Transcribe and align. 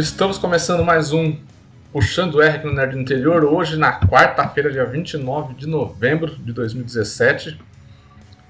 Estamos 0.00 0.38
começando 0.38 0.82
mais 0.82 1.12
um 1.12 1.36
Puxando 1.92 2.40
R 2.40 2.56
aqui 2.56 2.66
no 2.66 2.72
Nerd 2.72 2.98
Interior, 2.98 3.44
hoje 3.44 3.76
na 3.76 4.00
quarta-feira, 4.00 4.72
dia 4.72 4.86
29 4.86 5.52
de 5.52 5.66
novembro 5.66 6.36
de 6.36 6.54
2017. 6.54 7.60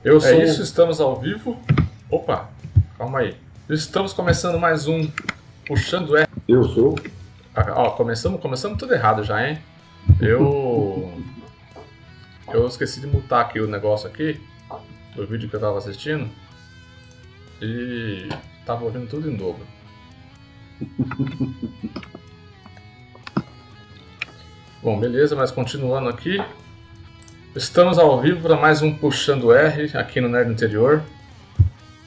Eu 0.04 0.18
é 0.18 0.20
sou... 0.20 0.30
É 0.30 0.44
isso, 0.44 0.62
estamos 0.62 1.00
ao 1.00 1.16
vivo. 1.16 1.60
Opa, 2.08 2.48
calma 2.96 3.18
aí. 3.18 3.36
Estamos 3.68 4.12
começando 4.12 4.60
mais 4.60 4.86
um 4.86 5.10
Puxando 5.66 6.16
R. 6.16 6.28
Eu 6.46 6.62
sou. 6.62 6.96
Ah, 7.52 7.66
ó, 7.74 7.90
começamos, 7.90 8.40
começamos 8.40 8.78
tudo 8.78 8.94
errado 8.94 9.24
já, 9.24 9.44
hein? 9.44 9.58
Eu. 10.20 11.12
Eu 12.52 12.64
esqueci 12.68 13.00
de 13.00 13.08
mutar 13.08 13.40
aqui 13.40 13.58
o 13.58 13.66
negócio 13.66 14.08
aqui, 14.08 14.40
do 15.16 15.26
vídeo 15.26 15.48
que 15.50 15.56
eu 15.56 15.60
tava 15.60 15.78
assistindo. 15.78 16.30
E 17.60 18.28
tava 18.64 18.84
ouvindo 18.84 19.08
tudo 19.08 19.28
em 19.28 19.34
dobro. 19.34 19.79
Bom, 24.82 24.98
beleza, 24.98 25.36
mas 25.36 25.50
continuando 25.50 26.08
aqui. 26.08 26.42
Estamos 27.54 27.98
ao 27.98 28.18
vivo 28.20 28.40
para 28.40 28.56
mais 28.56 28.80
um 28.80 28.94
Puxando 28.94 29.52
R 29.52 29.96
aqui 29.96 30.20
no 30.20 30.28
Nerd 30.28 30.50
Interior. 30.50 31.02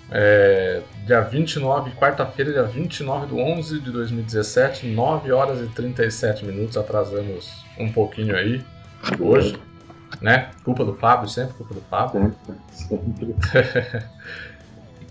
É, 0.09 0.81
dia 1.05 1.21
29, 1.21 1.91
quarta-feira, 1.91 2.51
dia 2.51 2.63
29 2.63 3.27
de 3.27 3.33
11 3.33 3.79
de 3.79 3.91
2017, 3.91 4.87
9 4.87 5.31
horas 5.31 5.61
e 5.61 5.67
37 5.67 6.45
minutos. 6.45 6.77
Atrasamos 6.77 7.63
um 7.77 7.91
pouquinho 7.91 8.35
aí 8.35 8.63
hoje, 9.19 9.59
né? 10.21 10.49
Culpa 10.63 10.85
do 10.85 10.95
Fábio, 10.95 11.29
sempre 11.29 11.55
culpa 11.55 11.73
do 11.73 11.81
Fábio. 11.81 12.33
Sempre, 12.71 13.35
sempre. 13.41 13.93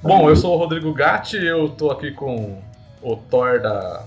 Bom, 0.02 0.28
eu 0.28 0.34
sou 0.34 0.56
o 0.56 0.58
Rodrigo 0.58 0.92
Gatti, 0.92 1.36
eu 1.36 1.68
tô 1.68 1.90
aqui 1.90 2.10
com 2.10 2.60
o 3.02 3.16
Thor 3.16 3.60
da, 3.60 4.04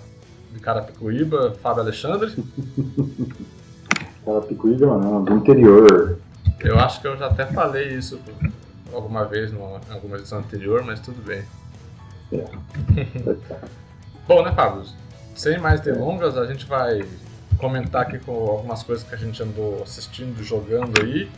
de 0.51 0.59
Carapicuíba, 0.59 1.55
Fábio 1.61 1.83
Alexandre. 1.83 2.33
Carapicuíba 4.25 4.97
não, 4.97 5.23
do 5.23 5.33
interior. 5.33 6.17
Eu 6.59 6.79
acho 6.79 7.01
que 7.01 7.07
eu 7.07 7.17
já 7.17 7.27
até 7.27 7.45
falei 7.45 7.89
isso 7.93 8.19
alguma 8.93 9.25
vez 9.25 9.51
em 9.51 9.57
alguma 9.91 10.17
edição 10.17 10.39
anterior, 10.39 10.83
mas 10.83 10.99
tudo 10.99 11.21
bem. 11.23 11.43
É. 12.31 12.45
Bom, 14.27 14.43
né, 14.43 14.51
Fábio? 14.53 14.83
Sem 15.35 15.59
mais 15.59 15.81
delongas, 15.81 16.37
a 16.37 16.45
gente 16.45 16.65
vai 16.65 17.05
comentar 17.57 18.03
aqui 18.03 18.17
com 18.19 18.31
algumas 18.31 18.83
coisas 18.83 19.07
que 19.07 19.13
a 19.13 19.17
gente 19.17 19.41
andou 19.43 19.83
assistindo, 19.83 20.41
jogando 20.43 21.01
aí. 21.01 21.29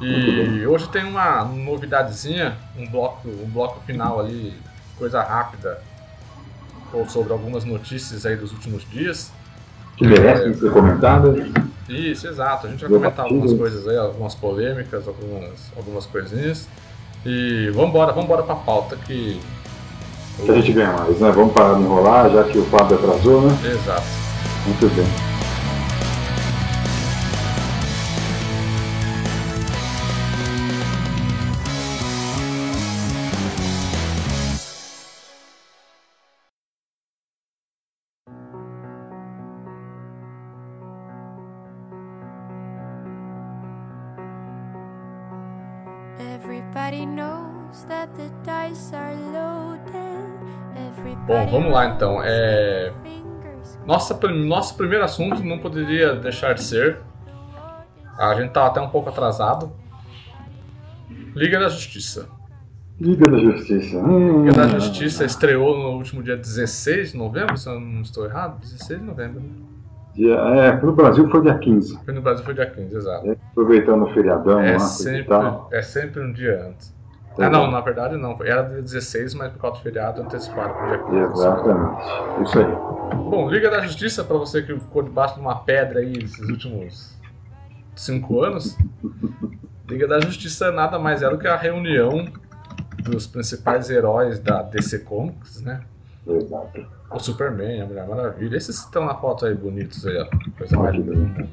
E 0.00 0.66
hoje 0.66 0.88
tem 0.88 1.04
uma 1.04 1.44
novidadezinha, 1.44 2.56
um 2.74 2.88
bloco, 2.88 3.28
um 3.28 3.50
bloco 3.50 3.80
final 3.80 4.18
ali, 4.18 4.54
coisa 4.96 5.22
rápida, 5.22 5.82
ou 6.92 7.08
sobre 7.08 7.32
algumas 7.32 7.64
notícias 7.64 8.26
aí 8.26 8.36
dos 8.36 8.52
últimos 8.52 8.88
dias. 8.90 9.32
Que 9.96 10.06
merecem 10.06 10.50
é, 10.50 10.54
ser 10.54 10.72
comentadas. 10.72 11.46
Isso, 11.88 12.26
exato. 12.26 12.66
A 12.66 12.70
gente 12.70 12.80
vai 12.80 12.90
comentar 12.90 13.24
algumas 13.26 13.52
coisas 13.52 13.86
aí, 13.88 13.96
algumas 13.96 14.34
polêmicas, 14.34 15.06
algumas, 15.06 15.72
algumas 15.76 16.06
coisinhas. 16.06 16.68
E 17.24 17.70
vamos 17.74 17.90
embora, 17.90 18.12
vamos 18.12 18.24
embora 18.24 18.42
pra 18.42 18.54
pauta 18.54 18.96
que. 18.96 19.40
Que 20.42 20.50
a 20.50 20.54
gente 20.54 20.72
ganha 20.72 20.92
mais, 20.92 21.20
né? 21.20 21.30
Vamos 21.32 21.52
parar 21.52 21.74
de 21.74 21.82
enrolar, 21.82 22.30
já 22.30 22.44
que 22.44 22.58
o 22.58 22.64
Fábio 22.64 22.96
atrasou, 22.96 23.42
né? 23.42 23.58
Exato. 23.64 24.06
Muito 24.66 24.88
bem. 24.94 25.06
Bom, 51.26 51.46
vamos 51.46 51.72
lá 51.72 51.86
então. 51.86 52.20
É... 52.22 52.92
Nossa, 53.86 54.18
nosso 54.28 54.76
primeiro 54.76 55.04
assunto 55.04 55.42
não 55.42 55.58
poderia 55.58 56.14
deixar 56.14 56.54
de 56.54 56.62
ser. 56.62 56.98
A 58.18 58.34
gente 58.34 58.52
tá 58.52 58.66
até 58.66 58.80
um 58.80 58.90
pouco 58.90 59.08
atrasado. 59.08 59.72
Liga 61.34 61.58
da 61.58 61.68
Justiça. 61.68 62.28
Liga 63.00 63.30
da 63.30 63.38
Justiça. 63.38 63.98
Hum. 63.98 64.44
Liga 64.44 64.56
da 64.56 64.68
Justiça 64.68 65.24
estreou 65.24 65.78
no 65.78 65.96
último 65.96 66.22
dia 66.22 66.36
16 66.36 67.12
de 67.12 67.16
novembro, 67.16 67.56
se 67.56 67.68
eu 67.68 67.80
não 67.80 68.02
estou 68.02 68.26
errado. 68.26 68.60
16 68.60 69.00
de 69.00 69.06
novembro. 69.06 69.40
Né? 69.40 69.69
Dia, 70.14 70.34
é, 70.34 70.82
no 70.82 70.92
Brasil 70.92 71.28
foi 71.30 71.42
dia 71.42 71.56
15. 71.56 72.04
Foi 72.04 72.14
no 72.14 72.20
Brasil 72.20 72.44
foi 72.44 72.54
dia 72.54 72.66
15, 72.66 72.96
exato. 72.96 73.28
É, 73.28 73.36
aproveitando 73.50 74.02
o 74.04 74.12
feriadão 74.12 74.60
é 74.60 74.72
lá, 74.72 74.78
sempre, 74.80 75.36
É 75.70 75.82
sempre 75.82 76.20
um 76.20 76.32
dia 76.32 76.66
antes. 76.68 76.94
Ah, 77.38 77.48
não, 77.48 77.70
na 77.70 77.80
verdade 77.80 78.16
não. 78.16 78.36
Era 78.42 78.62
dia 78.62 78.82
16, 78.82 79.34
mas 79.34 79.52
por 79.52 79.60
causa 79.60 79.78
do 79.78 79.82
feriado 79.82 80.20
anteciparam 80.20 80.74
para 80.74 80.84
o 80.84 80.88
dia 80.88 81.26
15. 81.26 81.32
Exatamente. 81.32 82.02
Isso 82.42 82.58
aí. 82.58 82.66
Bom, 83.30 83.48
Liga 83.48 83.70
da 83.70 83.80
Justiça, 83.80 84.24
para 84.24 84.36
você 84.36 84.62
que 84.62 84.78
ficou 84.78 85.02
debaixo 85.02 85.34
de 85.34 85.40
uma 85.40 85.60
pedra 85.60 86.00
aí 86.00 86.12
esses 86.12 86.48
últimos 86.48 87.16
cinco 87.94 88.42
anos, 88.42 88.76
Liga 89.88 90.08
da 90.08 90.20
Justiça 90.20 90.72
nada 90.72 90.98
mais 90.98 91.22
era 91.22 91.32
do 91.32 91.38
que 91.38 91.46
a 91.46 91.56
reunião 91.56 92.26
dos 93.02 93.26
principais 93.26 93.88
heróis 93.90 94.38
da 94.38 94.62
DC 94.62 95.00
Comics, 95.00 95.60
né? 95.62 95.80
Exato. 96.26 96.86
O 97.10 97.18
Superman, 97.18 97.82
a 97.82 97.86
Mulher 97.86 98.06
Maravilha. 98.06 98.56
Esses 98.56 98.78
estão 98.78 99.04
na 99.04 99.14
foto 99.14 99.46
aí 99.46 99.54
bonitos 99.54 100.06
aí, 100.06 100.16
ó. 100.18 100.26
Coisa 100.56 100.76
mais 100.76 100.94
linda 100.94 101.12
do 101.12 101.18
mundo. 101.18 101.48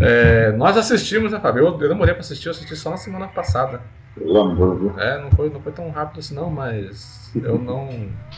É, 0.00 0.52
nós 0.52 0.76
assistimos, 0.76 1.32
né, 1.32 1.40
Fábio? 1.40 1.64
Eu 1.64 1.88
demorei 1.88 2.12
para 2.12 2.20
assistir, 2.20 2.48
eu 2.48 2.50
assisti 2.50 2.74
só 2.76 2.90
na 2.90 2.96
semana 2.96 3.28
passada. 3.28 3.80
Pelo 4.14 4.40
amor, 4.40 4.78
viu? 4.78 4.98
É, 4.98 5.22
não 5.22 5.30
foi, 5.30 5.48
não 5.48 5.60
foi 5.60 5.72
tão 5.72 5.90
rápido 5.90 6.20
assim 6.20 6.34
não, 6.34 6.50
mas 6.50 7.30
eu 7.34 7.58
não, 7.58 7.88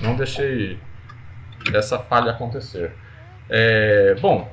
não 0.00 0.14
deixei 0.14 0.78
essa 1.72 1.98
falha 1.98 2.30
acontecer. 2.30 2.92
É, 3.48 4.14
bom, 4.20 4.48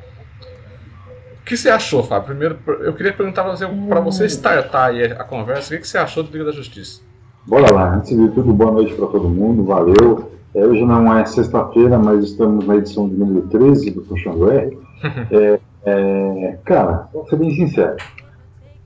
o 1.39 1.43
que 1.43 1.55
você 1.55 1.69
achou, 1.69 2.03
Fábio? 2.03 2.27
Primeiro, 2.27 2.59
eu 2.83 2.93
queria 2.93 3.13
perguntar 3.13 3.43
para 3.43 3.55
você, 3.55 3.67
para 3.67 3.99
você 3.99 4.25
startar 4.25 4.89
aí 4.89 5.03
a 5.11 5.23
conversa, 5.23 5.75
o 5.75 5.77
que 5.77 5.87
você 5.87 5.97
achou 5.97 6.23
do 6.23 6.31
Liga 6.31 6.45
da 6.45 6.51
Justiça? 6.51 7.01
Bora 7.45 7.71
lá, 7.73 7.95
antes 7.95 8.15
de 8.15 8.29
tudo, 8.29 8.53
boa 8.53 8.71
noite 8.71 8.93
para 8.93 9.07
todo 9.07 9.27
mundo, 9.27 9.63
valeu. 9.65 10.30
É, 10.53 10.65
hoje 10.65 10.85
não 10.85 11.17
é 11.17 11.25
sexta-feira, 11.25 11.97
mas 11.97 12.23
estamos 12.23 12.65
na 12.67 12.75
edição 12.75 13.07
de 13.07 13.15
número 13.15 13.47
13 13.47 13.91
do 13.91 14.01
Puxando 14.01 14.51
R. 14.51 14.77
é, 15.31 15.59
é, 15.85 16.57
cara, 16.65 17.07
vou 17.13 17.25
ser 17.27 17.37
bem 17.37 17.51
sincero, 17.51 17.95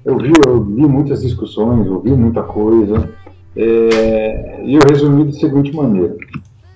eu 0.06 0.18
vi, 0.18 0.32
eu 0.48 0.64
vi 0.64 0.86
muitas 0.88 1.24
discussões, 1.24 1.88
ouvi 1.88 2.12
muita 2.12 2.44
coisa, 2.44 3.10
é, 3.58 4.62
e 4.64 4.76
eu 4.76 4.82
resumi 4.88 5.26
da 5.26 5.32
seguinte 5.32 5.76
maneira: 5.76 6.16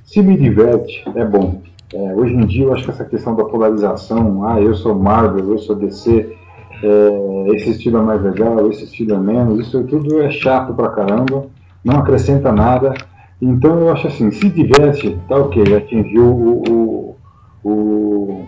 se 0.04 0.22
me 0.22 0.36
diverte, 0.36 1.04
é 1.16 1.24
bom. 1.24 1.62
É, 1.94 2.16
hoje 2.16 2.34
em 2.34 2.46
dia, 2.46 2.66
eu 2.66 2.74
acho 2.74 2.84
que 2.84 2.92
essa 2.92 3.06
questão 3.06 3.36
da 3.36 3.46
polarização, 3.46 4.46
ah, 4.48 4.60
eu 4.60 4.74
sou 4.76 4.96
Marvel, 4.96 5.52
eu 5.52 5.60
sou 5.60 5.76
DC, 5.76 6.36
é, 6.84 7.56
esse 7.56 7.72
estilo 7.72 7.98
é 7.98 8.02
mais 8.02 8.22
legal, 8.22 8.70
esse 8.70 8.86
estilo 8.86 9.14
é 9.14 9.20
menos, 9.20 9.68
isso 9.68 9.84
tudo 9.84 10.22
é 10.22 10.32
chato 10.32 10.74
pra 10.74 10.90
caramba, 10.90 11.46
não 11.84 12.00
acrescenta 12.00 12.52
nada. 12.52 12.94
Então, 13.42 13.80
eu 13.80 13.92
acho 13.92 14.08
assim: 14.08 14.32
se 14.32 14.50
diverte, 14.50 15.18
tá 15.28 15.38
ok, 15.38 15.76
atingiu 15.76 16.26
o, 16.26 16.64
o, 16.70 17.16
o, 17.64 18.46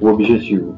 o 0.00 0.06
objetivo. 0.06 0.76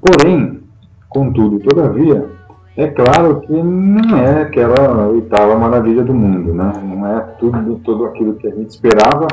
Porém, 0.00 0.60
contudo, 1.08 1.60
todavia, 1.60 2.28
é 2.76 2.88
claro 2.88 3.40
que 3.42 3.52
não 3.52 4.18
é 4.18 4.42
aquela 4.42 5.06
oitava 5.06 5.56
maravilha 5.56 6.02
do 6.02 6.12
mundo, 6.12 6.52
né? 6.52 6.72
Não 6.82 7.06
é 7.06 7.20
tudo, 7.38 7.80
tudo 7.84 8.04
aquilo 8.06 8.34
que 8.34 8.48
a 8.48 8.50
gente 8.50 8.70
esperava, 8.70 9.28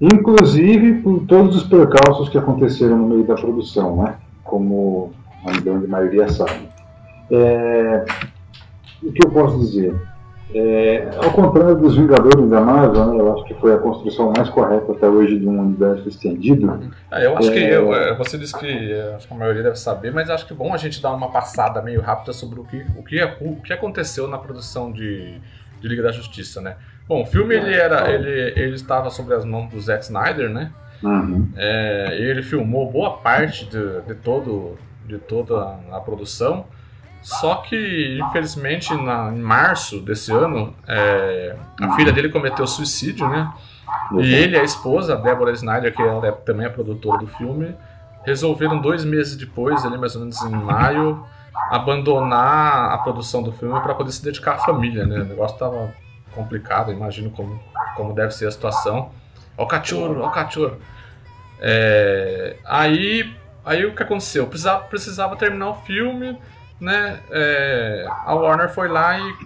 inclusive 0.00 1.02
por 1.02 1.20
todos 1.26 1.56
os 1.56 1.64
percalços 1.64 2.30
que 2.30 2.38
aconteceram 2.38 2.96
no 2.96 3.08
meio 3.08 3.24
da 3.24 3.34
produção, 3.34 3.96
né? 4.02 4.14
Como 4.42 5.12
a 5.44 5.60
grande 5.60 5.86
maioria 5.86 6.28
sabe. 6.30 6.68
É, 7.30 8.04
o 9.02 9.12
que 9.12 9.26
eu 9.26 9.30
posso 9.30 9.58
dizer? 9.58 9.94
É, 10.54 11.08
ao 11.16 11.32
contrário 11.32 11.76
dos 11.76 11.96
Vingadores 11.96 12.48
da 12.48 12.60
Marvel, 12.60 13.06
né, 13.06 13.20
eu 13.20 13.34
acho 13.34 13.44
que 13.44 13.54
foi 13.54 13.74
a 13.74 13.78
construção 13.78 14.32
mais 14.36 14.48
correta 14.50 14.92
até 14.92 15.06
hoje 15.08 15.38
de 15.38 15.46
um 15.48 15.60
universo 15.60 16.08
estendido. 16.08 16.90
Ah, 17.10 17.20
eu 17.20 17.36
acho 17.36 17.50
é, 17.50 17.52
que 17.52 17.60
eu, 17.60 17.94
é, 17.94 18.14
você 18.14 18.36
disse 18.36 18.58
que 18.58 18.92
acho 19.16 19.26
que 19.26 19.34
a 19.34 19.36
maioria 19.36 19.62
deve 19.62 19.76
saber, 19.76 20.12
mas 20.12 20.28
acho 20.28 20.46
que 20.46 20.52
é 20.52 20.56
bom 20.56 20.74
a 20.74 20.76
gente 20.76 21.00
dar 21.00 21.12
uma 21.12 21.30
passada 21.30 21.80
meio 21.80 22.00
rápida 22.00 22.32
sobre 22.32 22.60
o 22.60 22.64
que, 22.64 22.84
o 22.96 23.02
que, 23.02 23.18
é, 23.18 23.36
o 23.40 23.56
que 23.56 23.72
aconteceu 23.72 24.28
na 24.28 24.38
produção 24.38 24.92
de, 24.92 25.38
de 25.80 25.88
Liga 25.88 26.02
da 26.02 26.12
Justiça, 26.12 26.60
né? 26.60 26.76
Bom, 27.08 27.22
o 27.22 27.26
filme 27.26 27.54
ele 27.54 27.74
era, 27.74 28.10
ele, 28.12 28.52
ele 28.56 28.74
estava 28.74 29.10
sob 29.10 29.32
as 29.34 29.44
mãos 29.44 29.70
do 29.70 29.80
Zack 29.80 30.04
Snyder, 30.04 30.50
né? 30.50 30.70
Uhum. 31.02 31.48
É, 31.56 32.16
ele 32.18 32.42
filmou 32.42 32.90
boa 32.90 33.18
parte 33.18 33.64
de, 33.66 34.00
de 34.02 34.14
todo 34.14 34.78
de 35.06 35.18
toda 35.18 35.78
a 35.90 36.00
produção. 36.00 36.64
Só 37.22 37.56
que, 37.56 38.18
infelizmente, 38.20 38.92
na, 38.94 39.30
em 39.32 39.40
março 39.40 40.00
desse 40.00 40.32
ano, 40.32 40.74
é, 40.88 41.56
a 41.80 41.94
filha 41.94 42.12
dele 42.12 42.28
cometeu 42.28 42.66
suicídio, 42.66 43.28
né? 43.28 43.52
E 44.18 44.34
ele 44.34 44.56
e 44.56 44.60
a 44.60 44.64
esposa, 44.64 45.14
a 45.14 45.16
Deborah 45.16 45.52
Snyder, 45.52 45.94
que 45.94 46.02
ela 46.02 46.26
é, 46.26 46.32
também 46.32 46.66
é 46.66 46.68
produtora 46.68 47.18
do 47.18 47.26
filme, 47.28 47.74
resolveram 48.24 48.80
dois 48.80 49.04
meses 49.04 49.36
depois, 49.36 49.84
ali 49.84 49.96
mais 49.96 50.14
ou 50.16 50.22
menos 50.22 50.42
em 50.42 50.50
maio, 50.50 51.24
abandonar 51.70 52.92
a 52.92 52.98
produção 52.98 53.42
do 53.42 53.52
filme 53.52 53.78
para 53.80 53.94
poder 53.94 54.10
se 54.12 54.22
dedicar 54.22 54.54
à 54.54 54.58
família, 54.58 55.06
né? 55.06 55.20
O 55.20 55.24
negócio 55.24 55.54
estava 55.54 55.94
complicado, 56.34 56.90
imagino 56.92 57.30
como, 57.30 57.60
como 57.96 58.14
deve 58.14 58.32
ser 58.32 58.48
a 58.48 58.50
situação. 58.50 59.10
Ó 59.56 59.64
o 59.64 59.66
cachorro, 59.66 60.20
ó 60.20 60.26
o 60.26 60.30
cachorro. 60.30 60.76
É, 61.60 62.56
aí, 62.64 63.32
aí 63.64 63.86
o 63.86 63.94
que 63.94 64.02
aconteceu? 64.02 64.46
Precisava, 64.46 64.84
precisava 64.84 65.36
terminar 65.36 65.70
o 65.70 65.74
filme, 65.74 66.36
né? 66.82 67.20
É, 67.30 68.04
a 68.08 68.34
Warner 68.34 68.68
foi 68.68 68.88
lá 68.88 69.18
e 69.18 69.36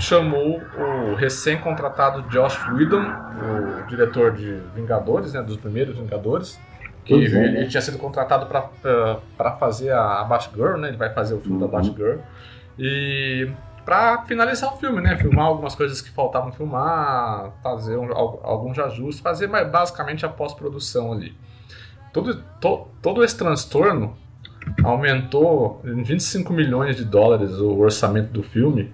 chamou 0.00 0.62
o 0.78 1.14
recém-contratado 1.14 2.22
Josh 2.30 2.58
Whedon, 2.72 3.04
o 3.04 3.86
diretor 3.88 4.32
de 4.32 4.58
Vingadores, 4.74 5.34
né, 5.34 5.42
dos 5.42 5.58
primeiros 5.58 5.98
Vingadores, 5.98 6.58
que 7.04 7.12
ele, 7.12 7.26
é, 7.26 7.30
né? 7.30 7.60
ele, 7.60 7.68
tinha 7.68 7.82
sido 7.82 7.98
contratado 7.98 8.46
para 8.46 9.52
fazer 9.56 9.90
a, 9.90 10.20
a 10.20 10.24
Batgirl, 10.24 10.78
né? 10.78 10.88
Ele 10.88 10.96
vai 10.96 11.12
fazer 11.12 11.34
o 11.34 11.40
filme 11.40 11.62
uhum. 11.62 11.68
da 11.70 11.78
Batgirl. 11.78 12.18
E 12.78 13.50
para 13.84 14.22
finalizar 14.22 14.72
o 14.72 14.76
filme, 14.76 15.00
né? 15.00 15.16
Filmar 15.16 15.46
algumas 15.46 15.74
coisas 15.74 16.00
que 16.00 16.10
faltavam 16.10 16.52
filmar, 16.52 17.52
fazer 17.62 17.96
um, 17.96 18.12
alguns 18.12 18.78
ajustes, 18.78 19.20
fazer 19.20 19.46
basicamente 19.46 20.24
a 20.24 20.28
pós-produção 20.28 21.12
ali. 21.12 21.34
Todo, 22.12 22.42
to, 22.60 22.88
todo 23.02 23.24
esse 23.24 23.36
transtorno 23.36 24.16
aumentou 24.82 25.82
em 25.84 26.02
25 26.02 26.52
milhões 26.52 26.96
de 26.96 27.04
dólares 27.04 27.52
o 27.52 27.76
orçamento 27.78 28.32
do 28.32 28.42
filme 28.42 28.90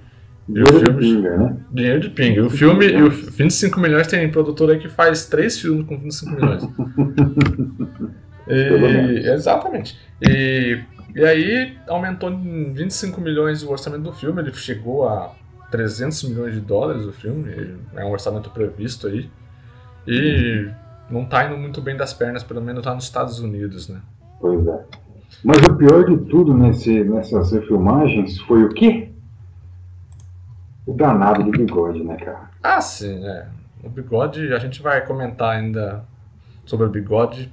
Dinheiro 0.49 0.79
filme, 0.79 1.01
de 1.01 1.01
pinga, 1.01 1.37
né? 1.39 1.57
Dinheiro 1.73 2.01
de 2.01 2.11
pinga. 2.11 2.45
O 2.45 2.51
filme, 2.51 2.87
e 2.87 3.03
o 3.03 3.11
25 3.11 3.81
milhões 3.81 4.07
tem 4.07 4.31
produtor 4.31 4.71
aí 4.71 4.79
que 4.79 4.89
faz 4.89 5.27
três 5.27 5.59
filmes 5.59 5.87
com 5.87 5.99
25 5.99 6.33
milhões. 6.33 6.63
e, 8.47 9.31
exatamente. 9.31 9.99
E, 10.21 10.81
e 11.15 11.25
aí 11.25 11.79
aumentou 11.89 12.31
em 12.31 12.73
25 12.75 13.21
milhões 13.23 13.63
o 13.63 13.71
orçamento 13.71 14.03
do 14.03 14.13
filme, 14.13 14.43
ele 14.43 14.53
chegou 14.53 15.09
a 15.09 15.33
300 15.71 16.25
milhões 16.25 16.55
de 16.55 16.61
dólares 16.61 17.07
o 17.07 17.13
filme, 17.13 17.79
é 17.97 18.05
um 18.05 18.11
orçamento 18.11 18.51
previsto 18.51 19.07
aí. 19.07 19.31
E 20.07 20.69
não 21.11 21.25
tá 21.25 21.47
indo 21.47 21.57
muito 21.57 21.81
bem 21.81 21.97
das 21.97 22.13
pernas, 22.13 22.43
pelo 22.43 22.61
menos 22.61 22.85
lá 22.85 22.95
nos 22.95 23.05
Estados 23.05 23.39
Unidos, 23.39 23.89
né? 23.89 24.01
Pois 24.39 24.67
é. 24.67 24.85
Mas 25.43 25.59
o 25.67 25.75
pior 25.75 26.05
de 26.05 26.17
tudo 26.29 26.55
nesse, 26.55 27.03
nessas 27.05 27.51
filmagens 27.67 28.39
foi 28.41 28.65
o 28.65 28.69
quê? 28.71 29.11
o 30.87 30.93
danado 30.93 31.43
do 31.43 31.51
bigode, 31.51 32.03
né, 32.03 32.17
cara? 32.17 32.51
Ah, 32.63 32.81
sim, 32.81 33.25
é. 33.27 33.47
O 33.83 33.89
bigode, 33.89 34.53
a 34.53 34.59
gente 34.59 34.83
vai 34.83 35.05
comentar 35.05 35.57
ainda 35.57 36.05
sobre 36.65 36.87
o 36.87 36.91
bigode. 36.91 37.51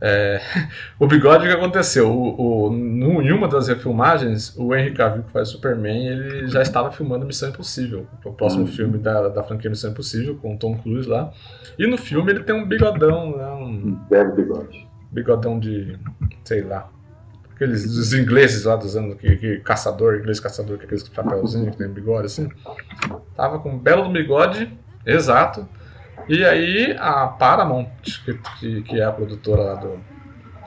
É, 0.00 0.40
o 0.98 1.06
bigode, 1.06 1.46
o 1.46 1.48
que 1.48 1.54
aconteceu? 1.54 2.10
O, 2.10 2.66
o, 2.66 2.70
no, 2.70 3.22
em 3.22 3.32
uma 3.32 3.48
das 3.48 3.68
refilmagens, 3.68 4.56
o 4.56 4.74
Henry 4.74 4.92
Cavill, 4.92 5.22
que 5.24 5.32
faz 5.32 5.48
Superman, 5.48 6.06
ele 6.06 6.48
já 6.48 6.62
estava 6.62 6.90
filmando 6.90 7.24
Missão 7.24 7.48
Impossível, 7.48 8.06
o 8.24 8.32
próximo 8.32 8.62
uhum. 8.62 8.68
filme 8.68 8.98
da, 8.98 9.28
da 9.28 9.42
franquia 9.42 9.70
Missão 9.70 9.90
Impossível, 9.90 10.36
com 10.36 10.54
o 10.54 10.58
Tom 10.58 10.76
Cruise 10.76 11.08
lá. 11.08 11.32
E 11.78 11.86
no 11.86 11.96
filme 11.96 12.32
ele 12.32 12.44
tem 12.44 12.54
um 12.54 12.66
bigodão, 12.66 13.36
né? 13.36 13.46
Um 13.46 13.98
belo 14.08 14.34
bigode. 14.34 14.83
Bigodão 15.14 15.58
de, 15.58 15.98
sei 16.44 16.62
lá, 16.62 16.90
Aqueles 17.54 17.86
dos 17.86 18.12
ingleses 18.12 18.64
lá 18.64 18.74
dos 18.74 18.96
anos 18.96 19.14
que, 19.14 19.36
que 19.36 19.58
caçador, 19.60 20.16
inglês 20.16 20.40
caçador, 20.40 20.76
com 20.76 20.84
aqueles 20.84 21.06
chapéuzinhos 21.06 21.70
que 21.70 21.76
tem 21.76 21.88
bigode 21.88 22.26
assim. 22.26 22.48
Tava 23.36 23.60
com 23.60 23.70
um 23.70 23.78
belo 23.78 24.10
bigode, 24.10 24.76
exato. 25.06 25.66
E 26.28 26.44
aí 26.44 26.96
a 26.98 27.28
Paramount, 27.28 27.86
que, 28.02 28.34
que, 28.58 28.82
que 28.82 29.00
é 29.00 29.04
a 29.04 29.12
produtora 29.12 29.62
lá 29.62 29.74
do, 29.76 30.00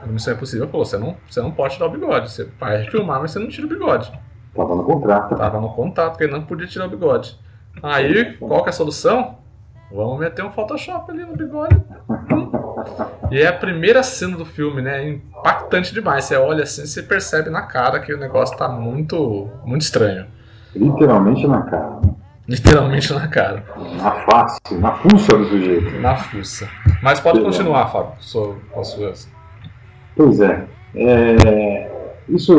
Missão 0.06 0.32
Impossível, 0.32 0.66
falou: 0.68 0.86
você 0.86 0.96
não, 0.96 1.16
você 1.28 1.42
não 1.42 1.50
pode 1.50 1.74
tirar 1.74 1.88
o 1.88 1.90
bigode, 1.90 2.30
você 2.30 2.48
vai 2.58 2.86
filmar, 2.86 3.20
mas 3.20 3.32
você 3.32 3.38
não 3.38 3.48
tira 3.48 3.66
o 3.66 3.70
bigode. 3.70 4.10
Tava 4.56 4.74
no 4.74 4.84
contrato. 4.84 5.36
Tava 5.36 5.60
no 5.60 5.74
contrato, 5.74 6.16
que 6.16 6.24
ele 6.24 6.32
não 6.32 6.42
podia 6.42 6.66
tirar 6.66 6.86
o 6.86 6.90
bigode. 6.90 7.38
Aí, 7.82 8.32
qual 8.38 8.62
que 8.62 8.68
é 8.68 8.70
a 8.70 8.72
solução? 8.72 9.36
Vamos 9.92 10.18
meter 10.18 10.42
um 10.42 10.50
Photoshop 10.50 11.10
ali 11.10 11.24
no 11.24 11.36
bigode. 11.36 11.76
E 13.30 13.38
é 13.38 13.46
a 13.46 13.52
primeira 13.52 14.02
cena 14.02 14.36
do 14.36 14.44
filme, 14.44 14.80
né? 14.80 15.04
É 15.04 15.08
impactante 15.10 15.92
demais. 15.92 16.24
Você 16.24 16.36
olha 16.36 16.62
assim, 16.62 16.86
você 16.86 17.02
percebe 17.02 17.50
na 17.50 17.62
cara 17.62 18.00
que 18.00 18.12
o 18.12 18.18
negócio 18.18 18.56
tá 18.56 18.68
muito, 18.68 19.48
muito 19.64 19.82
estranho. 19.82 20.26
Literalmente 20.74 21.46
na 21.46 21.62
cara. 21.62 22.00
Literalmente 22.48 23.12
na 23.12 23.28
cara. 23.28 23.64
Na 24.00 24.12
face, 24.24 24.60
na 24.78 24.92
fuça 24.92 25.36
do 25.36 25.44
sujeito. 25.46 26.00
Na 26.00 26.16
fuça. 26.16 26.68
Mas 27.02 27.20
pode 27.20 27.40
continuar, 27.40 27.88
Fábio, 27.88 28.12
com 28.72 28.80
as 28.80 28.88
suas. 28.88 29.28
Pois 30.16 30.40
é. 30.40 30.64
é 30.96 31.90
isso. 32.28 32.52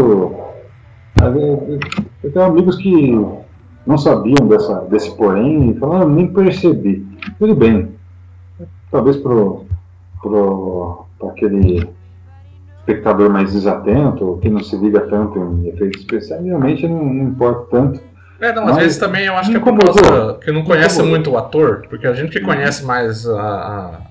Eu 2.23 2.31
tenho 2.31 2.45
amigos 2.45 2.77
que 2.77 3.19
não 3.85 3.97
sabiam 3.97 4.47
dessa, 4.47 4.81
desse 4.81 5.15
porém 5.15 5.71
e 5.71 5.79
falaram, 5.79 6.03
ah, 6.03 6.09
nem 6.09 6.27
percebi. 6.27 7.05
Tudo 7.39 7.55
bem. 7.55 7.91
Talvez 8.91 9.17
pro 9.17 9.65
para 10.21 11.29
aquele 11.29 11.89
espectador 12.79 13.29
mais 13.29 13.53
desatento, 13.53 14.39
que 14.41 14.49
não 14.49 14.63
se 14.63 14.75
liga 14.77 15.01
tanto 15.01 15.39
em 15.39 15.67
efeitos 15.67 16.01
especiais, 16.01 16.43
realmente 16.43 16.87
não, 16.87 17.03
não 17.03 17.23
importa 17.29 17.67
tanto. 17.69 18.01
É, 18.39 18.53
não, 18.53 18.67
às 18.67 18.77
vezes 18.77 18.97
também 18.97 19.25
eu 19.25 19.35
acho 19.35 19.51
que 19.51 19.57
é 19.57 19.59
por 19.59 19.77
causa 19.77 20.39
que 20.41 20.51
não 20.51 20.63
conhece 20.63 21.03
muito 21.03 21.29
o 21.29 21.37
ator, 21.37 21.85
porque 21.89 22.07
a 22.07 22.13
gente 22.13 22.31
que 22.31 22.39
conhece 22.39 22.85
mais 22.85 23.27
a, 23.27 23.41
a 23.41 24.01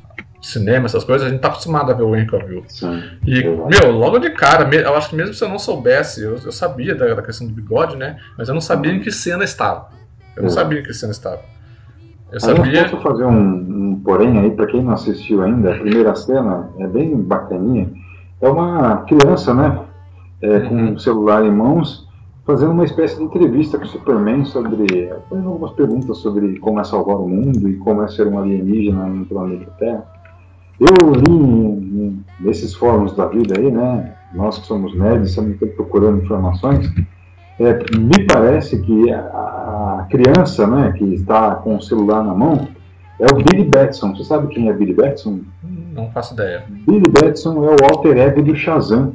cinema, 0.40 0.87
essas 0.87 1.02
coisas, 1.02 1.26
a 1.26 1.31
gente 1.31 1.40
tá 1.40 1.49
acostumado 1.49 1.90
a 1.90 1.94
ver 1.94 2.02
o 2.02 2.14
Henry 2.14 2.26
Cavill. 2.26 2.64
Sim, 2.69 3.02
e, 3.26 3.43
meu, 3.43 3.90
logo 3.90 4.19
de 4.19 4.31
cara, 4.31 4.69
eu 4.75 4.94
acho 4.94 5.10
que 5.10 5.16
mesmo 5.16 5.34
se 5.34 5.43
eu 5.43 5.49
não 5.49 5.58
soubesse, 5.58 6.22
eu, 6.22 6.37
eu 6.37 6.52
sabia 6.52 6.94
da, 6.94 7.14
da, 7.14 7.22
questão 7.22 7.46
do 7.46 7.52
bigode, 7.52 7.96
né? 7.96 8.19
Mas 8.37 8.49
eu 8.49 8.55
não 8.55 8.60
sabia 8.60 8.93
em 8.93 9.00
que 9.00 9.10
cena 9.10 9.44
estava. 9.44 9.88
Eu 10.37 10.43
não 10.43 10.50
sabia 10.50 10.81
em 10.81 10.82
que 10.82 10.93
cena 10.94 11.10
estava. 11.10 11.41
Eu 12.32 12.41
sabia. 12.41 12.82
Eu 12.82 12.91
posso 12.91 13.03
fazer 13.03 13.25
um, 13.25 13.91
um 13.91 14.01
porém 14.05 14.39
aí, 14.39 14.51
para 14.51 14.67
quem 14.67 14.82
não 14.82 14.93
assistiu 14.93 15.43
ainda, 15.43 15.75
a 15.75 15.79
primeira 15.79 16.15
cena 16.15 16.70
é 16.79 16.87
bem 16.87 17.17
bacaninha. 17.17 17.91
É 18.41 18.49
uma 18.49 18.99
criança, 18.99 19.55
né? 19.55 19.81
É, 20.41 20.61
com 20.61 20.75
um 20.75 20.99
celular 20.99 21.44
em 21.44 21.51
mãos, 21.51 22.06
fazendo 22.47 22.70
uma 22.70 22.85
espécie 22.85 23.17
de 23.17 23.25
entrevista 23.25 23.77
com 23.77 23.85
o 23.85 23.89
Superman 23.89 24.44
sobre. 24.44 25.11
fazendo 25.29 25.49
algumas 25.49 25.73
perguntas 25.73 26.19
sobre 26.19 26.58
como 26.58 26.79
é 26.79 26.85
salvar 26.85 27.17
o 27.17 27.29
mundo 27.29 27.69
e 27.69 27.77
como 27.77 28.03
é 28.03 28.08
ser 28.08 28.27
um 28.27 28.39
alienígena 28.39 29.06
no 29.06 29.27
planeta 29.27 29.70
Terra. 29.79 30.05
Eu 30.79 31.13
li 31.13 32.23
nesses 32.39 32.73
fóruns 32.75 33.17
da 33.17 33.27
vida 33.27 33.58
aí, 33.58 33.70
né? 33.70 34.15
Nós 34.32 34.58
que 34.58 34.67
somos 34.67 34.97
nerds, 34.97 35.31
estamos 35.31 35.56
procurando 35.56 36.23
informações 36.23 36.89
é, 37.58 37.75
me 37.99 38.25
parece 38.25 38.81
que 38.81 39.11
a, 39.13 39.19
a, 39.19 39.97
criança 40.08 40.67
né, 40.67 40.93
que 40.96 41.05
está 41.05 41.55
com 41.56 41.77
o 41.77 41.82
celular 41.82 42.22
na 42.22 42.34
mão 42.34 42.69
é 43.20 43.27
o 43.27 43.36
Billy 43.36 43.65
Batson. 43.65 44.15
Você 44.15 44.24
sabe 44.24 44.48
quem 44.48 44.69
é 44.69 44.72
Billy 44.72 44.94
Batson? 44.94 45.41
Não 45.93 46.10
faço 46.10 46.34
ideia. 46.34 46.65
Billy 46.69 47.08
Batson 47.08 47.65
é 47.65 47.77
o 47.77 47.84
alter 47.84 48.17
ego 48.19 48.43
do 48.43 48.55
Shazam. 48.55 49.15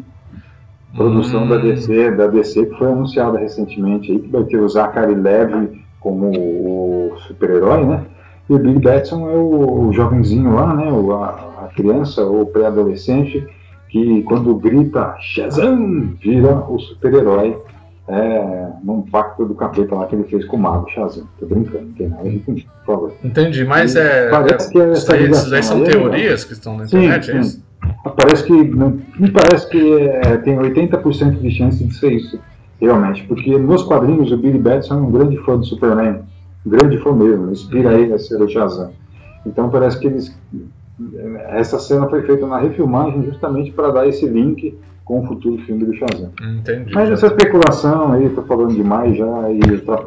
Produção 0.95 1.43
hum. 1.43 1.49
da 1.49 1.57
DC, 1.57 2.11
da 2.11 2.27
DC 2.27 2.65
que 2.67 2.77
foi 2.77 2.91
anunciada 2.91 3.39
recentemente 3.39 4.11
aí, 4.11 4.19
que 4.19 4.29
vai 4.29 4.43
ter 4.43 4.57
o 4.57 4.69
Zachary 4.69 5.15
Levy 5.15 5.81
como 5.99 6.29
o 6.29 7.17
super-herói, 7.27 7.85
né? 7.85 8.05
E 8.49 8.53
o 8.53 8.59
Billy 8.59 8.79
Batson 8.79 9.29
é 9.29 9.35
o, 9.35 9.87
o 9.87 9.93
jovenzinho 9.93 10.53
lá, 10.53 10.75
né? 10.75 10.91
O, 10.91 11.13
a, 11.13 11.29
a 11.63 11.69
criança 11.73 12.23
ou 12.23 12.45
pré-adolescente 12.45 13.47
que 13.89 14.23
quando 14.23 14.55
grita 14.55 15.15
Shazam 15.19 16.13
vira 16.19 16.55
o 16.69 16.77
super-herói 16.79 17.57
é, 18.07 18.67
num 18.83 19.01
pacto 19.01 19.45
do 19.45 19.55
capeta 19.55 19.95
lá 19.95 20.05
que 20.05 20.15
ele 20.15 20.25
fez 20.25 20.45
com 20.45 20.57
o 20.57 20.59
Mago 20.59 20.89
Shazam. 20.89 21.25
Tô 21.39 21.45
brincando, 21.45 21.85
não 21.85 21.93
tem 21.93 22.09
nada 22.09 22.29
por 22.45 22.85
favor. 22.85 23.13
Entendi, 23.23 23.63
mas 23.63 23.95
é. 23.95 24.29
Parece 24.29 24.71
que 24.71 24.77
isso 24.77 25.11
aí, 25.11 25.29
isso 25.29 25.55
aí 25.55 25.63
são 25.63 25.77
aí, 25.77 25.83
teorias 25.85 26.43
que 26.43 26.53
estão 26.53 26.77
na 26.77 26.85
internet, 26.85 27.25
sim, 27.25 27.31
é 27.31 27.39
isso? 27.39 27.63
Parece 28.15 28.43
que. 28.43 28.53
Me 28.53 29.31
parece 29.31 29.69
que 29.69 29.99
é, 30.01 30.37
tem 30.37 30.57
80% 30.57 31.39
de 31.39 31.51
chance 31.51 31.83
de 31.83 31.93
ser 31.95 32.11
isso, 32.11 32.39
realmente. 32.79 33.23
Porque 33.23 33.57
nos 33.57 33.83
quadrinhos 33.83 34.31
o 34.31 34.37
Billy 34.37 34.59
Batson 34.59 34.95
é 34.95 34.97
um 34.97 35.11
grande 35.11 35.37
fã 35.37 35.57
do 35.57 35.65
Superman. 35.65 36.21
Um 36.65 36.69
grande 36.69 36.97
fã 36.99 37.13
mesmo, 37.13 37.51
inspira 37.51 37.89
uhum. 37.89 37.99
ele 37.99 38.13
a 38.13 38.19
ser 38.19 38.41
o 38.41 38.49
Shazam. 38.49 38.91
Então 39.45 39.69
parece 39.69 39.99
que 39.99 40.07
eles. 40.07 40.37
Essa 41.49 41.79
cena 41.79 42.07
foi 42.07 42.21
feita 42.21 42.45
na 42.45 42.59
refilmagem 42.59 43.25
justamente 43.25 43.71
para 43.71 43.91
dar 43.91 44.07
esse 44.07 44.25
link 44.27 44.77
com 45.05 45.21
o 45.21 45.27
futuro 45.27 45.61
filme 45.65 45.85
do 45.85 45.93
Shazam. 45.95 46.31
Entendi. 46.41 46.93
Mas 46.93 47.09
essa 47.09 47.27
especulação 47.27 48.13
aí, 48.13 48.29
tô 48.29 48.43
falando 48.43 48.73
demais 48.73 49.17
já 49.17 49.25
e 49.51 49.59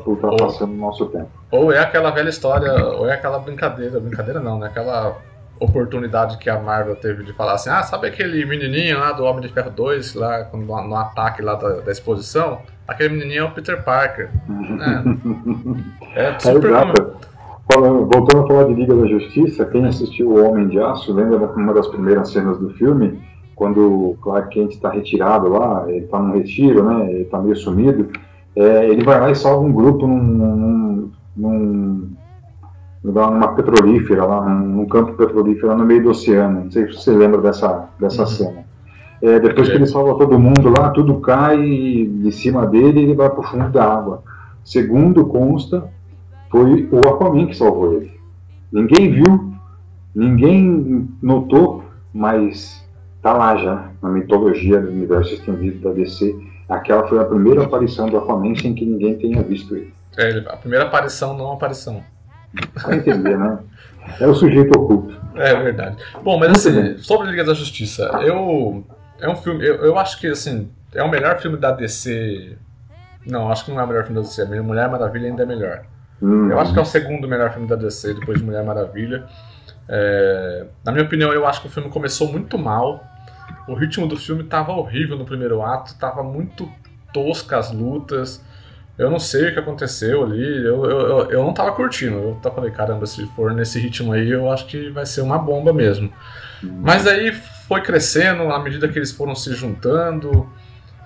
ultrapassando 0.07 0.73
o 0.73 0.77
nosso 0.77 1.07
tempo. 1.07 1.29
Ou 1.51 1.73
é 1.73 1.79
aquela 1.79 2.11
velha 2.11 2.29
história, 2.29 2.73
ou 2.73 3.09
é 3.09 3.15
aquela 3.15 3.39
brincadeira, 3.39 4.01
brincadeira 4.01 4.41
não, 4.41 4.59
né? 4.59 4.69
Aquela 4.69 5.17
oportunidade 5.61 6.39
que 6.39 6.51
a 6.51 6.61
Marvel 6.61 6.97
teve 6.97 7.25
de 7.25 7.33
falar 7.33 7.55
assim, 7.55 7.71
ah, 7.71 7.83
sabe 7.83 8.09
aquele 8.09 8.45
menininho 8.45 8.99
lá 8.99 9.13
do 9.13 9.25
Homem 9.25 9.41
de 9.41 9.49
Ferro 9.49 9.71
2, 9.71 10.15
lá 10.15 10.49
no, 10.53 10.59
no 10.59 10.97
ataque 10.97 11.43
lá 11.43 11.55
da, 11.55 11.81
da, 11.81 11.93
exposição? 11.93 12.61
Aquele 12.87 13.11
menininho 13.11 13.41
é 13.41 13.45
o 13.45 13.51
Peter 13.53 13.83
Parker. 13.83 14.31
Uhum. 14.49 15.83
é, 16.15 16.25
é 16.27 16.39
super 16.39 16.73
é, 16.73 17.27
falando, 17.73 18.07
voltando 18.07 18.45
a 18.45 18.47
falar 18.47 18.65
de 18.65 18.75
Liga 18.75 18.95
da 18.95 19.07
Justiça, 19.07 19.65
quem 19.67 19.87
assistiu 19.87 20.31
O 20.31 20.47
Homem 20.47 20.69
de 20.69 20.79
Aço, 20.79 21.13
lembra 21.13 21.39
uma 21.39 21.73
das 21.73 21.87
primeiras 21.89 22.31
cenas 22.31 22.59
do 22.59 22.71
filme, 22.71 23.19
quando 23.57 24.11
o 24.11 24.19
Clark 24.21 24.51
Kent 24.51 24.75
está 24.75 24.91
retirado 24.91 25.49
lá, 25.49 25.87
ele 25.89 26.05
está 26.05 26.21
num 26.21 26.35
retiro, 26.35 26.85
né, 26.85 27.11
ele 27.11 27.23
está 27.23 27.41
meio 27.41 27.57
sumido, 27.57 28.11
é, 28.55 28.87
ele 28.87 29.03
vai 29.03 29.19
lá 29.19 29.31
e 29.31 29.35
salva 29.35 29.67
um 29.67 29.73
grupo 29.73 30.07
num, 30.07 30.23
num, 30.23 31.11
num 31.37 32.17
numa 33.03 33.49
petrolífera, 33.55 34.25
lá, 34.25 34.49
num 34.49 34.87
campo 34.87 35.15
petrolífero 35.15 35.69
lá 35.69 35.77
no 35.77 35.85
meio 35.85 36.03
do 36.03 36.11
oceano. 36.11 36.65
Não 36.65 36.71
sei 36.71 36.87
se 36.89 36.95
você 36.95 37.13
lembra 37.13 37.41
dessa, 37.41 37.89
dessa 37.99 38.23
uhum. 38.23 38.29
cena. 38.29 38.67
É, 39.23 39.39
depois 39.41 39.69
que 39.69 39.75
ele 39.75 39.87
salva 39.87 40.19
todo 40.19 40.39
mundo 40.39 40.69
lá, 40.69 40.91
tudo 40.91 41.21
cai 41.21 41.57
de 41.57 42.33
cima 42.33 42.67
dele 42.67 43.01
e 43.01 43.03
ele 43.05 43.15
vai 43.15 43.31
para 43.31 43.41
o 43.41 43.45
fundo 43.45 43.71
da 43.71 43.85
água. 43.85 44.23
Segundo 44.65 45.25
consta, 45.25 45.89
foi 46.51 46.89
o 46.91 47.09
Aquaman 47.09 47.47
que 47.47 47.57
salvou 47.57 47.95
ele. 47.95 48.13
Ninguém 48.73 49.13
viu, 49.13 49.53
ninguém 50.15 51.09
notou, 51.23 51.85
mas 52.13 52.86
tá 53.27 53.33
lá 53.33 53.57
já, 53.57 53.91
na 54.01 54.09
mitologia 54.09 54.81
do 54.81 54.89
universo 54.89 55.35
estendido 55.35 55.81
da 55.81 55.93
DC. 55.93 56.33
Aquela 56.69 57.09
foi 57.09 57.19
a 57.19 57.25
primeira 57.25 57.65
aparição 57.65 58.09
do 58.09 58.19
Aquaman 58.19 58.55
sem 58.55 58.73
que 58.73 58.85
ninguém 58.85 59.19
tenha 59.19 59.43
visto 59.43 59.75
ele. 59.75 59.93
É, 60.17 60.39
a 60.47 60.57
primeira 60.57 60.85
aparição, 60.85 61.37
não 61.37 61.51
aparição. 61.53 62.05
Vai 62.85 62.99
entender, 62.99 63.37
né? 63.37 63.59
É 64.21 64.27
o 64.29 64.35
sujeito 64.35 64.79
oculto. 64.79 65.21
É 65.35 65.55
verdade. 65.61 65.97
Bom, 66.23 66.39
mas 66.39 66.53
assim, 66.53 66.99
sobre 66.99 67.29
Liga 67.29 67.43
da 67.43 67.53
Justiça, 67.53 68.05
eu. 68.23 68.85
É 69.19 69.29
um 69.29 69.35
filme. 69.35 69.67
Eu, 69.67 69.75
eu 69.77 69.99
acho 69.99 70.21
que, 70.21 70.29
assim, 70.29 70.71
é 70.95 71.03
o 71.03 71.11
melhor 71.11 71.39
filme 71.41 71.57
da 71.57 71.73
DC. 71.73 72.57
Não, 73.27 73.51
acho 73.51 73.65
que 73.65 73.73
não 73.73 73.81
é 73.81 73.85
o 73.85 73.89
melhor 73.89 74.05
filme 74.05 74.21
da 74.21 74.27
DC. 74.27 74.45
Mulher 74.63 74.89
Maravilha 74.89 75.29
ainda 75.29 75.43
é 75.43 75.47
melhor. 75.47 75.83
Hum. 76.23 76.49
Eu 76.49 76.61
acho 76.61 76.73
que 76.73 76.79
é 76.79 76.83
o 76.83 76.87
segundo 76.87 77.27
melhor 77.27 77.53
filme 77.53 77.67
da 77.67 77.75
DC 77.75 78.15
depois 78.15 78.39
de 78.39 78.45
Mulher 78.45 78.65
Maravilha. 78.65 79.25
É, 79.89 80.67
na 80.85 80.93
minha 80.93 81.05
opinião, 81.05 81.33
eu 81.33 81.45
acho 81.47 81.61
que 81.61 81.67
o 81.67 81.71
filme 81.71 81.91
começou 81.91 82.31
muito 82.31 82.57
mal. 82.57 83.05
O 83.69 83.75
ritmo 83.75 84.07
do 84.07 84.17
filme 84.17 84.43
estava 84.43 84.73
horrível 84.73 85.17
no 85.17 85.25
primeiro 85.25 85.63
ato, 85.63 85.93
estava 85.93 86.23
muito 86.23 86.71
tosca 87.13 87.59
as 87.59 87.73
lutas. 87.73 88.45
Eu 88.99 89.11
não 89.11 89.19
sei 89.19 89.49
o 89.49 89.53
que 89.53 89.59
aconteceu 89.59 90.25
ali, 90.25 90.65
eu, 90.65 90.85
eu, 90.85 91.31
eu 91.31 91.45
não 91.45 91.53
tava 91.53 91.73
curtindo. 91.73 92.17
Eu 92.17 92.39
tava 92.43 92.57
falei, 92.57 92.71
caramba, 92.71 93.07
se 93.07 93.27
for 93.35 93.53
nesse 93.53 93.79
ritmo 93.79 94.13
aí, 94.13 94.31
eu 94.31 94.51
acho 94.51 94.67
que 94.67 94.89
vai 94.91 95.05
ser 95.05 95.21
uma 95.21 95.39
bomba 95.39 95.73
mesmo. 95.73 96.11
Mas 96.63 97.07
aí 97.07 97.33
foi 97.69 97.83
crescendo 97.83 98.45
à 98.51 98.59
medida 98.59 98.89
que 98.89 98.99
eles 98.99 99.13
foram 99.13 99.35
se 99.35 99.53
juntando. 99.55 100.49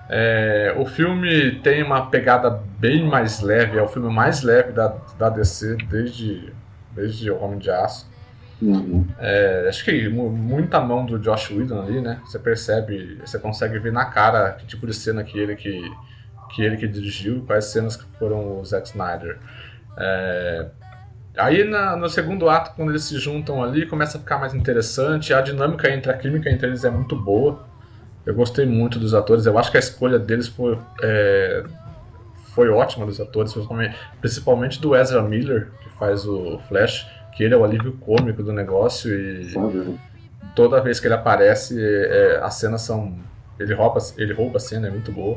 É, 0.07 0.75
o 0.77 0.85
filme 0.85 1.59
tem 1.61 1.81
uma 1.83 2.07
pegada 2.07 2.61
bem 2.77 3.03
mais 3.07 3.39
leve, 3.41 3.77
é 3.77 3.81
o 3.81 3.87
filme 3.87 4.13
mais 4.13 4.41
leve 4.41 4.73
da, 4.73 4.93
da 5.17 5.29
DC 5.29 5.77
desde, 5.89 6.53
desde 6.91 7.31
O 7.31 7.41
Homem 7.41 7.59
de 7.59 7.71
Aço. 7.71 8.10
É, 9.19 9.65
acho 9.67 9.83
que 9.83 10.07
muita 10.09 10.79
mão 10.79 11.05
do 11.05 11.17
Josh 11.17 11.49
Whedon 11.51 11.81
ali, 11.81 12.01
né? 12.01 12.21
Você 12.25 12.37
percebe, 12.37 13.19
você 13.25 13.39
consegue 13.39 13.79
ver 13.79 13.91
na 13.91 14.05
cara 14.05 14.51
que 14.51 14.65
tipo 14.65 14.85
de 14.85 14.93
cena 14.93 15.23
que 15.23 15.37
ele 15.37 15.55
que 15.55 15.81
que 16.53 16.61
ele 16.61 16.75
que 16.75 16.87
dirigiu, 16.87 17.43
quais 17.47 17.65
cenas 17.65 17.95
que 17.95 18.05
foram 18.19 18.59
o 18.59 18.65
Zack 18.65 18.89
Snyder. 18.89 19.39
É... 19.97 20.67
Aí 21.37 21.63
na, 21.63 21.95
no 21.95 22.09
segundo 22.09 22.49
ato, 22.49 22.75
quando 22.75 22.89
eles 22.89 23.03
se 23.03 23.17
juntam 23.17 23.63
ali, 23.63 23.85
começa 23.85 24.17
a 24.17 24.21
ficar 24.21 24.37
mais 24.37 24.53
interessante. 24.53 25.33
A 25.33 25.41
dinâmica 25.41 25.89
entre 25.89 26.11
a 26.11 26.17
química 26.17 26.49
entre 26.49 26.67
eles 26.67 26.83
é 26.83 26.89
muito 26.89 27.15
boa. 27.15 27.63
Eu 28.25 28.35
gostei 28.35 28.65
muito 28.65 28.99
dos 28.99 29.13
atores. 29.13 29.45
Eu 29.45 29.57
acho 29.57 29.71
que 29.71 29.77
a 29.77 29.79
escolha 29.79 30.19
deles 30.19 30.47
foi, 30.47 30.77
é, 31.01 31.63
foi 32.53 32.69
ótima 32.69 33.05
dos 33.05 33.19
atores, 33.19 33.53
principalmente, 33.53 33.95
principalmente 34.19 34.81
do 34.81 34.95
Ezra 34.95 35.21
Miller, 35.21 35.71
que 35.81 35.89
faz 35.97 36.27
o 36.27 36.59
Flash, 36.67 37.07
que 37.33 37.43
ele 37.43 37.53
é 37.53 37.57
o 37.57 37.63
alívio 37.63 37.93
cômico 37.93 38.43
do 38.43 38.51
negócio 38.51 39.13
e 39.13 39.53
toda 40.55 40.81
vez 40.81 40.99
que 40.99 41.07
ele 41.07 41.13
aparece, 41.13 41.75
é, 41.79 42.39
as 42.43 42.55
cenas 42.55 42.81
são 42.81 43.15
ele 43.59 43.73
rouba, 43.73 43.99
ele 44.17 44.33
rouba 44.33 44.57
a 44.57 44.59
cena, 44.59 44.87
é 44.87 44.91
muito 44.91 45.11
boa. 45.11 45.35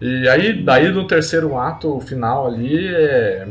E 0.00 0.28
aí, 0.28 0.62
daí 0.62 0.90
no 0.90 1.06
terceiro 1.06 1.56
ato, 1.58 1.96
o 1.96 2.00
final 2.00 2.46
ali 2.46 2.88
é, 2.88 3.48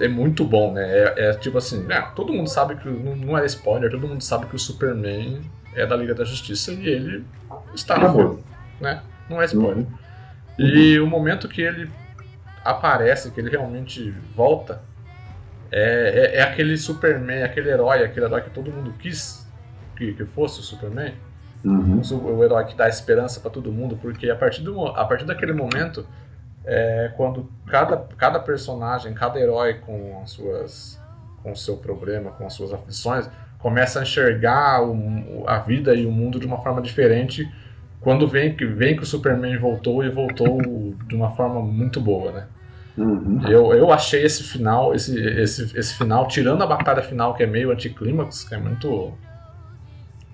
é 0.00 0.08
muito 0.08 0.44
bom, 0.44 0.72
né? 0.72 0.82
É, 0.86 1.14
é 1.28 1.34
tipo 1.34 1.58
assim, 1.58 1.82
né? 1.82 2.00
todo 2.14 2.32
mundo 2.32 2.48
sabe 2.48 2.76
que, 2.76 2.88
não, 2.88 3.16
não 3.16 3.38
é 3.38 3.44
spoiler, 3.46 3.90
todo 3.90 4.06
mundo 4.06 4.22
sabe 4.22 4.46
que 4.46 4.56
o 4.56 4.58
Superman 4.58 5.42
é 5.74 5.84
da 5.84 5.96
Liga 5.96 6.14
da 6.14 6.24
Justiça 6.24 6.72
e 6.72 6.88
ele 6.88 7.24
está 7.74 7.98
no 7.98 8.12
fogo, 8.12 8.42
né? 8.80 9.02
Não 9.28 9.42
é 9.42 9.44
spoiler. 9.46 9.78
Uhum. 9.78 9.86
E 10.58 11.00
o 11.00 11.06
momento 11.06 11.48
que 11.48 11.62
ele 11.62 11.90
aparece, 12.64 13.30
que 13.30 13.40
ele 13.40 13.50
realmente 13.50 14.14
volta, 14.34 14.80
é, 15.76 16.36
é, 16.36 16.36
é, 16.36 16.42
aquele 16.42 16.76
Superman, 16.76 17.42
aquele 17.42 17.68
herói, 17.68 18.04
aquele 18.04 18.26
herói 18.26 18.42
que 18.42 18.50
todo 18.50 18.70
mundo 18.70 18.94
quis 18.96 19.44
que, 19.96 20.12
que 20.12 20.24
fosse 20.24 20.60
o 20.60 20.62
Superman. 20.62 21.14
Uhum. 21.64 22.00
O 22.36 22.44
herói 22.44 22.64
que 22.66 22.76
dá 22.76 22.88
esperança 22.88 23.40
para 23.40 23.50
todo 23.50 23.72
mundo, 23.72 23.98
porque 24.00 24.30
a 24.30 24.36
partir, 24.36 24.62
do, 24.62 24.86
a 24.86 25.04
partir 25.04 25.24
daquele 25.24 25.52
momento, 25.52 26.06
é 26.64 27.10
quando 27.16 27.50
cada, 27.66 27.96
cada 28.16 28.38
personagem, 28.38 29.14
cada 29.14 29.40
herói 29.40 29.74
com 29.74 30.20
as 30.22 30.30
suas 30.30 31.02
com 31.42 31.50
o 31.52 31.56
seu 31.56 31.76
problema, 31.76 32.30
com 32.30 32.46
as 32.46 32.54
suas 32.54 32.72
aflições, 32.72 33.28
começa 33.58 33.98
a 33.98 34.02
enxergar 34.02 34.82
o, 34.82 35.44
a 35.46 35.58
vida 35.58 35.92
e 35.94 36.06
o 36.06 36.12
mundo 36.12 36.38
de 36.38 36.46
uma 36.46 36.62
forma 36.62 36.80
diferente 36.80 37.52
quando 38.00 38.28
vem 38.28 38.54
que 38.54 38.64
vem 38.64 38.96
que 38.96 39.02
o 39.02 39.06
Superman 39.06 39.58
voltou 39.58 40.04
e 40.04 40.08
voltou 40.08 40.58
de 41.06 41.16
uma 41.16 41.32
forma 41.32 41.60
muito 41.60 42.00
boa, 42.00 42.30
né? 42.30 42.46
Uhum. 42.96 43.40
Eu, 43.48 43.74
eu 43.74 43.92
achei 43.92 44.22
esse 44.24 44.42
final, 44.44 44.94
esse, 44.94 45.18
esse, 45.18 45.76
esse 45.76 45.94
final, 45.94 46.28
tirando 46.28 46.62
a 46.62 46.66
batalha 46.66 47.02
final 47.02 47.34
que 47.34 47.42
é 47.42 47.46
meio 47.46 47.72
anticlímax, 47.72 48.44
que 48.44 48.54
é 48.54 48.58
muito 48.58 49.12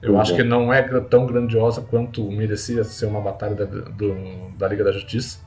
eu 0.02 0.18
acho 0.18 0.34
que 0.34 0.42
não 0.42 0.72
é 0.72 0.82
tão 1.00 1.26
grandiosa 1.26 1.82
quanto 1.82 2.24
merecia 2.30 2.82
ser 2.84 3.06
uma 3.06 3.20
batalha 3.20 3.54
da, 3.54 3.64
do, 3.66 4.16
da 4.58 4.66
Liga 4.66 4.82
da 4.82 4.92
Justiça. 4.92 5.38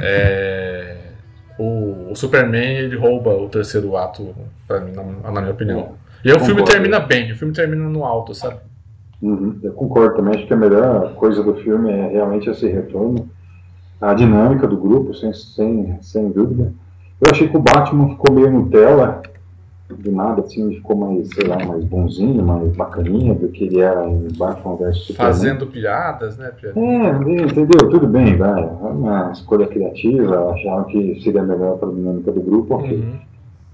É, 0.00 0.96
o, 1.58 2.10
o, 2.10 2.16
Superman 2.16 2.76
ele 2.76 2.96
rouba 2.96 3.30
o 3.36 3.48
terceiro 3.48 3.94
ato, 3.96 4.34
pra 4.66 4.80
mim, 4.80 4.92
na, 4.92 5.30
na 5.30 5.40
minha 5.40 5.52
opinião. 5.52 5.96
E 6.24 6.32
o 6.32 6.40
filme 6.40 6.64
termina 6.64 6.98
bem, 6.98 7.30
o 7.30 7.36
filme 7.36 7.52
termina 7.52 7.88
no 7.88 8.04
alto, 8.04 8.34
sabe? 8.34 8.58
Uhum, 9.20 9.58
eu 9.62 9.72
concordo 9.72 10.16
também, 10.16 10.34
acho 10.34 10.46
que 10.46 10.54
a 10.54 10.56
melhor 10.56 11.14
coisa 11.14 11.42
do 11.42 11.54
filme 11.56 11.90
é 11.90 12.08
realmente 12.08 12.48
esse 12.48 12.66
retorno, 12.68 13.28
a 14.00 14.14
dinâmica 14.14 14.66
do 14.66 14.76
grupo, 14.76 15.14
sem, 15.14 15.32
sem, 15.32 15.98
sem 16.00 16.30
dúvida. 16.30 16.72
Eu 17.20 17.30
achei 17.30 17.48
que 17.48 17.56
o 17.56 17.60
Batman 17.60 18.10
ficou 18.10 18.32
meio 18.32 18.50
Nutella, 18.50 19.22
do 19.90 20.12
nada, 20.12 20.42
assim, 20.42 20.74
ficou 20.74 20.96
mais, 20.96 21.28
sei 21.28 21.46
lá, 21.46 21.64
mais 21.64 21.82
bonzinho, 21.84 22.44
mais 22.44 22.76
bacaninha 22.76 23.34
do 23.34 23.48
que 23.48 23.64
ele 23.64 23.80
era 23.80 24.06
em 24.06 24.28
Batman 24.36 24.76
vs 24.76 24.98
Superman. 24.98 25.32
Fazendo 25.32 25.66
piadas, 25.66 26.36
né? 26.36 26.52
É, 26.62 27.42
entendeu? 27.42 27.88
Tudo 27.88 28.06
bem, 28.06 28.36
vai. 28.36 28.62
É 28.62 28.66
uma 28.66 29.32
escolha 29.32 29.66
criativa, 29.66 30.50
acharam 30.50 30.84
que 30.84 31.20
seria 31.22 31.42
melhor 31.42 31.78
para 31.78 31.88
a 31.88 31.92
dinâmica 31.92 32.30
do 32.30 32.40
grupo, 32.40 32.74
ok. 32.74 32.96
Uhum. 32.96 33.18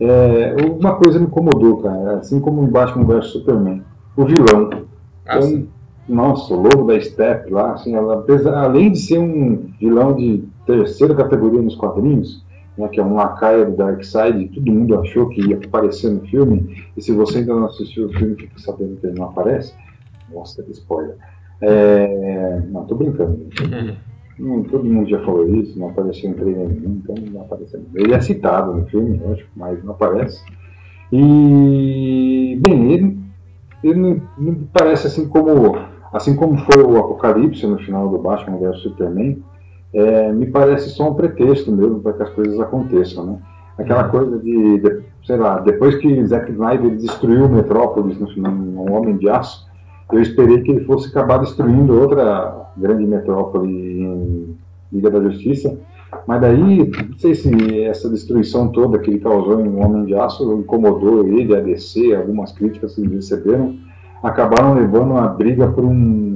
É, 0.00 0.56
uma 0.80 0.94
coisa 0.96 1.18
me 1.18 1.26
incomodou, 1.26 1.78
cara, 1.82 2.18
assim 2.18 2.40
como 2.40 2.62
em 2.62 2.68
Batman 2.68 3.04
vs 3.04 3.26
Superman, 3.26 3.82
o 4.16 4.24
vilão. 4.24 4.70
Ah, 5.26 5.38
então, 5.38 5.66
nossa, 6.08 6.52
o 6.52 6.60
lobo 6.60 6.86
da 6.86 7.00
Step 7.00 7.50
lá, 7.50 7.72
assim, 7.72 7.94
ela, 7.94 8.24
além 8.56 8.92
de 8.92 8.98
ser 8.98 9.18
um 9.18 9.70
vilão 9.80 10.14
de 10.14 10.44
terceira 10.66 11.14
categoria 11.14 11.62
nos 11.62 11.76
quadrinhos, 11.76 12.44
né, 12.76 12.88
que 12.88 13.00
é 13.00 13.04
um 13.04 13.14
lacaio 13.14 13.70
do 13.70 13.76
Darkseid, 13.76 14.48
todo 14.48 14.72
mundo 14.72 14.98
achou 14.98 15.28
que 15.28 15.40
ia 15.40 15.56
aparecer 15.56 16.10
no 16.10 16.20
filme, 16.22 16.84
e 16.96 17.02
se 17.02 17.12
você 17.12 17.38
ainda 17.38 17.54
não 17.54 17.66
assistiu 17.66 18.06
o 18.06 18.12
filme, 18.12 18.36
fica 18.36 18.58
sabendo 18.58 18.96
que 18.96 19.06
ele 19.06 19.18
não 19.18 19.26
aparece. 19.26 19.74
Nossa, 20.32 20.62
que 20.62 20.72
spoiler. 20.72 21.16
É... 21.60 22.60
Não, 22.70 22.84
tô 22.84 22.94
brincando. 22.94 23.46
Uhum. 24.38 24.64
todo 24.70 24.84
mundo 24.84 25.08
já 25.08 25.24
falou 25.24 25.48
isso, 25.54 25.78
não 25.78 25.90
apareceu 25.90 26.30
em 26.30 26.34
trailer 26.34 26.68
nenhum, 26.68 27.00
então 27.02 27.14
não 27.32 27.42
apareceu. 27.42 27.80
Ele 27.94 28.12
é 28.12 28.20
citado 28.20 28.74
no 28.74 28.86
filme, 28.86 29.18
lógico, 29.18 29.48
mas 29.56 29.82
não 29.84 29.92
aparece. 29.92 30.42
E, 31.12 32.58
bem, 32.60 32.92
ele, 32.92 33.18
ele 33.82 33.94
não, 33.94 34.22
não 34.36 34.54
parece 34.72 35.06
assim 35.06 35.28
como, 35.28 35.78
assim 36.14 36.36
como 36.36 36.56
foi 36.58 36.80
o 36.80 36.96
Apocalipse 36.96 37.66
no 37.66 37.78
final 37.78 38.08
do 38.08 38.18
Batman 38.18 38.56
vs 38.56 38.82
Superman, 38.82 39.42
é, 39.92 40.32
me 40.32 40.46
parece 40.46 40.90
só 40.90 41.10
um 41.10 41.14
pretexto 41.14 41.70
mesmo 41.72 42.00
para 42.00 42.12
que 42.14 42.22
as 42.22 42.30
coisas 42.30 42.58
aconteçam, 42.60 43.26
né? 43.26 43.38
Aquela 43.76 44.04
coisa 44.04 44.38
de, 44.38 44.78
de 44.78 45.02
sei 45.26 45.36
lá, 45.36 45.58
depois 45.58 45.96
que 45.96 46.24
Zack 46.26 46.52
Snyder 46.52 46.96
destruiu 46.96 47.48
Metrópolis 47.48 48.16
no, 48.18 48.28
no 48.50 48.92
Homem 48.92 49.16
de 49.16 49.28
Aço, 49.28 49.66
eu 50.12 50.20
esperei 50.20 50.62
que 50.62 50.70
ele 50.70 50.84
fosse 50.84 51.08
acabar 51.08 51.38
destruindo 51.38 51.98
outra 51.98 52.68
grande 52.76 53.04
metrópole 53.04 53.68
em 53.68 54.56
Liga 54.92 55.10
da 55.10 55.20
Justiça, 55.20 55.76
mas 56.28 56.40
daí, 56.40 56.88
não 56.88 57.18
sei 57.18 57.34
se 57.34 57.82
essa 57.82 58.08
destruição 58.08 58.68
toda 58.68 59.00
que 59.00 59.10
ele 59.10 59.18
causou 59.18 59.60
em 59.60 59.82
Homem 59.82 60.04
de 60.04 60.14
Aço 60.14 60.60
incomodou 60.60 61.26
ele, 61.26 61.56
a 61.56 61.60
DC, 61.60 62.14
algumas 62.14 62.52
críticas 62.52 62.94
que 62.94 63.00
eles 63.00 63.12
receberam, 63.12 63.76
acabaram 64.24 64.74
levando 64.74 65.16
a 65.16 65.28
briga 65.28 65.68
por 65.68 65.84
um 65.84 66.34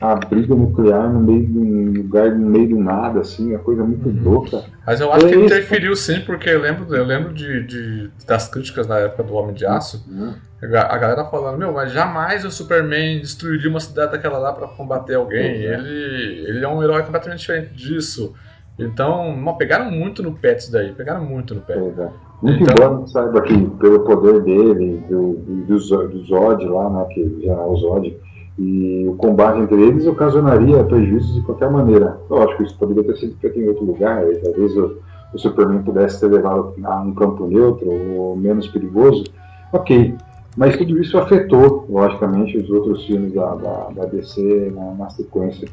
a 0.00 0.16
briga 0.16 0.52
nuclear 0.52 1.08
no 1.08 1.20
meio 1.20 1.46
de 1.46 1.58
um 1.58 1.92
lugar, 1.92 2.32
no 2.32 2.50
meio 2.50 2.70
do 2.70 2.78
nada, 2.80 3.20
assim, 3.20 3.54
a 3.54 3.58
coisa 3.60 3.84
muito 3.84 4.08
uhum. 4.08 4.20
louca. 4.20 4.64
Mas 4.84 5.00
eu 5.00 5.12
acho 5.12 5.26
é 5.26 5.30
que 5.30 5.36
interferiu 5.36 5.94
sim, 5.94 6.20
porque 6.22 6.50
eu 6.50 6.60
lembro, 6.60 6.92
eu 6.92 7.04
lembro 7.04 7.32
de, 7.32 7.62
de 7.62 8.10
das 8.26 8.48
críticas 8.48 8.88
na 8.88 8.98
época 8.98 9.22
do 9.22 9.32
Homem 9.34 9.54
de 9.54 9.64
Aço, 9.64 10.04
uhum. 10.10 10.34
a 10.60 10.98
galera 10.98 11.24
falando, 11.26 11.56
meu, 11.56 11.72
mas 11.72 11.92
jamais 11.92 12.44
o 12.44 12.50
Superman 12.50 13.20
destruiria 13.20 13.70
uma 13.70 13.78
cidade 13.78 14.10
daquela 14.10 14.38
lá 14.38 14.52
para 14.52 14.66
combater 14.66 15.14
alguém. 15.14 15.68
Uhum. 15.68 15.72
Ele, 15.72 16.44
ele 16.48 16.64
é 16.64 16.68
um 16.68 16.82
herói 16.82 17.04
completamente 17.04 17.38
diferente 17.38 17.72
disso. 17.72 18.34
Então, 18.76 19.54
pegaram 19.56 19.88
muito 19.88 20.20
no 20.20 20.34
pé 20.34 20.54
disso 20.54 20.72
daí, 20.72 20.92
pegaram 20.92 21.24
muito 21.24 21.54
no 21.54 21.60
pé. 21.60 21.74
É, 21.74 22.08
muito 22.42 22.62
então, 22.62 22.76
embora 22.76 23.06
saiba 23.06 23.40
que 23.42 23.66
pelo 23.78 24.00
poder 24.00 24.42
dele, 24.42 25.02
do, 25.08 25.34
do, 25.34 25.64
do 25.66 26.24
Zod 26.24 26.64
lá, 26.66 26.90
né, 26.90 27.04
que 27.12 27.48
é 27.48 27.54
o 27.54 27.76
Zod, 27.76 28.16
e 28.58 29.06
o 29.08 29.14
combate 29.14 29.60
entre 29.60 29.80
eles 29.80 30.06
ocasionaria 30.06 30.84
prejuízos 30.84 31.34
de 31.34 31.42
qualquer 31.42 31.70
maneira. 31.70 32.20
Lógico, 32.28 32.64
isso 32.64 32.76
poderia 32.76 33.04
ter 33.04 33.16
sido 33.16 33.36
feito 33.38 33.58
em 33.58 33.68
outro 33.68 33.84
lugar, 33.84 34.28
e 34.30 34.36
talvez 34.36 34.76
o, 34.76 34.98
o 35.32 35.38
Superman 35.38 35.82
pudesse 35.82 36.20
ter 36.20 36.26
levado 36.26 36.74
a 36.84 37.00
um 37.00 37.14
campo 37.14 37.46
neutro 37.46 37.88
ou 37.90 38.36
menos 38.36 38.68
perigoso. 38.68 39.24
Ok, 39.72 40.14
mas 40.56 40.76
tudo 40.76 41.00
isso 41.00 41.16
afetou, 41.16 41.86
logicamente, 41.88 42.58
os 42.58 42.68
outros 42.68 43.06
filmes 43.06 43.32
da, 43.32 43.54
da, 43.54 43.88
da 43.94 44.04
DC 44.04 44.72
na, 44.74 44.92
na 44.92 45.10
sequência. 45.10 45.68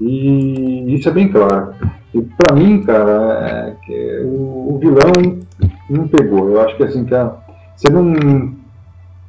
E 0.00 0.94
isso 0.94 1.08
é 1.08 1.12
bem 1.12 1.28
claro. 1.28 1.74
E 2.14 2.22
para 2.22 2.52
mim, 2.54 2.82
cara, 2.82 3.76
é 3.88 4.22
o, 4.24 4.74
o, 4.74 4.78
vilão 4.78 5.40
não 5.88 6.08
pegou. 6.08 6.50
Eu 6.50 6.60
acho 6.60 6.76
que 6.76 6.84
assim, 6.84 7.04
que 7.04 7.14
você 7.76 7.88
não. 7.90 8.54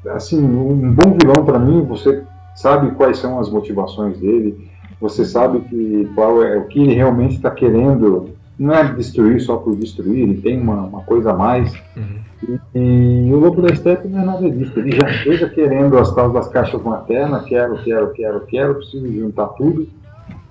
Assim, 0.09 0.43
um 0.43 0.91
bom 0.93 1.17
vilão 1.19 1.43
para 1.45 1.59
mim, 1.59 1.83
você 1.83 2.23
sabe 2.55 2.91
quais 2.91 3.17
são 3.19 3.39
as 3.39 3.49
motivações 3.49 4.17
dele, 4.19 4.69
você 4.99 5.25
sabe 5.25 5.59
que 5.61 6.09
qual 6.15 6.41
é 6.43 6.57
o 6.57 6.65
que 6.65 6.79
ele 6.79 6.93
realmente 6.93 7.35
está 7.35 7.51
querendo. 7.51 8.35
Não 8.57 8.73
é 8.73 8.91
destruir 8.91 9.39
só 9.39 9.57
por 9.57 9.75
destruir, 9.75 10.23
ele 10.23 10.41
tem 10.41 10.59
uma, 10.59 10.81
uma 10.81 11.01
coisa 11.03 11.29
a 11.29 11.35
mais. 11.35 11.71
Uhum. 11.95 12.59
E, 12.73 13.27
e, 13.27 13.33
o 13.33 13.37
Lobo 13.37 13.61
da 13.61 13.75
Steppe 13.75 14.07
não 14.07 14.21
é 14.21 14.25
nada 14.25 14.49
disso. 14.49 14.79
Ele 14.79 14.95
já 14.95 15.07
chega 15.07 15.47
querendo 15.49 15.95
as 15.97 16.13
tal 16.15 16.31
das 16.31 16.47
caixas 16.47 16.81
maternas, 16.81 17.45
quero, 17.45 17.77
quero, 17.83 18.11
quero, 18.13 18.39
quero, 18.47 18.75
preciso 18.75 19.11
juntar 19.11 19.47
tudo 19.49 19.87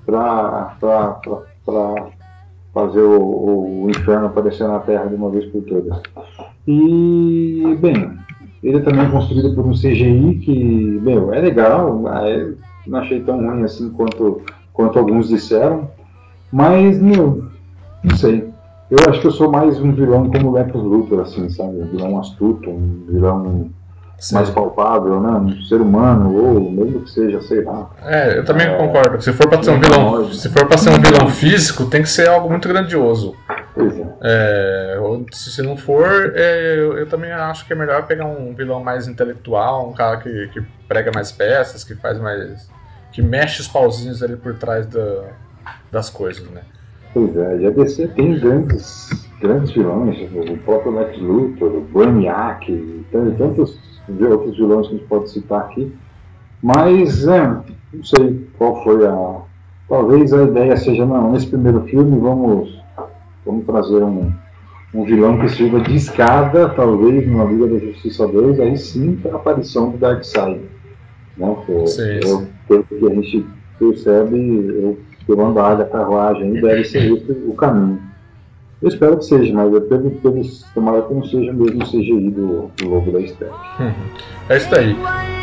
para 0.05 0.77
fazer 2.77 3.01
o, 3.01 3.85
o, 3.85 3.89
inferno 3.89 4.27
aparecer 4.27 4.69
na 4.69 4.79
Terra 4.81 5.07
de 5.07 5.15
uma 5.15 5.31
vez 5.31 5.47
por 5.47 5.63
todas. 5.63 5.99
E, 6.69 7.75
bem, 7.81 8.13
ele 8.63 8.77
é 8.77 8.81
também 8.81 9.11
construído 9.11 9.55
por 9.55 9.65
um 9.65 9.73
CGI 9.73 10.43
que, 10.45 11.01
meu, 11.03 11.33
é 11.33 11.41
legal, 11.41 12.07
é, 12.19 12.53
não 12.87 12.99
achei 12.99 13.21
tão 13.21 13.39
ruim 13.39 13.63
assim 13.63 13.89
quanto, 13.89 14.43
quanto 14.75 14.99
alguns 14.99 15.29
disseram, 15.29 15.89
mas, 16.53 17.01
meu, 17.01 17.47
não 18.05 18.15
sei. 18.15 18.47
Eu 18.91 18.99
acho 19.09 19.23
que 19.23 19.27
eu 19.27 19.33
sou 19.33 19.51
mais 19.51 19.81
um 19.81 19.93
vilão 19.93 20.31
como 20.31 20.51
o 20.51 20.53
Lex 20.53 20.75
Luthor, 20.75 21.21
assim, 21.21 21.49
sabe? 21.49 21.79
Um 21.81 21.87
vilão 21.87 22.19
astuto, 22.21 22.69
um 22.69 23.07
vilão 23.09 23.71
Sim. 24.19 24.35
mais 24.35 24.49
palpável, 24.49 25.21
né? 25.21 25.31
Um 25.31 25.63
ser 25.65 25.81
humano, 25.81 26.35
ou 26.35 26.71
mesmo 26.71 27.03
que 27.03 27.11
seja, 27.11 27.41
sei 27.43 27.63
lá. 27.63 27.91
É, 28.03 28.39
eu 28.39 28.45
também 28.45 28.67
é, 28.67 28.77
concordo. 28.77 29.21
Se 29.21 29.33
for 29.33 29.49
para 29.49 29.63
ser 29.63 29.71
um 29.71 29.81
vilão, 29.81 30.33
se 30.33 30.49
for 30.49 30.67
para 30.67 30.79
ser 30.79 30.91
um 30.91 31.01
vilão 31.01 31.29
físico, 31.29 31.85
tem 31.85 32.03
que 32.03 32.09
ser 32.09 32.29
algo 32.29 32.49
muito 32.49 32.67
grandioso. 32.67 33.37
Pois 33.75 33.95
é. 33.99 34.07
é 34.23 34.99
se 35.33 35.61
não 35.63 35.77
for, 35.77 36.33
é, 36.35 36.77
eu, 36.79 36.97
eu, 36.97 37.07
também 37.07 37.31
acho 37.31 37.67
que 37.67 37.75
é 37.75 37.77
melhor 37.77 38.07
pegar 38.07 38.25
um 38.25 38.55
vilão 38.55 38.83
mais 38.83 39.07
intelectual, 39.07 39.89
um 39.89 39.93
cara 39.93 40.17
que, 40.17 40.49
que 40.49 40.63
prega 40.89 41.11
mais 41.15 41.31
peças, 41.31 41.85
que 41.85 41.95
faz 41.95 42.19
mais. 42.19 42.71
que 43.13 43.21
mexe 43.21 43.61
os 43.61 43.69
pauzinhos 43.69 44.23
ali 44.23 44.37
por 44.37 44.55
trás 44.55 44.87
da, 44.87 45.25
das 45.93 46.09
coisas, 46.09 46.49
né? 46.51 46.63
Pois 47.13 47.37
é, 47.37 47.67
a 47.67 47.71
DC 47.71 48.09
tem 48.09 48.39
grandes, 48.39 49.09
grandes 49.41 49.71
vilões, 49.73 50.19
o 50.33 50.57
próprio 50.59 50.93
Lex 50.93 51.19
Luthor, 51.19 51.77
o 51.77 51.81
Brainiac, 51.83 53.05
tantos 53.39 53.79
outros 54.09 54.57
vilões 54.57 54.89
que 54.89 54.95
a 54.95 54.99
gente 54.99 55.09
pode 55.09 55.31
citar 55.31 55.61
aqui. 55.61 55.93
Mas, 56.63 57.27
é, 57.27 57.47
não 57.93 58.05
sei 58.05 58.47
qual 58.59 58.83
foi 58.83 59.07
a. 59.07 59.41
Talvez 59.89 60.33
a 60.33 60.43
ideia 60.43 60.77
seja, 60.77 61.07
não, 61.07 61.33
nesse 61.33 61.47
primeiro 61.47 61.83
filme 61.83 62.19
vamos, 62.19 62.77
vamos 63.45 63.65
trazer 63.65 64.03
um, 64.03 64.33
um 64.93 65.05
vilão 65.05 65.39
que 65.39 65.49
sirva 65.49 65.81
de 65.81 65.95
escada, 65.95 66.69
talvez, 66.71 67.27
numa 67.27 67.45
Liga 67.45 67.69
da 67.69 67.79
Justiça 67.79 68.27
2, 68.27 68.59
aí 68.59 68.77
sim 68.77 69.21
a 69.31 69.37
aparição 69.37 69.91
do 69.91 69.99
Darkseid. 69.99 70.61
Né? 71.37 71.57
sim, 71.87 72.49
pelo 72.67 72.83
que 72.85 73.07
a 73.07 73.15
gente 73.15 73.47
percebe, 73.79 74.37
eu, 74.37 74.99
pelo 75.27 75.47
andar 75.47 75.77
da 75.77 75.85
carruagem, 75.85 76.55
deve 76.55 76.85
ser 76.85 77.13
esse 77.13 77.31
o 77.47 77.55
caminho. 77.55 78.01
Eu 78.83 78.89
espero 78.89 79.17
que 79.17 79.25
seja, 79.25 79.55
mas 79.55 79.73
eu 79.73 79.81
pelo, 79.83 80.11
pelo, 80.11 80.43
tomara 80.75 81.03
que 81.03 81.15
não 81.15 81.25
seja 81.25 81.53
mesmo 81.53 81.83
o 81.83 81.87
CGI 81.87 82.31
do, 82.31 82.71
do 82.77 82.89
Lobo 82.89 83.11
da 83.11 83.27
Steppe. 83.27 83.55
é 84.49 84.57
isso 84.57 84.75
aí. 84.75 85.36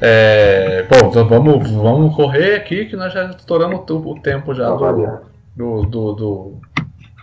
É, 0.00 0.84
bom, 0.84 1.08
então 1.08 1.26
vamos, 1.28 1.70
vamos 1.70 2.14
correr 2.14 2.54
aqui 2.54 2.84
que 2.86 2.96
nós 2.96 3.12
já 3.12 3.30
estouramos 3.30 3.80
o 3.88 4.14
tempo 4.20 4.54
já 4.54 4.70
do, 4.70 5.20
do, 5.56 5.82
do, 5.82 6.12
do, 6.12 6.60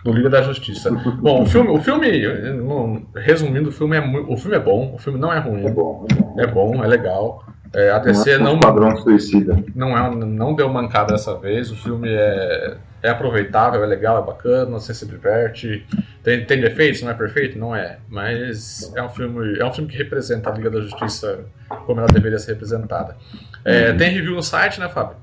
do 0.04 0.12
Liga 0.12 0.28
da 0.28 0.42
Justiça. 0.42 0.90
Bom, 0.90 1.42
o 1.42 1.46
filme, 1.46 1.70
o 1.70 1.80
filme 1.80 2.08
resumindo, 3.16 3.70
o 3.70 3.72
filme, 3.72 3.96
é, 3.96 4.00
o 4.00 4.36
filme 4.36 4.56
é 4.56 4.60
bom, 4.60 4.94
o 4.94 4.98
filme 4.98 5.18
não 5.18 5.32
é 5.32 5.38
ruim. 5.38 5.66
É 5.66 5.70
bom, 5.70 6.06
é 6.38 6.46
bom, 6.46 6.74
é, 6.82 6.84
é 6.84 6.88
legal. 6.88 7.44
É, 7.74 7.90
a 7.90 7.98
DC 7.98 8.38
não, 8.38 8.50
é 8.50 8.52
não, 8.52 8.60
padrão 8.60 8.96
suicida. 8.98 9.62
Não, 9.74 9.96
é, 9.96 10.14
não 10.14 10.54
deu 10.54 10.68
mancada 10.68 11.12
dessa 11.12 11.36
vez. 11.36 11.70
O 11.70 11.76
filme 11.76 12.08
é, 12.08 12.76
é 13.02 13.10
aproveitável, 13.10 13.82
é 13.82 13.86
legal, 13.86 14.22
é 14.22 14.26
bacana, 14.26 14.72
você 14.72 14.92
se 14.94 15.06
diverte. 15.06 15.86
Tem, 16.22 16.44
tem 16.44 16.60
defeitos, 16.60 17.02
não 17.02 17.10
é 17.10 17.14
perfeito? 17.14 17.58
Não 17.58 17.74
é. 17.74 17.98
Mas 18.08 18.92
é 18.94 19.02
um 19.02 19.08
filme, 19.08 19.58
é 19.58 19.64
um 19.64 19.72
filme 19.72 19.90
que 19.90 19.96
representa 19.96 20.50
a 20.50 20.52
Liga 20.52 20.70
da 20.70 20.80
Justiça 20.80 21.44
como 21.86 22.00
ela 22.00 22.08
deveria 22.08 22.38
ser 22.38 22.52
representada. 22.52 23.16
É, 23.64 23.90
uhum. 23.90 23.96
Tem 23.96 24.10
review 24.10 24.34
no 24.34 24.42
site, 24.42 24.80
né, 24.80 24.88
Fábio? 24.88 25.16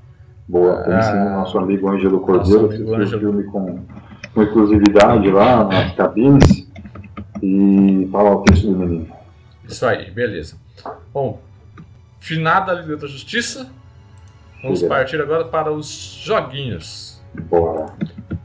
Boa, 0.46 0.82
tem 0.82 1.02
sim, 1.02 1.08
ah, 1.10 1.36
nosso 1.36 1.58
amigo 1.58 1.88
Ângelo 1.88 2.20
Cordeiro, 2.20 2.68
fez 2.68 3.12
o 3.14 3.18
filme 3.18 3.44
com, 3.44 3.82
com 4.34 4.42
exclusividade 4.42 5.30
lá 5.30 5.64
nas 5.64 5.94
cabines 5.94 6.68
e 7.42 8.06
fala 8.12 8.36
o 8.36 8.42
texto 8.42 8.66
do 8.66 8.76
menino. 8.76 9.08
Isso 9.66 9.86
aí, 9.86 10.10
beleza. 10.10 10.56
Bom, 11.14 11.40
finada 12.20 12.72
a 12.72 12.74
Liga 12.74 12.96
da 12.96 13.06
Justiça, 13.06 13.70
vamos 14.62 14.82
partir 14.82 15.18
agora 15.20 15.44
para 15.46 15.72
os 15.72 15.88
joguinhos. 16.22 17.13
Bora. 17.42 17.86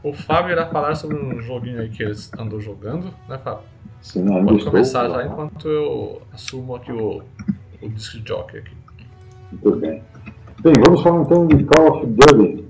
O 0.02 0.12
Fábio 0.12 0.52
irá 0.52 0.66
falar 0.66 0.94
sobre 0.94 1.16
um 1.16 1.40
joguinho 1.40 1.80
aí 1.80 1.88
que 1.88 2.02
ele 2.02 2.14
andou 2.38 2.60
jogando, 2.60 3.12
né, 3.28 3.38
Fábio? 3.38 3.64
Sim, 4.00 4.20
ainda 4.20 4.52
Pode 4.52 4.64
começar 4.64 5.08
já 5.08 5.26
enquanto 5.26 5.68
eu 5.68 6.22
assumo 6.32 6.74
aqui 6.74 6.90
o, 6.90 7.22
o 7.82 7.88
disc 7.90 8.16
jockey 8.26 8.58
aqui. 8.58 8.76
Muito 9.52 9.76
bem. 9.78 10.02
Bem, 10.62 10.72
vamos 10.84 11.02
falar 11.02 11.22
então 11.22 11.46
de 11.46 11.64
Call 11.64 11.88
of 11.88 12.06
Duty 12.06 12.64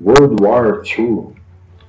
World 0.00 0.42
War 0.42 0.82
II. 0.84 1.28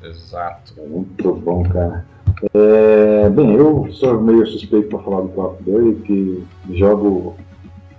Exato. 0.03 0.73
É 0.77 0.85
muito 0.85 1.33
bom, 1.33 1.63
cara. 1.63 2.05
É, 2.53 3.29
bem, 3.29 3.53
eu 3.53 3.87
sou 3.91 4.21
meio 4.21 4.45
suspeito 4.47 4.89
para 4.89 4.99
falar 4.99 5.21
do 5.21 5.29
Call 5.29 5.51
of 5.53 5.63
Duty, 5.63 6.01
que 6.01 6.47
jogo 6.75 7.35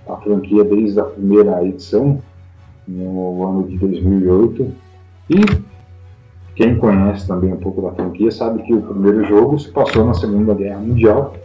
a 0.07 0.15
franquia 0.17 0.63
desde 0.63 0.99
a 0.99 1.03
primeira 1.03 1.63
edição, 1.65 2.21
no 2.87 3.47
ano 3.47 3.67
de 3.67 3.77
2008. 3.77 4.73
E 5.29 5.35
quem 6.57 6.75
conhece 6.75 7.27
também 7.27 7.53
um 7.53 7.57
pouco 7.57 7.83
da 7.83 7.91
franquia 7.91 8.31
sabe 8.31 8.63
que 8.63 8.73
o 8.73 8.81
primeiro 8.81 9.23
jogo 9.25 9.59
se 9.59 9.69
passou 9.69 10.03
na 10.03 10.15
Segunda 10.15 10.55
Guerra 10.55 10.79
Mundial 10.79 11.35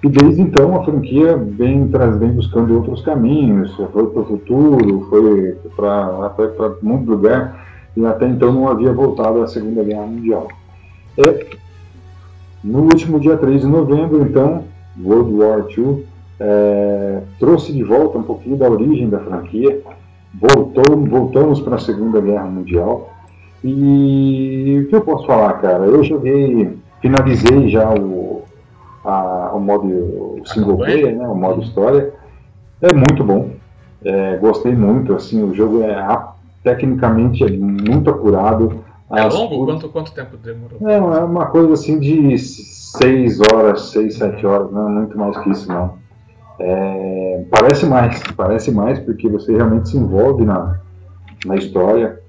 e 0.00 0.08
desde 0.08 0.40
então 0.40 0.76
a 0.76 0.84
franquia 0.84 1.36
vem, 1.36 1.86
vem 1.86 2.30
buscando 2.30 2.76
outros 2.76 3.02
caminhos, 3.02 3.74
foi 3.74 4.06
para 4.06 4.20
o 4.20 4.24
futuro, 4.24 5.08
foi 5.10 5.56
para 5.74 6.76
muito 6.82 7.10
lugar 7.10 7.66
e 7.96 8.06
até 8.06 8.28
então 8.28 8.52
não 8.52 8.68
havia 8.68 8.92
voltado 8.92 9.42
à 9.42 9.48
Segunda 9.48 9.82
Guerra 9.82 10.06
Mundial. 10.06 10.46
No 12.62 12.82
último 12.82 13.18
dia 13.18 13.36
3 13.36 13.62
de 13.62 13.66
novembro, 13.66 14.22
então, 14.22 14.62
World 15.02 15.34
War 15.34 15.66
II 15.76 16.06
é, 16.38 17.22
trouxe 17.40 17.72
de 17.72 17.82
volta 17.82 18.18
um 18.18 18.22
pouquinho 18.22 18.56
da 18.56 18.70
origem 18.70 19.08
da 19.08 19.18
franquia, 19.18 19.82
voltou, 20.32 20.96
voltamos 21.06 21.60
para 21.60 21.74
a 21.74 21.80
Segunda 21.80 22.20
Guerra 22.20 22.44
Mundial 22.44 23.09
E 23.62 24.82
o 24.84 24.88
que 24.88 24.96
eu 24.96 25.02
posso 25.02 25.26
falar, 25.26 25.54
cara? 25.54 25.84
Eu 25.84 26.02
joguei, 26.02 26.78
finalizei 27.00 27.68
já 27.68 27.92
o, 27.92 28.42
a, 29.04 29.52
o 29.54 29.60
modo 29.60 30.40
single 30.46 30.78
player, 30.78 31.16
né? 31.16 31.26
O 31.26 31.34
modo 31.34 31.62
história. 31.62 32.12
É 32.80 32.92
muito 32.92 33.22
bom. 33.22 33.50
É, 34.02 34.36
gostei 34.38 34.74
muito, 34.74 35.14
assim, 35.14 35.42
o 35.42 35.54
jogo 35.54 35.82
é 35.82 35.94
tecnicamente 36.64 37.44
é 37.44 37.50
muito 37.50 38.08
apurado. 38.08 38.82
É 39.12 39.24
longo? 39.24 39.66
Quanto, 39.66 39.88
quanto 39.88 40.12
tempo 40.12 40.36
demorou? 40.36 40.78
É, 40.88 40.96
é 40.96 41.24
uma 41.24 41.46
coisa 41.46 41.74
assim 41.74 41.98
de 41.98 42.38
6 42.38 43.40
horas, 43.40 43.90
6, 43.90 44.14
7 44.14 44.46
horas, 44.46 44.70
não 44.70 44.88
é 44.88 44.92
muito 44.92 45.18
mais 45.18 45.36
que 45.38 45.50
isso 45.50 45.68
não. 45.68 45.98
É, 46.58 47.44
parece 47.50 47.86
mais, 47.86 48.22
parece 48.36 48.70
mais 48.70 48.98
porque 49.00 49.28
você 49.28 49.54
realmente 49.54 49.90
se 49.90 49.96
envolve 49.96 50.44
na, 50.44 50.78
na 51.44 51.56
história 51.56 52.19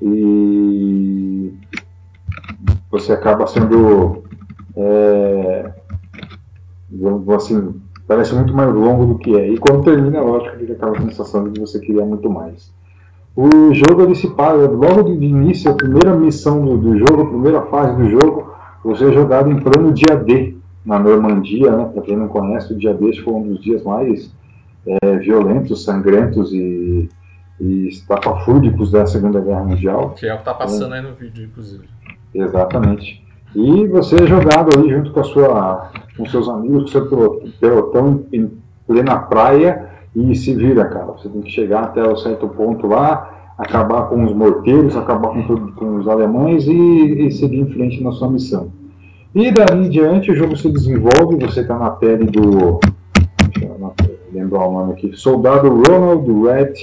e 0.00 1.52
você 2.90 3.12
acaba 3.12 3.46
sendo 3.46 4.22
é, 4.76 5.72
assim, 7.34 7.74
parece 8.06 8.34
muito 8.34 8.54
mais 8.54 8.72
longo 8.72 9.06
do 9.06 9.18
que 9.18 9.34
é. 9.36 9.48
E 9.48 9.58
quando 9.58 9.84
termina, 9.84 10.20
lógico 10.20 10.58
que 10.58 10.72
aquela 10.72 11.00
sensação 11.00 11.50
de 11.50 11.60
você 11.60 11.78
queria 11.80 12.04
muito 12.04 12.30
mais. 12.30 12.70
O 13.34 13.74
jogo 13.74 14.02
ele 14.02 14.14
se 14.14 14.26
logo 14.28 15.02
de 15.02 15.26
início, 15.26 15.70
a 15.70 15.74
primeira 15.74 16.14
missão 16.14 16.64
do, 16.64 16.78
do 16.78 16.98
jogo, 16.98 17.22
a 17.22 17.26
primeira 17.26 17.62
fase 17.62 17.96
do 17.96 18.08
jogo, 18.08 18.50
você 18.82 19.08
é 19.08 19.12
jogado 19.12 19.50
em 19.50 19.60
plano 19.60 19.92
dia 19.92 20.16
D, 20.16 20.56
na 20.84 20.98
Normandia, 20.98 21.70
né? 21.70 21.90
Para 21.92 22.02
quem 22.02 22.16
não 22.16 22.28
conhece, 22.28 22.72
o 22.72 22.78
dia 22.78 22.94
D 22.94 23.12
foi 23.22 23.34
um 23.34 23.42
dos 23.42 23.60
dias 23.60 23.82
mais 23.82 24.32
é, 24.86 25.16
violentos, 25.18 25.84
sangrentos 25.84 26.52
e, 26.52 27.10
e 27.60 27.88
estapafúrdicos 27.88 28.90
da 28.90 29.06
Segunda 29.06 29.40
Guerra 29.40 29.64
Mundial. 29.64 30.10
Que 30.10 30.26
é 30.26 30.32
o 30.32 30.36
que 30.36 30.42
está 30.42 30.54
passando 30.54 30.94
é. 30.94 30.98
aí 30.98 31.04
no 31.04 31.14
vídeo, 31.14 31.44
inclusive. 31.44 31.84
Exatamente. 32.34 33.24
E 33.54 33.86
você 33.86 34.22
é 34.22 34.26
jogado 34.26 34.78
ali 34.78 34.90
junto 34.90 35.10
com, 35.12 35.20
a 35.20 35.24
sua, 35.24 35.90
com 36.16 36.26
seus 36.26 36.48
amigos, 36.48 36.82
com 36.82 36.88
seu 36.88 37.42
pelotão 37.58 38.24
em 38.32 38.50
plena 38.86 39.18
praia 39.18 39.88
e 40.14 40.34
se 40.34 40.54
vira, 40.54 40.84
cara. 40.84 41.06
Você 41.06 41.28
tem 41.28 41.40
que 41.40 41.50
chegar 41.50 41.84
até 41.84 42.06
um 42.06 42.16
certo 42.16 42.48
ponto 42.48 42.86
lá, 42.86 43.54
acabar 43.56 44.08
com 44.08 44.24
os 44.24 44.32
morteiros, 44.32 44.96
acabar 44.96 45.30
com, 45.30 45.42
tudo, 45.42 45.72
com 45.72 45.96
os 45.96 46.08
alemães 46.08 46.66
e, 46.66 46.72
e, 47.26 47.30
seguir 47.30 47.60
em 47.60 47.70
frente 47.70 48.02
na 48.02 48.12
sua 48.12 48.30
missão. 48.30 48.70
E 49.34 49.50
daí 49.50 49.86
em 49.86 49.90
diante 49.90 50.30
o 50.30 50.36
jogo 50.36 50.56
se 50.56 50.70
desenvolve, 50.70 51.36
você 51.36 51.60
está 51.60 51.78
na 51.78 51.90
pele 51.90 52.24
do. 52.26 52.80
Deixa 53.54 53.66
eu 53.66 53.94
lembrar 54.32 54.66
o 54.66 54.72
nome 54.72 54.92
aqui. 54.92 55.12
Soldado 55.14 55.68
Ronald 55.68 56.26
Red 56.44 56.74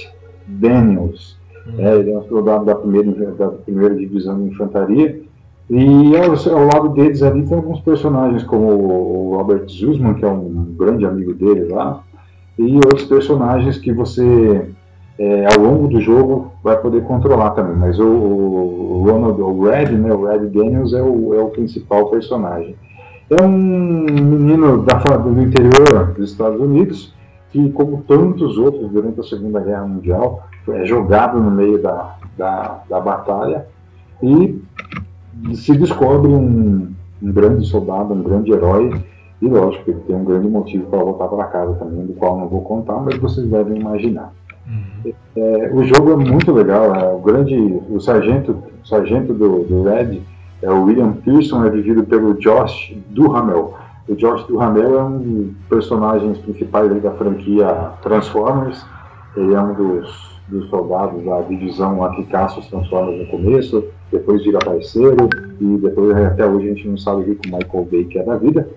Daniels. 0.46 1.36
Hum. 1.66 1.74
É, 1.78 1.96
ele 1.96 2.12
é 2.12 2.18
um 2.18 2.24
soldado 2.24 2.64
da 2.64 2.74
primeira, 2.74 3.32
da 3.32 3.48
primeira 3.48 3.94
divisão 3.94 4.42
de 4.42 4.50
infantaria. 4.50 5.22
E 5.70 6.12
ao, 6.16 6.58
ao, 6.58 6.66
lado 6.66 6.88
deles 6.90 7.22
ali 7.22 7.42
tem 7.46 7.56
alguns 7.56 7.80
personagens 7.80 8.42
como 8.42 8.66
o 8.66 9.36
Robert 9.36 9.66
Zuzman, 9.68 10.14
que 10.14 10.24
é 10.24 10.28
um 10.28 10.74
grande 10.76 11.06
amigo 11.06 11.32
dele 11.32 11.72
lá, 11.72 12.02
e 12.58 12.76
outros 12.76 13.04
personagens 13.04 13.78
que 13.78 13.90
você, 13.90 14.68
é, 15.18 15.46
ao 15.46 15.58
longo 15.58 15.88
do 15.88 16.00
jogo, 16.00 16.52
vai 16.62 16.78
poder 16.78 17.02
controlar 17.04 17.50
também. 17.50 17.76
Mas 17.76 17.98
o, 17.98 18.04
o 18.04 19.06
Ronald, 19.08 19.40
o 19.40 19.62
Red, 19.62 19.92
né, 19.92 20.12
o 20.12 20.26
Red 20.26 20.46
Daniels 20.48 20.92
é 20.92 21.02
o, 21.02 21.34
é 21.34 21.40
o 21.40 21.48
principal 21.48 22.10
personagem. 22.10 22.76
É 23.30 23.40
um 23.40 23.48
menino 23.48 24.82
da, 24.82 24.98
do 25.16 25.40
interior 25.40 26.12
dos 26.14 26.30
Estados 26.30 26.60
Unidos 26.60 27.14
que, 27.54 27.70
como 27.70 28.02
tantos 28.02 28.58
outros 28.58 28.90
durante 28.90 29.20
a 29.20 29.22
Segunda 29.22 29.60
Guerra 29.60 29.86
Mundial, 29.86 30.48
é 30.68 30.84
jogado 30.84 31.40
no 31.40 31.52
meio 31.52 31.80
da, 31.80 32.16
da, 32.36 32.82
da 32.90 32.98
batalha 32.98 33.68
e 34.20 34.60
se 35.54 35.76
descobre 35.78 36.32
um, 36.32 36.92
um 37.22 37.32
grande 37.32 37.64
soldado, 37.64 38.12
um 38.12 38.24
grande 38.24 38.50
herói 38.50 39.00
e 39.40 39.46
lógico, 39.46 39.88
ele 39.88 40.00
tem 40.00 40.16
um 40.16 40.24
grande 40.24 40.48
motivo 40.48 40.86
para 40.86 40.98
voltar 40.98 41.28
para 41.28 41.44
casa 41.44 41.74
também, 41.74 42.04
do 42.06 42.14
qual 42.14 42.40
não 42.40 42.48
vou 42.48 42.62
contar, 42.62 42.96
mas 42.96 43.18
vocês 43.18 43.48
devem 43.48 43.80
imaginar. 43.80 44.32
Uhum. 44.66 45.12
É, 45.36 45.70
o 45.72 45.84
jogo 45.84 46.10
é 46.10 46.16
muito 46.16 46.50
legal. 46.50 46.92
É, 46.92 47.12
o 47.12 47.20
grande, 47.20 47.54
o 47.88 48.00
sargento, 48.00 48.64
o 48.82 48.88
sargento 48.88 49.32
do, 49.32 49.62
do 49.62 49.84
Red 49.84 50.20
é 50.60 50.70
o 50.70 50.84
William 50.84 51.12
Pearson, 51.12 51.64
é 51.64 51.70
vivido 51.70 52.02
pelo 52.02 52.34
Josh 52.34 52.96
Duhamel. 53.10 53.74
O 54.06 54.14
Josh 54.14 54.44
Duhamel 54.46 54.98
é 54.98 55.02
um 55.02 55.18
dos 55.18 55.54
personagens 55.68 56.38
principais 56.38 57.02
da 57.02 57.10
franquia 57.12 57.92
Transformers. 58.02 58.84
Ele 59.34 59.54
é 59.54 59.60
um 59.60 59.74
dos, 59.74 60.40
dos 60.48 60.68
soldados 60.68 61.24
da 61.24 61.40
divisão 61.40 62.00
lá 62.00 62.14
que 62.14 62.24
caça 62.24 62.60
os 62.60 62.66
Transformers 62.66 63.18
no 63.18 63.26
começo, 63.28 63.84
depois 64.12 64.44
vira 64.44 64.58
parceiro 64.58 65.28
e 65.60 65.78
depois 65.78 66.16
até 66.16 66.46
hoje 66.46 66.66
a 66.66 66.74
gente 66.74 66.88
não 66.88 66.98
sabe 66.98 67.22
o 67.22 67.34
que 67.34 67.48
o 67.48 67.56
Michael 67.56 67.88
Bay 67.90 68.04
que 68.04 68.18
é 68.18 68.22
da 68.22 68.36
vida. 68.36 68.68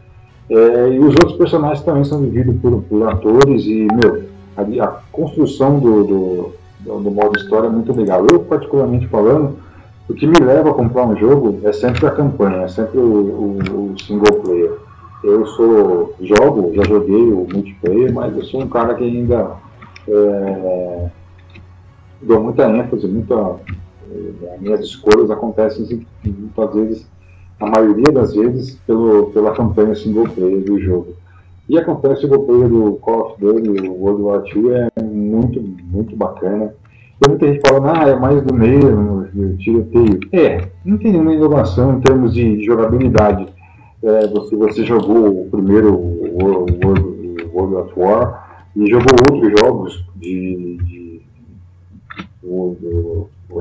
É, 0.49 0.89
e 0.93 0.99
os 0.99 1.13
outros 1.15 1.33
personagens 1.33 1.81
também 1.83 2.05
são 2.05 2.21
vividos 2.21 2.55
por, 2.61 2.81
por 2.83 3.09
atores 3.09 3.65
e, 3.65 3.85
meu, 3.93 4.23
a, 4.55 4.85
a 4.85 4.87
construção 5.11 5.77
do, 5.77 6.03
do, 6.05 6.51
do, 6.79 6.99
do, 6.99 7.11
modo 7.11 7.37
história 7.37 7.67
é 7.67 7.69
muito 7.69 7.93
legal. 7.93 8.25
Eu, 8.31 8.39
particularmente 8.39 9.07
falando, 9.07 9.57
o 10.09 10.13
que 10.13 10.25
me 10.25 10.39
leva 10.39 10.71
a 10.71 10.73
comprar 10.73 11.05
um 11.05 11.17
jogo 11.17 11.59
é 11.63 11.73
sempre 11.73 12.07
a 12.07 12.11
campanha, 12.11 12.63
é 12.63 12.67
sempre 12.69 12.97
o, 12.97 13.03
o, 13.03 13.91
o 13.91 13.99
single 13.99 14.39
player. 14.41 14.86
Eu 15.23 15.45
sou, 15.47 16.15
jogo, 16.21 16.73
já 16.75 16.83
joguei 16.83 17.31
o 17.31 17.47
multiplayer, 17.51 18.13
mas 18.13 18.35
eu 18.35 18.43
sou 18.43 18.61
um 18.61 18.67
cara 18.67 18.93
que 18.93 19.03
ainda 19.03 19.55
é, 20.07 21.09
dou 22.21 22.41
muita 22.41 22.69
ênfase, 22.69 23.07
muita, 23.07 23.55
é, 24.11 24.57
minhas 24.59 24.81
escolhas 24.81 25.31
acontecem 25.31 26.05
muitas 26.23 26.73
vezes 26.73 27.07
a 27.59 27.65
maioria 27.65 28.11
das 28.11 28.33
vezes 28.33 28.75
pelo, 28.85 29.31
pela 29.31 29.53
campanha 29.53 29.95
single 29.95 30.29
player 30.29 30.63
do 30.63 30.79
jogo. 30.79 31.15
E 31.67 31.77
a 31.77 31.83
campanha 31.83 32.15
single 32.15 32.43
player 32.43 32.69
do 32.69 32.93
Call 33.01 33.31
of 33.31 33.41
Duty, 33.41 33.89
o 33.89 33.93
World 33.93 34.21
War 34.21 34.43
II, 34.45 34.71
é 34.71 35.03
muito, 35.03 35.61
muito 35.61 36.15
bacana. 36.15 36.73
Tem 37.19 37.29
muita 37.29 37.47
gente 37.47 37.67
falando, 37.67 37.87
ah, 37.87 38.07
é 38.07 38.15
mais 38.15 38.41
do 38.43 38.53
mesmo, 38.53 39.27
tiroteio. 39.57 40.19
É, 40.31 40.67
não 40.85 40.97
tem 40.97 41.11
nenhuma 41.11 41.33
inovação 41.33 41.97
em 41.97 42.01
termos 42.01 42.33
de 42.33 42.63
jogabilidade. 42.63 43.47
É, 44.03 44.27
você, 44.27 44.55
você 44.55 44.83
jogou 44.83 45.41
o 45.41 45.49
primeiro 45.49 45.95
World, 45.95 46.79
World, 46.83 47.43
World 47.51 47.75
of 47.75 47.99
War 47.99 48.67
e 48.75 48.87
jogou 48.89 49.33
outros 49.33 49.59
jogos 49.59 50.05
de, 50.15 50.77
de 50.83 51.21
o, 52.43 52.77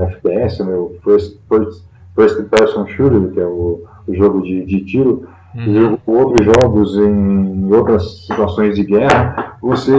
FPS, 0.01 0.63
né, 0.63 0.75
o 0.75 0.97
First, 1.03 1.39
first 1.49 1.87
First 2.17 2.43
Person 2.49 2.87
Shooter, 2.87 3.31
que 3.33 3.41
é 3.41 3.47
o, 3.47 3.85
o 4.09 4.15
jogo 4.15 4.43
de, 4.43 4.65
de 4.65 4.85
tiro, 4.85 5.29
uhum. 5.55 5.75
jogo 5.75 5.99
com 6.05 6.13
outros 6.13 6.45
jogos 6.45 6.97
em 6.97 7.73
outras 7.73 8.25
situações 8.27 8.75
de 8.75 8.85
guerra, 8.85 9.59
você 9.61 9.93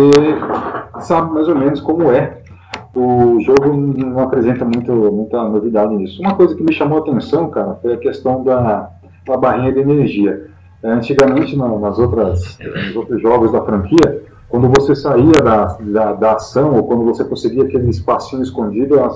sabe 1.00 1.34
mais 1.34 1.48
ou 1.48 1.56
menos 1.56 1.80
como 1.80 2.12
é. 2.12 2.42
O 2.96 3.40
jogo 3.42 3.78
não 3.78 4.20
apresenta 4.22 4.66
muito, 4.66 4.92
muita 4.92 5.48
novidade 5.48 5.96
nisso. 5.96 6.20
Uma 6.20 6.34
coisa 6.34 6.56
que 6.56 6.64
me 6.64 6.74
chamou 6.74 6.98
a 6.98 7.02
atenção, 7.02 7.48
cara, 7.52 7.76
foi 7.76 7.94
a 7.94 7.98
questão 7.98 8.44
da, 8.44 8.90
da 9.28 9.38
barrinha 9.38 9.72
de 9.72 9.80
energia. 9.80 10.48
Antigamente, 10.84 11.56
nas 11.58 12.00
outras, 12.00 12.58
nos 12.60 12.96
outros 12.96 13.22
jogos 13.22 13.52
da 13.52 13.62
franquia, 13.64 14.24
quando 14.48 14.70
você 14.70 14.96
saía 14.96 15.34
da, 15.44 15.78
da, 15.80 16.14
da, 16.14 16.34
ação 16.34 16.76
ou 16.76 16.84
quando 16.84 17.04
você 17.04 17.24
conseguia 17.26 17.64
aquele 17.64 17.90
espacinho 17.90 18.42
escondido, 18.42 19.00
a, 19.00 19.12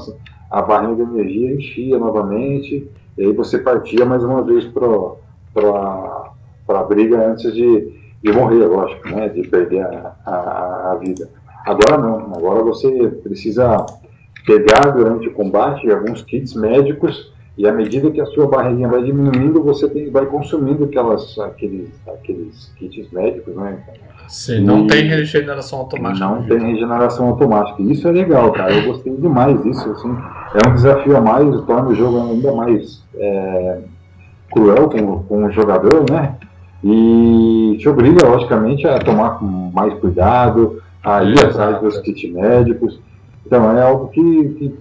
a 0.49 0.61
barrinha 0.61 0.95
de 0.95 1.01
energia 1.03 1.53
enchia 1.53 1.97
novamente 1.97 2.89
e 3.17 3.23
aí 3.23 3.33
você 3.33 3.57
partia 3.57 4.05
mais 4.05 4.23
uma 4.23 4.41
vez 4.41 4.65
para 4.65 6.31
a 6.67 6.83
briga 6.83 7.29
antes 7.31 7.53
de, 7.53 7.93
de 8.21 8.31
morrer, 8.31 8.65
lógico, 8.65 9.07
né, 9.09 9.29
de 9.29 9.47
perder 9.47 9.83
a, 9.83 10.15
a, 10.25 10.91
a 10.91 10.95
vida. 10.95 11.29
Agora 11.65 11.97
não, 11.97 12.33
agora 12.35 12.63
você 12.63 12.89
precisa 13.23 13.85
pegar 14.45 14.89
durante 14.89 15.27
o 15.27 15.33
combate 15.33 15.89
alguns 15.89 16.23
kits 16.23 16.55
médicos 16.55 17.30
e 17.57 17.67
à 17.67 17.73
medida 17.73 18.09
que 18.09 18.21
a 18.21 18.25
sua 18.27 18.47
barriguinha 18.47 18.87
vai 18.87 19.03
diminuindo, 19.03 19.61
você 19.61 19.87
tem, 19.89 20.09
vai 20.09 20.25
consumindo 20.25 20.85
aquelas, 20.85 21.37
aqueles, 21.39 21.89
aqueles 22.07 22.71
kits 22.77 23.11
médicos, 23.11 23.55
né? 23.55 23.77
Sim, 24.27 24.61
não 24.61 24.87
tem 24.87 25.03
regeneração 25.03 25.79
automática. 25.79 26.25
Não 26.25 26.43
tem 26.43 26.59
regeneração 26.59 27.27
automática. 27.27 27.81
Isso 27.81 28.07
é 28.07 28.11
legal, 28.11 28.53
cara. 28.53 28.73
Eu 28.73 28.85
gostei 28.85 29.13
demais 29.17 29.61
disso. 29.61 29.89
Assim, 29.91 30.15
é 30.55 30.67
um 30.67 30.73
desafio 30.73 31.17
a 31.17 31.21
mais, 31.21 31.61
torna 31.65 31.89
o 31.89 31.95
jogo 31.95 32.17
ainda 32.17 32.53
mais 32.53 33.03
é, 33.15 33.79
cruel 34.49 34.89
com, 34.89 35.23
com 35.23 35.45
o 35.45 35.51
jogador, 35.51 36.09
né? 36.09 36.37
E 36.81 37.75
te 37.77 37.89
obriga, 37.89 38.25
logicamente, 38.25 38.87
a 38.87 38.97
tomar 38.99 39.43
mais 39.43 39.93
cuidado, 39.95 40.81
a 41.03 41.23
ir 41.23 41.37
atrás 41.45 41.81
dos 41.81 41.97
kits 41.99 42.31
médicos. 42.31 42.99
Então, 43.45 43.77
é 43.77 43.83
algo 43.83 44.07
que, 44.07 44.21
que 44.21 44.75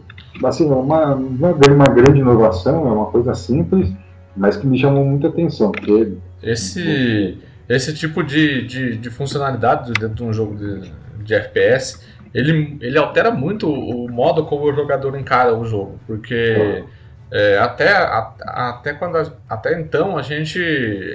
assim, 0.44 0.70
é 0.70 0.74
uma, 0.74 1.14
uma 1.14 1.52
grande 1.52 2.20
inovação, 2.20 2.86
é 2.86 2.92
uma 2.92 3.06
coisa 3.06 3.34
simples, 3.34 3.92
mas 4.36 4.56
que 4.56 4.66
me 4.66 4.78
chamou 4.78 5.04
muita 5.04 5.28
atenção. 5.28 5.72
Porque, 5.72 6.12
esse, 6.42 7.38
esse 7.68 7.94
tipo 7.94 8.22
de, 8.22 8.66
de, 8.66 8.96
de 8.96 9.10
funcionalidade 9.10 9.92
dentro 9.92 10.14
de 10.16 10.24
um 10.24 10.32
jogo 10.32 10.56
de, 10.56 10.90
de 11.24 11.34
FPS, 11.34 12.00
ele, 12.32 12.78
ele 12.80 12.98
altera 12.98 13.30
muito 13.30 13.68
o 13.68 14.08
modo 14.10 14.46
como 14.46 14.64
o 14.64 14.72
jogador 14.72 15.18
encara 15.18 15.54
o 15.54 15.64
jogo, 15.64 15.98
porque 16.06 16.84
É, 17.32 17.58
até, 17.58 17.92
a, 17.92 18.34
até, 18.70 18.92
quando 18.92 19.16
a, 19.16 19.24
até 19.48 19.80
então 19.80 20.18
a 20.18 20.22
gente 20.22 20.58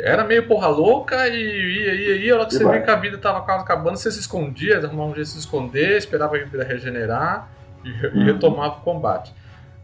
era 0.01 0.23
meio 0.23 0.47
porra 0.47 0.69
louca 0.69 1.27
e 1.27 1.35
ia, 1.35 1.93
ia, 1.93 2.15
ia. 2.15 2.33
A 2.33 2.37
hora 2.37 2.45
que 2.45 2.53
você 2.53 2.63
via 2.63 2.81
que 2.81 2.89
a 2.89 2.95
vida 2.95 3.17
tava 3.17 3.41
quase 3.41 3.63
acabando, 3.63 3.97
você 3.97 4.09
se 4.09 4.21
escondia, 4.21 4.77
arrumava 4.77 5.09
um 5.09 5.13
jeito 5.13 5.27
de 5.27 5.33
se 5.33 5.39
esconder, 5.39 5.97
esperava 5.97 6.37
a 6.37 6.39
vida 6.39 6.63
regenerar 6.63 7.49
e, 7.85 7.89
e 7.89 8.07
uhum. 8.07 8.25
retomava 8.25 8.77
o 8.77 8.81
combate. 8.81 9.33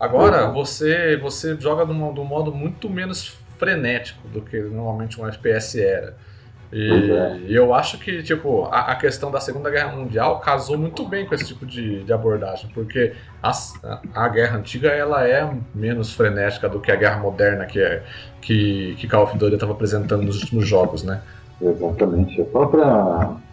Agora, 0.02 0.48
uhum. 0.48 0.54
você, 0.54 1.16
você 1.18 1.56
joga 1.60 1.86
de 1.86 1.92
um, 1.92 2.26
modo 2.26 2.52
muito 2.52 2.90
menos 2.90 3.38
frenético 3.60 4.28
do 4.30 4.42
que 4.42 4.60
normalmente 4.60 5.22
um 5.22 5.28
FPS 5.28 5.80
era. 5.80 6.16
E 6.74 7.12
é. 7.12 7.40
eu 7.50 7.74
acho 7.74 8.00
que, 8.00 8.24
tipo, 8.24 8.66
a, 8.72 8.94
a, 8.94 8.96
questão 8.96 9.30
da 9.30 9.40
Segunda 9.40 9.70
Guerra 9.70 9.92
Mundial 9.96 10.40
casou 10.40 10.78
muito 10.78 11.06
bem 11.06 11.26
com 11.28 11.36
esse 11.36 11.46
tipo 11.46 11.66
de, 11.66 12.04
de 12.04 12.14
abordagem, 12.14 12.72
porque 12.74 13.14
a, 13.44 13.52
a, 14.16 14.30
Guerra 14.30 14.58
Antiga, 14.58 14.88
ela 14.88 15.28
é 15.28 15.48
menos 15.76 16.14
frenética 16.14 16.68
do 16.68 16.80
que 16.80 16.92
a 16.92 16.96
Guerra 16.96 17.20
Moderna 17.20 17.66
que, 17.66 17.80
é, 17.80 18.02
que, 18.42 18.96
que 18.98 19.08
Call 19.08 19.26
of 19.26 19.38
Duty 19.38 19.56
estava 19.56 19.74
apresentando 19.74 20.24
nos 20.24 20.42
últimos 20.42 20.68
jogos, 20.68 21.04
né? 21.04 21.22
Exatamente. 21.62 22.42
A 22.42 22.46
própria... 22.46 23.51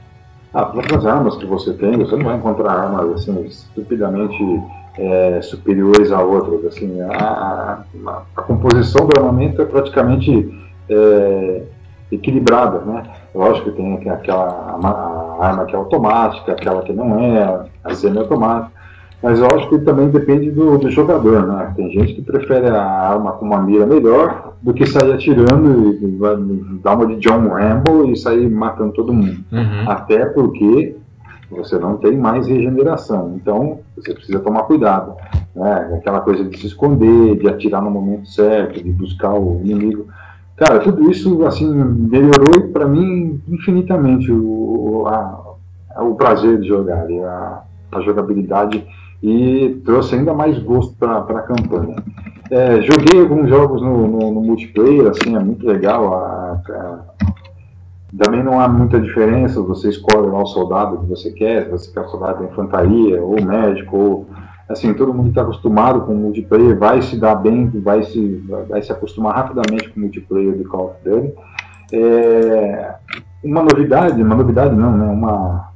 Ah, 0.55 0.63
as 0.63 0.71
próprias 0.71 1.07
armas 1.07 1.37
que 1.37 1.47
você 1.47 1.73
tem, 1.75 1.97
você 1.99 2.17
não 2.17 2.25
vai 2.25 2.37
encontrar 2.37 2.73
armas, 2.73 3.11
assim, 3.13 3.45
estupidamente 3.45 4.43
é, 4.99 5.41
superiores 5.43 6.11
a 6.11 6.23
outras, 6.23 6.65
assim, 6.65 7.01
a, 7.01 7.85
a, 8.07 8.23
a 8.37 8.43
composição 8.43 9.07
do 9.07 9.19
armamento 9.19 9.61
é 9.61 9.65
praticamente... 9.65 10.69
É, 10.89 11.63
equilibrada, 12.11 12.81
né? 12.81 13.03
Lógico 13.35 13.71
que 13.71 13.77
tem 13.77 14.11
aquela 14.11 14.79
a 14.83 15.47
arma 15.47 15.67
que 15.67 15.75
é 15.75 15.79
automática, 15.79 16.53
aquela 16.53 16.83
que 16.83 16.93
não 16.93 17.19
é, 17.19 17.67
a 17.85 17.95
semi-automática, 17.95 18.73
mas 19.23 19.39
lógico 19.41 19.79
que 19.79 19.85
também 19.85 20.09
depende 20.09 20.51
do, 20.51 20.79
do, 20.79 20.91
jogador, 20.91 21.47
né? 21.47 21.73
Tem 21.77 21.91
gente 21.91 22.15
que 22.15 22.23
prefere 22.23 22.69
a 22.69 22.83
arma 22.83 23.33
com 23.33 23.47
uma 23.47 23.61
mira 23.61 23.87
melhor 23.87 24.48
do 24.63 24.75
que 24.75 24.87
sair 24.87 25.13
atirando 25.13 25.93
e, 25.93 26.81
dar 26.83 26.97
uma 26.97 27.07
de 27.07 27.17
John 27.17 27.49
Rambo 27.49 28.11
e 28.11 28.17
sair 28.17 28.49
matando 28.51 28.93
todo 28.93 29.13
mundo. 29.13 29.45
Uhum. 29.53 29.91
Até 29.91 30.27
porque 30.27 30.97
você 31.51 31.79
não 31.79 31.97
tem 31.97 32.17
mais 32.17 32.47
regeneração, 32.47 33.35
então 33.37 33.81
você 33.97 34.13
precisa 34.13 34.41
tomar 34.41 34.65
cuidado. 34.65 35.15
Né? 35.55 35.97
Aquela 35.99 36.21
coisa 36.21 36.45
de 36.45 36.59
se 36.59 36.67
esconder, 36.67 37.39
de 37.39 37.49
atirar 37.49 37.83
no 37.83 37.91
momento 37.91 38.29
certo, 38.29 38.83
de 38.83 38.91
buscar 38.93 39.35
o 39.35 39.61
inimigo. 39.65 40.07
Cara, 40.57 40.81
tudo 40.81 41.11
isso 41.11 41.47
assim 41.47 41.73
melhorou 41.73 42.69
para 42.73 42.87
mim 42.87 43.41
infinitamente 43.49 44.31
o, 44.31 45.07
a, 45.07 45.55
o 46.03 46.15
prazer 46.17 46.61
de 46.61 46.69
jogar, 46.69 47.07
a, 47.07 47.63
a 47.93 48.01
jogabilidade 48.01 48.85
e 49.23 49.81
trouxe 49.85 50.17
ainda 50.17 50.35
mais 50.35 50.59
gosto 50.59 50.95
para 50.97 51.19
a 51.19 51.43
campanha. 51.43 51.97
É, 52.51 52.81
joguei 52.81 53.21
alguns 53.21 53.49
jogos 53.49 53.83
no, 53.83 54.09
no, 54.09 54.33
no, 54.33 54.43
multiplayer, 54.43 55.09
assim, 55.09 55.37
é 55.37 55.39
muito 55.39 55.67
legal. 55.67 56.15
A, 56.15 56.61
a, 56.69 56.99
também 58.17 58.43
não 58.43 58.59
há 58.59 58.67
muita 58.67 58.99
diferença, 58.99 59.61
você 59.61 59.91
escolhe 59.91 60.29
lá 60.29 60.43
o 60.43 60.47
soldado 60.47 60.99
que 60.99 61.07
você 61.07 61.31
quer, 61.31 61.65
se 61.65 61.71
você 61.71 61.93
quer 61.93 62.01
o 62.01 62.09
soldado 62.09 62.43
da 62.43 62.51
infantaria, 62.51 63.23
ou 63.23 63.43
médico, 63.43 63.97
ou 63.97 64.27
assim, 64.69 64.95
todo 64.95 65.13
mundo 65.13 65.29
está 65.29 65.43
acostumado 65.43 66.03
com 66.03 66.15
multiplayer, 66.15 66.79
vai 66.79 67.03
se 67.03 67.19
dar 67.19 67.35
bem, 67.35 67.69
vai 67.69 68.03
se, 68.03 68.43
vai 68.69 68.83
se 68.83 68.93
acostumar 68.93 69.35
rapidamente 69.35 69.91
com 69.91 70.01
o 70.01 70.03
multiplayer 70.05 70.57
de 70.57 70.65
Call 70.65 70.87
of 70.87 70.97
Duty. 71.05 71.35
É, 71.93 72.95
uma 73.45 73.63
novidade, 73.63 74.23
uma 74.23 74.35
novidade 74.35 74.75
não, 74.75 74.97
né, 74.97 75.07
uma, 75.07 75.69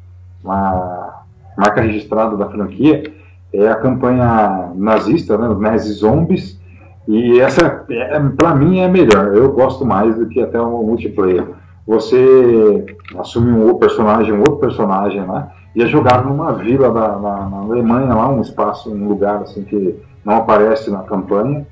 uma 0.43 1.25
marca 1.57 1.83
registrada 1.83 2.37
da 2.37 2.49
franquia 2.49 3.13
é 3.53 3.69
a 3.69 3.77
campanha 3.77 4.73
nazista, 4.75 5.37
né, 5.37 5.55
Nazi 5.59 5.93
Zombies, 5.93 6.59
e 7.07 7.41
essa, 7.41 7.85
é, 7.91 8.21
para 8.21 8.55
mim, 8.55 8.81
é 8.81 8.89
melhor, 8.89 9.35
eu 9.35 9.53
gosto 9.53 9.85
mais 9.85 10.17
do 10.17 10.27
que 10.27 10.41
até 10.41 10.61
o 10.61 10.83
multiplayer. 10.83 11.47
Você 11.87 12.85
assume 13.19 13.53
um 13.53 13.75
personagem, 13.75 14.33
um 14.33 14.41
outro 14.41 14.59
personagem, 14.59 15.21
né, 15.21 15.49
e 15.75 15.83
é 15.83 15.87
jogado 15.87 16.29
numa 16.29 16.53
vila 16.53 16.91
da, 16.93 17.19
na, 17.19 17.49
na, 17.49 17.57
Alemanha, 17.59 18.15
lá, 18.15 18.29
um 18.29 18.41
espaço, 18.41 18.91
um 18.91 19.09
lugar 19.09 19.43
assim 19.43 19.65
que 19.65 19.99
não 20.25 20.37
aparece 20.37 20.91
na 20.91 21.01
campanha. 21.01 21.67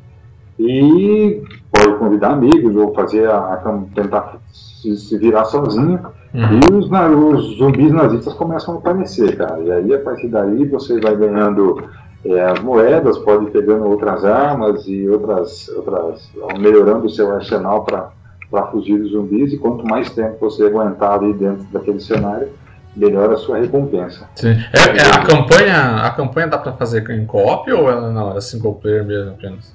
E 0.58 1.42
pode 1.72 1.96
convidar 1.96 2.32
amigos 2.32 2.74
ou 2.76 2.94
fazer 2.94 3.28
a, 3.28 3.54
a 3.54 3.78
tentar 3.94 4.36
se, 4.52 4.96
se, 4.96 5.18
virar 5.18 5.44
sozinho. 5.44 6.00
Uhum. 6.34 6.60
E 6.60 6.74
os, 6.74 6.90
os, 6.90 7.58
zumbis 7.58 7.92
nazistas 7.92 8.34
começam 8.34 8.74
a 8.74 8.78
aparecer, 8.78 9.36
cara. 9.36 9.58
E 9.60 9.70
aí, 9.70 9.94
a 9.94 10.00
partir 10.00 10.28
daí, 10.28 10.66
você 10.66 11.00
vai 11.00 11.16
ganhando 11.16 11.82
é, 12.24 12.42
as 12.42 12.60
moedas, 12.60 13.18
pode 13.18 13.46
ir 13.46 13.50
pegando 13.50 13.86
outras 13.86 14.24
armas 14.24 14.86
e 14.86 15.08
outras, 15.08 15.68
outras 15.68 16.30
melhorando 16.58 17.06
o 17.06 17.10
seu 17.10 17.32
arsenal 17.32 17.84
para 17.84 18.66
fugir 18.66 18.98
dos 18.98 19.12
zumbis. 19.12 19.52
E 19.52 19.58
quanto 19.58 19.86
mais 19.86 20.10
tempo 20.10 20.36
você 20.40 20.64
aguentar 20.64 21.18
ali 21.18 21.32
dentro 21.32 21.64
daquele 21.72 22.00
cenário, 22.00 22.48
melhora 22.94 23.34
a 23.34 23.36
sua 23.36 23.58
recompensa. 23.58 24.28
Sim. 24.34 24.56
É, 24.72 24.98
é, 24.98 25.14
a, 25.14 25.24
campanha, 25.24 25.96
a 26.04 26.10
campanha 26.10 26.48
dá 26.48 26.58
para 26.58 26.72
fazer 26.72 27.08
em 27.10 27.24
co-op 27.24 27.72
ou 27.72 27.90
ela 27.90 28.10
não? 28.10 28.36
É 28.36 28.40
single 28.40 28.74
player 28.74 29.04
mesmo 29.04 29.30
apenas? 29.30 29.74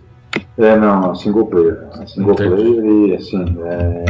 É, 0.57 0.75
não, 0.75 1.15
single 1.15 1.47
player. 1.47 1.87
É 1.99 2.05
single 2.05 2.33
Entendi. 2.33 2.49
player 2.49 2.85
e 2.85 3.15
assim, 3.15 3.57
é, 3.63 4.05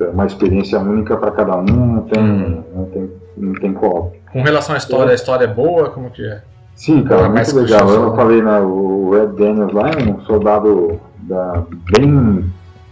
é 0.00 0.08
uma 0.08 0.24
experiência 0.24 0.78
única 0.78 1.16
para 1.16 1.32
cada 1.32 1.56
um, 1.56 1.64
não 1.64 2.02
tem, 2.02 2.22
hum. 2.22 2.62
não 2.74 2.84
tem, 2.86 3.10
não 3.36 3.52
tem 3.54 3.72
co-op. 3.74 4.16
Com 4.32 4.42
relação 4.42 4.74
à 4.74 4.78
história, 4.78 5.12
a 5.12 5.14
história 5.14 5.44
é 5.44 5.48
boa? 5.48 5.90
Como 5.90 6.10
que 6.10 6.24
é? 6.24 6.42
Sim, 6.76 7.02
cara, 7.02 7.22
é 7.22 7.28
muito 7.28 7.56
legal. 7.56 7.88
Eu 7.88 8.14
falei, 8.14 8.40
né, 8.40 8.60
o 8.60 9.10
Ed 9.16 9.32
Daniels 9.32 9.72
lá 9.72 9.90
é 9.90 10.08
um 10.08 10.20
soldado 10.20 11.00
da, 11.22 11.64
bem 11.90 12.44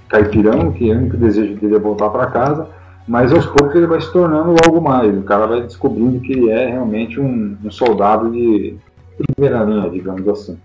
caipirão, 0.08 0.72
que 0.72 0.90
o 0.90 0.96
único 0.96 1.16
desejo 1.16 1.54
dele 1.60 1.76
é 1.76 1.78
voltar 1.78 2.10
para 2.10 2.26
casa 2.26 2.66
mas 3.06 3.32
aos 3.32 3.46
poucos 3.46 3.74
ele 3.74 3.86
vai 3.86 4.00
se 4.00 4.10
tornando 4.12 4.54
algo 4.64 4.80
mais. 4.80 5.16
O 5.16 5.22
cara 5.22 5.46
vai 5.46 5.62
descobrindo 5.62 6.20
que 6.20 6.32
ele 6.32 6.50
é 6.50 6.70
realmente 6.70 7.20
um, 7.20 7.56
um 7.62 7.70
soldado 7.70 8.30
de 8.30 8.76
primeira 9.16 9.62
linha, 9.62 9.90
digamos 9.90 10.26
assim. 10.28 10.56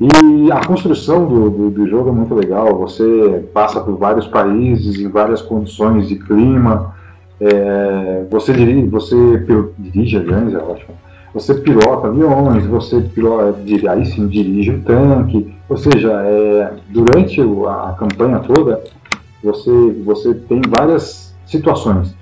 E 0.00 0.52
a 0.52 0.64
construção 0.64 1.26
do, 1.26 1.50
do, 1.50 1.70
do, 1.70 1.88
jogo 1.88 2.10
é 2.10 2.12
muito 2.12 2.34
legal. 2.34 2.76
Você 2.78 3.48
passa 3.52 3.80
por 3.80 3.96
vários 3.96 4.26
países, 4.26 5.00
em 5.00 5.08
várias 5.08 5.40
condições 5.40 6.08
de 6.08 6.16
clima. 6.16 6.94
É, 7.40 8.24
você 8.30 8.52
dirige, 8.52 8.86
você 8.86 9.16
dirige 9.78 10.16
aviões, 10.16 10.54
é 10.54 10.58
ótimo. 10.58 10.94
Você 11.34 11.54
pilota 11.54 12.08
aviões, 12.08 12.66
você 12.66 13.00
pilota, 13.00 13.58
aí 13.90 14.06
sim 14.06 14.26
dirige 14.26 14.70
um 14.70 14.80
tanque. 14.80 15.54
Ou 15.68 15.76
seja, 15.76 16.10
é, 16.22 16.72
durante 16.88 17.40
a 17.40 17.94
campanha 17.98 18.38
toda, 18.40 18.82
você, 19.42 20.02
você 20.04 20.34
tem 20.34 20.60
várias 20.68 21.34
situações. 21.46 22.16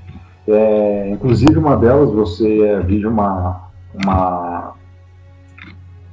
É, 0.48 1.10
inclusive 1.10 1.58
uma 1.58 1.76
delas 1.76 2.10
você 2.10 2.62
é, 2.62 2.80
vive 2.80 3.06
uma, 3.06 3.62
uma, 3.94 4.72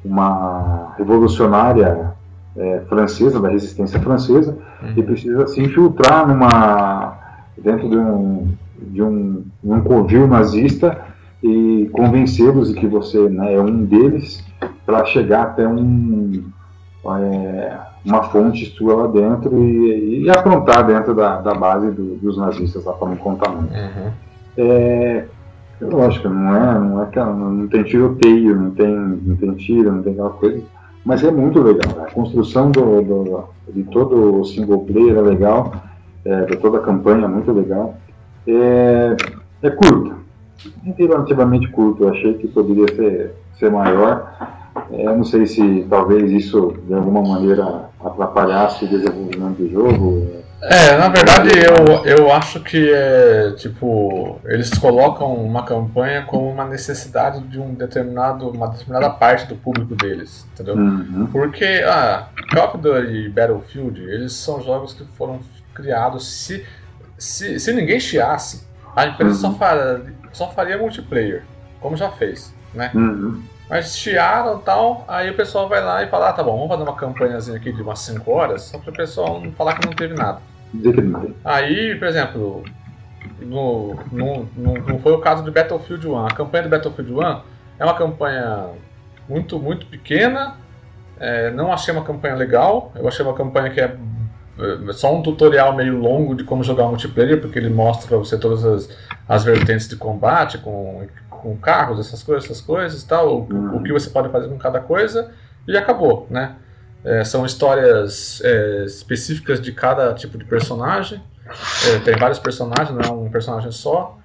uma 0.04 0.94
revolucionária 0.98 2.14
é, 2.56 2.82
francesa, 2.88 3.40
da 3.40 3.50
resistência 3.50 4.00
francesa, 4.00 4.58
uhum. 4.82 4.94
e 4.96 5.04
precisa 5.04 5.48
se 5.48 5.62
infiltrar 5.62 6.28
numa, 6.28 7.18
dentro 7.58 7.90
de 7.90 7.98
um, 7.98 8.48
de 8.82 9.04
um, 9.04 9.44
um 9.64 9.82
covil 9.82 10.28
nazista 10.28 11.13
e 11.44 11.90
convencê-los 11.92 12.70
de 12.70 12.80
que 12.80 12.88
você 12.88 13.28
né, 13.28 13.54
é 13.54 13.60
um 13.60 13.84
deles 13.84 14.44
para 14.86 15.04
chegar 15.04 15.44
até 15.44 15.68
um, 15.68 16.42
é, 17.06 17.78
uma 18.06 18.24
fonte 18.24 18.66
sua 18.78 18.96
lá 18.96 19.08
dentro 19.08 19.62
e, 19.62 20.24
e 20.24 20.30
aprontar 20.30 20.88
dentro 20.88 21.14
da, 21.14 21.42
da 21.42 21.54
base 21.54 21.92
do, 21.92 22.16
dos 22.16 22.38
nazistas 22.38 22.86
lá 22.86 22.94
para 22.94 23.10
não 23.10 23.18
contar 23.18 23.50
muito. 23.50 23.74
Uhum. 23.74 24.12
É, 24.58 25.26
lógico, 25.82 26.30
não 26.30 26.56
é, 26.56 26.80
não 26.80 27.00
é 27.02 27.04
aquela, 27.04 27.34
não 27.34 27.68
tem 27.68 27.84
tiroteio, 27.84 28.56
não 28.56 28.72
tem, 28.72 28.96
não 28.96 29.36
tem 29.36 29.54
tiro, 29.56 29.92
não 29.92 30.02
tem 30.02 30.14
aquela 30.14 30.30
coisa, 30.30 30.64
mas 31.04 31.26
é 31.26 31.32
muito 31.32 31.62
legal. 31.62 31.94
Né? 31.98 32.06
A 32.08 32.12
construção 32.12 32.72
do, 32.72 33.02
do, 33.02 33.44
de 33.68 33.84
todo 33.84 34.40
o 34.40 34.46
single 34.46 34.86
player 34.86 35.18
é 35.18 35.22
legal, 35.22 35.74
é, 36.24 36.46
de 36.46 36.56
toda 36.56 36.78
a 36.78 36.82
campanha 36.82 37.26
é 37.26 37.28
muito 37.28 37.52
legal. 37.52 37.98
É, 38.48 39.16
é 39.62 39.70
curto, 39.70 40.23
relativamente 40.98 41.68
curto. 41.70 42.04
Eu 42.04 42.10
achei 42.10 42.34
que 42.36 42.48
poderia 42.48 42.88
ser, 42.96 43.36
ser 43.58 43.72
maior. 43.72 44.34
É, 44.92 45.06
eu 45.06 45.18
não 45.18 45.24
sei 45.24 45.46
se 45.46 45.86
talvez 45.90 46.32
isso 46.32 46.76
de 46.88 46.94
alguma 46.94 47.22
maneira 47.22 47.90
atrapalhasse 48.04 48.86
o 48.86 48.88
desenvolvimento 48.88 49.58
do 49.58 49.70
jogo. 49.70 50.44
É, 50.66 50.98
na 50.98 51.10
verdade 51.10 51.50
eu, 51.60 52.06
eu 52.06 52.32
acho 52.32 52.62
que 52.62 52.90
é 52.90 53.52
tipo, 53.58 54.40
eles 54.46 54.70
colocam 54.70 55.34
uma 55.36 55.64
campanha 55.66 56.24
como 56.24 56.50
uma 56.50 56.64
necessidade 56.64 57.42
de 57.42 57.60
um 57.60 57.74
determinado, 57.74 58.48
uma 58.50 58.70
determinada 58.70 59.10
parte 59.10 59.46
do 59.46 59.56
público 59.56 59.94
deles, 59.94 60.48
entendeu? 60.54 60.76
Uhum. 60.76 61.28
Porque 61.34 61.66
ah, 61.86 62.30
Call 62.50 62.66
of 62.66 62.78
Duty 62.78 63.14
e 63.14 63.30
Battlefield, 63.30 64.02
eles 64.04 64.32
são 64.34 64.64
jogos 64.64 64.94
que 64.94 65.04
foram 65.18 65.42
criados 65.74 66.26
se, 66.26 66.66
se, 67.18 67.60
se 67.60 67.74
ninguém 67.74 68.00
chiasse, 68.00 68.66
a 68.96 69.08
empresa 69.08 69.48
uhum. 69.48 69.54
só, 69.54 69.58
faria, 69.58 70.02
só 70.34 70.50
faria 70.52 70.78
multiplayer, 70.78 71.44
como 71.80 71.96
já 71.96 72.10
fez, 72.12 72.54
né? 72.74 72.92
Uhum. 72.94 73.42
Mas 73.70 73.98
chiaram 73.98 74.60
e 74.60 74.62
tal, 74.64 75.06
aí 75.08 75.30
o 75.30 75.36
pessoal 75.36 75.70
vai 75.70 75.82
lá 75.84 76.04
e 76.04 76.08
fala, 76.08 76.30
ah, 76.30 76.34
tá 76.34 76.44
bom, 76.44 76.56
vamos 76.56 76.68
fazer 76.68 76.84
uma 76.84 76.96
campanhazinha 76.96 77.58
aqui 77.58 77.72
de 77.72 77.82
umas 77.82 78.00
5 78.00 78.30
horas, 78.30 78.64
só 78.64 78.78
para 78.78 78.92
o 78.92 78.94
pessoal 78.94 79.40
não 79.40 79.52
falar 79.54 79.76
que 79.76 79.86
não 79.86 79.94
teve 79.94 80.14
nada. 80.14 80.42
Aí, 81.46 81.96
por 81.96 82.08
exemplo, 82.08 82.64
no, 83.40 83.96
no, 84.12 84.50
no, 84.56 84.74
não 84.74 85.00
foi 85.00 85.14
o 85.14 85.20
caso 85.20 85.44
de 85.44 85.52
Battlefield 85.52 86.08
1. 86.08 86.26
A 86.26 86.32
campanha 86.32 86.64
do 86.64 86.70
Battlefield 86.70 87.14
1 87.14 87.22
é 87.80 87.84
uma 87.86 87.94
campanha 87.96 88.70
muito, 89.30 89.60
muito 89.60 89.86
pequena. 89.86 90.56
É, 91.20 91.52
não 91.52 91.72
achei 91.72 91.94
uma 91.94 92.04
campanha 92.04 92.36
legal. 92.36 92.92
Eu 92.96 93.08
achei 93.08 93.24
uma 93.24 93.36
campanha 93.36 93.70
que 93.70 93.80
é 93.80 93.96
só 94.94 95.16
um 95.16 95.22
tutorial 95.22 95.74
meio 95.76 95.98
longo 95.98 96.36
de 96.36 96.44
como 96.44 96.64
jogar 96.64 96.88
multiplayer, 96.88 97.42
porque 97.42 97.58
ele 97.58 97.70
mostra 97.70 98.08
pra 98.08 98.18
você 98.18 98.38
todas 98.38 98.64
as, 98.64 98.90
as 99.28 99.44
vertentes 99.44 99.88
de 99.88 99.96
combate, 99.96 100.58
com, 100.60 101.08
com 101.30 101.58
carros, 101.58 102.00
essas 102.00 102.22
coisas, 102.22 102.46
essas 102.46 102.62
coisas 102.62 103.04
tal, 103.04 103.42
o, 103.42 103.78
o 103.78 103.84
que 103.84 103.92
você 103.92 104.10
pode 104.10 104.30
fazer 104.30 104.48
com 104.48 104.58
cada 104.58 104.80
coisa, 104.80 105.32
e 105.68 105.78
acabou, 105.78 106.28
né? 106.30 106.56
É, 107.04 107.24
são 107.24 107.46
histórias 107.46 108.42
é, 108.44 108.86
específicas 108.86 109.60
de 109.60 109.72
cada 109.74 110.14
tipo 110.14 110.38
de 110.38 110.46
personagem. 110.46 111.22
É, 111.88 112.00
tem 112.00 112.16
vários 112.16 112.40
personagens, 112.40 112.92
não 112.92 113.02
é 113.02 113.12
um 113.12 113.30
personagem 113.30 113.72
só. 113.72 114.18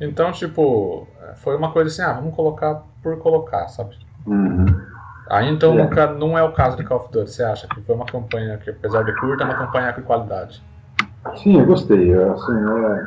Então, 0.00 0.30
tipo, 0.32 1.08
foi 1.36 1.56
uma 1.56 1.72
coisa 1.72 1.88
assim, 1.88 2.02
ah, 2.02 2.14
vamos 2.14 2.34
colocar 2.34 2.82
por 3.02 3.18
colocar, 3.18 3.68
sabe? 3.68 3.96
Uhum. 4.26 4.66
Aí 5.30 5.48
então 5.48 5.78
é. 5.78 5.82
nunca, 5.84 6.08
não 6.08 6.36
é 6.36 6.42
o 6.42 6.50
caso 6.50 6.76
de 6.76 6.82
Call 6.82 6.98
of 6.98 7.12
Duty, 7.12 7.30
você 7.30 7.44
acha 7.44 7.68
que 7.68 7.80
foi 7.82 7.94
uma 7.94 8.04
campanha 8.04 8.58
que, 8.58 8.70
apesar 8.70 9.04
de 9.04 9.14
curta, 9.20 9.44
é 9.44 9.46
uma 9.46 9.54
campanha 9.54 9.92
com 9.92 10.02
qualidade? 10.02 10.60
Sim, 11.36 11.60
eu 11.60 11.66
gostei. 11.66 12.12
Assim, 12.12 12.52
é, 12.52 13.04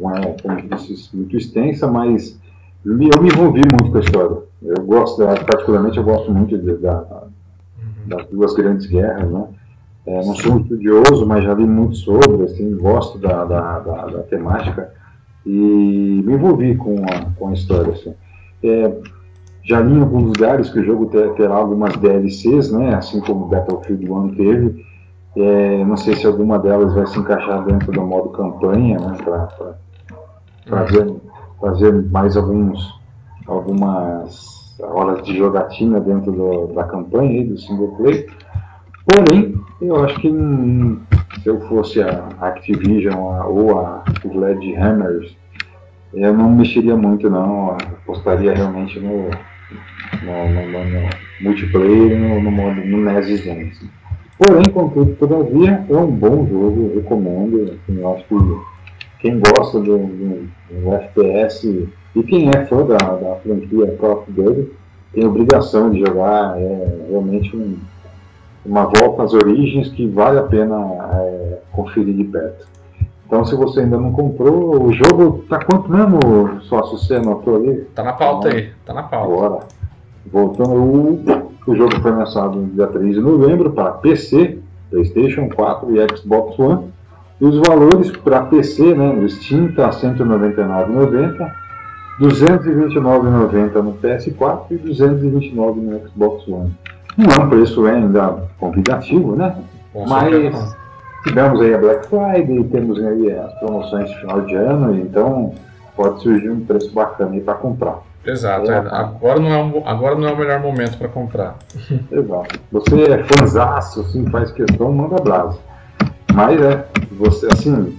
não 0.00 0.16
é, 0.16 0.36
como 0.42 0.76
disse, 0.76 1.14
muito 1.14 1.36
extensa, 1.36 1.86
mas 1.86 2.40
eu 2.86 2.96
me 2.96 3.06
envolvi 3.06 3.60
muito 3.60 3.90
com 3.90 3.98
a 3.98 4.00
história. 4.00 4.38
Eu 4.62 4.82
gosto, 4.82 5.22
particularmente, 5.44 5.98
eu 5.98 6.04
gosto 6.04 6.32
muito 6.32 6.56
de, 6.56 6.78
da, 6.78 7.02
uhum. 7.02 7.26
das 8.06 8.26
duas 8.28 8.54
grandes 8.54 8.86
guerras, 8.86 9.30
né? 9.30 9.44
É, 10.06 10.24
não 10.24 10.34
sou 10.36 10.54
um 10.54 10.60
estudioso, 10.60 11.26
mas 11.26 11.44
já 11.44 11.52
li 11.52 11.66
muito 11.66 11.96
sobre, 11.96 12.44
assim, 12.44 12.74
gosto 12.78 13.18
da, 13.18 13.44
da, 13.44 13.78
da, 13.80 14.06
da 14.06 14.22
temática 14.22 14.90
e 15.44 16.22
me 16.24 16.32
envolvi 16.32 16.76
com 16.76 16.96
a, 17.04 17.26
com 17.36 17.48
a 17.48 17.52
história. 17.52 17.92
Assim. 17.92 18.14
É, 18.62 18.90
já 19.68 19.80
li 19.80 19.98
em 19.98 20.00
alguns 20.00 20.24
lugares 20.24 20.70
que 20.70 20.78
o 20.78 20.84
jogo 20.84 21.06
terá 21.36 21.54
algumas 21.54 21.94
DLCs, 21.96 22.72
né, 22.72 22.94
assim 22.94 23.20
como 23.20 23.46
Battlefield 23.46 24.10
1 24.10 24.28
teve. 24.34 24.86
É, 25.36 25.84
não 25.84 25.96
sei 25.96 26.16
se 26.16 26.26
alguma 26.26 26.58
delas 26.58 26.94
vai 26.94 27.06
se 27.06 27.18
encaixar 27.18 27.62
dentro 27.64 27.92
do 27.92 28.00
modo 28.00 28.30
campanha, 28.30 28.98
né, 28.98 29.18
para 29.22 29.76
fazer, 30.66 31.14
fazer 31.60 31.92
mais 32.10 32.34
alguns, 32.34 32.98
algumas 33.46 34.74
horas 34.80 35.22
de 35.22 35.36
jogatina 35.36 36.00
dentro 36.00 36.32
do, 36.32 36.68
da 36.68 36.84
campanha, 36.84 37.46
do 37.46 37.58
single 37.58 37.88
player. 37.88 38.26
Porém, 39.04 39.54
eu 39.82 40.02
acho 40.02 40.18
que 40.18 40.30
hum, 40.30 40.98
se 41.42 41.48
eu 41.48 41.60
fosse 41.68 42.00
a 42.00 42.26
Activision 42.40 43.20
ou 43.46 43.78
a 43.78 44.02
Sledgehammers, 44.24 45.36
eu 46.14 46.32
não 46.32 46.50
mexeria 46.50 46.96
muito 46.96 47.28
não, 47.28 47.72
apostaria 47.72 48.54
realmente 48.54 48.98
no, 48.98 49.28
no, 50.22 50.48
no, 50.48 50.84
no 50.84 51.10
multiplayer 51.40 52.18
no, 52.18 52.42
no 52.42 52.50
modo 52.50 52.80
no 52.80 52.98
NES. 52.98 53.40
Assim. 53.40 53.90
Porém, 54.38 54.68
contudo, 54.70 55.14
todavia, 55.16 55.84
é 55.88 55.96
um 55.96 56.10
bom 56.10 56.46
jogo, 56.46 56.92
recomendo. 56.94 57.72
Assim, 57.72 58.00
eu 58.00 58.14
acho 58.14 58.24
que 58.24 59.20
quem 59.20 59.40
gosta 59.40 59.80
do, 59.80 59.98
do, 59.98 60.48
do, 60.70 60.94
FPS 60.94 61.88
e 62.14 62.22
quem 62.22 62.48
é 62.50 62.64
fã 62.66 62.86
da, 62.86 62.96
da 62.96 63.36
franquia 63.36 63.96
Call 63.98 64.20
of 64.20 64.32
Duty 64.32 64.70
tem 65.12 65.26
obrigação 65.26 65.90
de 65.90 66.00
jogar. 66.00 66.56
É 66.58 67.06
realmente 67.10 67.56
um 67.56 67.78
uma 68.68 68.84
volta 68.84 69.22
às 69.22 69.32
origens 69.32 69.88
que 69.88 70.06
vale 70.06 70.38
a 70.38 70.42
pena 70.42 70.76
é, 70.76 71.58
conferir 71.72 72.14
de 72.14 72.24
perto. 72.24 72.66
Então, 73.28 73.44
se 73.44 73.54
você 73.54 73.80
ainda 73.80 73.98
não 73.98 74.10
comprou, 74.10 74.84
o 74.84 74.90
jogo 74.90 75.44
tá 75.50 75.62
quanto 75.62 75.92
mesmo, 75.92 76.62
sócio? 76.62 76.96
Você 76.96 77.16
anotou 77.16 77.56
ali? 77.56 77.86
Tá 77.94 78.02
na 78.02 78.14
pauta 78.14 78.48
então, 78.48 78.58
aí, 78.58 78.70
tá 78.86 78.94
na 78.94 79.02
pauta. 79.02 79.34
Agora, 79.34 79.58
voltando, 80.32 80.72
o, 80.72 81.52
o 81.66 81.76
jogo 81.76 82.00
foi 82.00 82.10
lançado 82.10 82.58
no 82.58 82.68
dia 82.68 82.86
3 82.86 83.16
de 83.16 83.20
novembro 83.20 83.70
para 83.70 83.90
PC, 83.90 84.58
PlayStation 84.90 85.50
4 85.50 85.94
e 85.94 86.16
Xbox 86.16 86.58
One. 86.58 86.90
E 87.38 87.44
os 87.44 87.58
valores 87.58 88.10
para 88.12 88.46
PC, 88.46 88.94
né, 88.94 89.12
no 89.12 89.28
Steam 89.28 89.72
tá 89.72 89.90
R$ 89.90 89.92
199,90, 89.92 91.38
R$ 91.38 92.26
229,90 92.26 93.82
no 93.82 93.92
PS4 93.92 94.60
e 94.70 94.74
R$ 94.76 94.88
229,90 94.88 95.74
no 95.74 96.08
Xbox 96.08 96.48
One. 96.48 96.74
Não 97.14 97.26
é 97.26 97.44
um 97.44 97.48
preço 97.50 97.84
ainda 97.84 98.48
convidativo, 98.58 99.36
né? 99.36 99.54
Com 99.92 100.08
Mas 100.08 100.76
tivemos 101.28 101.60
aí 101.60 101.74
a 101.74 101.78
Black 101.78 102.08
Friday, 102.08 102.64
temos 102.64 102.98
aí 102.98 103.32
as 103.32 103.52
promoções 103.60 104.10
de 104.10 104.20
final 104.20 104.40
de 104.42 104.54
ano, 104.54 104.98
então 104.98 105.54
pode 105.94 106.22
surgir 106.22 106.50
um 106.50 106.64
preço 106.64 106.92
bacana 106.92 107.32
aí 107.32 107.40
para 107.40 107.54
comprar. 107.54 108.00
Exato, 108.24 108.70
é, 108.70 108.76
agora, 108.76 109.40
não 109.40 109.48
é 109.48 109.62
um, 109.62 109.82
agora 109.86 110.14
não 110.14 110.28
é 110.28 110.32
o 110.32 110.36
melhor 110.36 110.60
momento 110.60 110.98
para 110.98 111.08
comprar. 111.08 111.56
Exato. 112.10 112.60
Você 112.72 113.02
é 113.02 113.24
fãzaço, 113.24 114.00
assim, 114.00 114.28
faz 114.30 114.50
questão, 114.52 114.92
manda 114.92 115.16
brasa. 115.16 115.58
Mas 116.34 116.60
é, 116.60 116.84
você, 117.12 117.46
assim, 117.46 117.98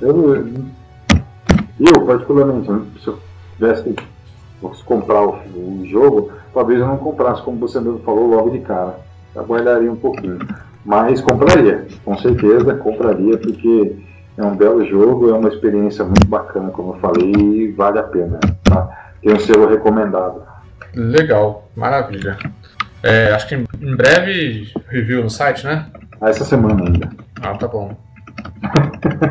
eu, 0.00 0.34
eu 1.78 2.06
particularmente, 2.06 2.66
se 3.02 3.08
eu 3.08 3.18
tivesse 3.56 3.94
fosse 4.60 4.82
comprar 4.84 5.22
o, 5.22 5.34
o 5.54 5.86
jogo, 5.86 6.32
talvez 6.52 6.80
eu 6.80 6.86
não 6.86 6.96
comprasse, 6.96 7.42
como 7.42 7.58
você 7.58 7.78
mesmo 7.80 7.98
falou, 8.00 8.26
logo 8.26 8.50
de 8.50 8.60
cara. 8.60 8.98
Aguardaria 9.36 9.90
um 9.90 9.96
pouquinho. 9.96 10.38
Mas 10.84 11.20
compraria, 11.20 11.86
com 12.04 12.16
certeza 12.18 12.74
compraria, 12.74 13.38
porque 13.38 13.96
é 14.36 14.44
um 14.44 14.54
belo 14.54 14.84
jogo, 14.84 15.30
é 15.30 15.32
uma 15.32 15.48
experiência 15.48 16.04
muito 16.04 16.26
bacana, 16.26 16.70
como 16.70 16.94
eu 16.94 17.00
falei, 17.00 17.32
e 17.32 17.72
vale 17.72 17.98
a 17.98 18.02
pena. 18.02 18.38
Tá? 18.64 19.12
Tem 19.22 19.32
um 19.32 19.38
selo 19.38 19.68
recomendado. 19.68 20.42
Legal, 20.94 21.68
maravilha. 21.74 22.36
É, 23.02 23.32
acho 23.32 23.48
que 23.48 23.54
em 23.54 23.96
breve 23.96 24.72
review 24.88 25.22
no 25.22 25.30
site, 25.30 25.64
né? 25.64 25.86
Ah, 26.20 26.30
essa 26.30 26.44
semana 26.44 26.84
ainda. 26.84 27.10
Ah, 27.40 27.54
tá 27.54 27.66
bom 27.66 28.03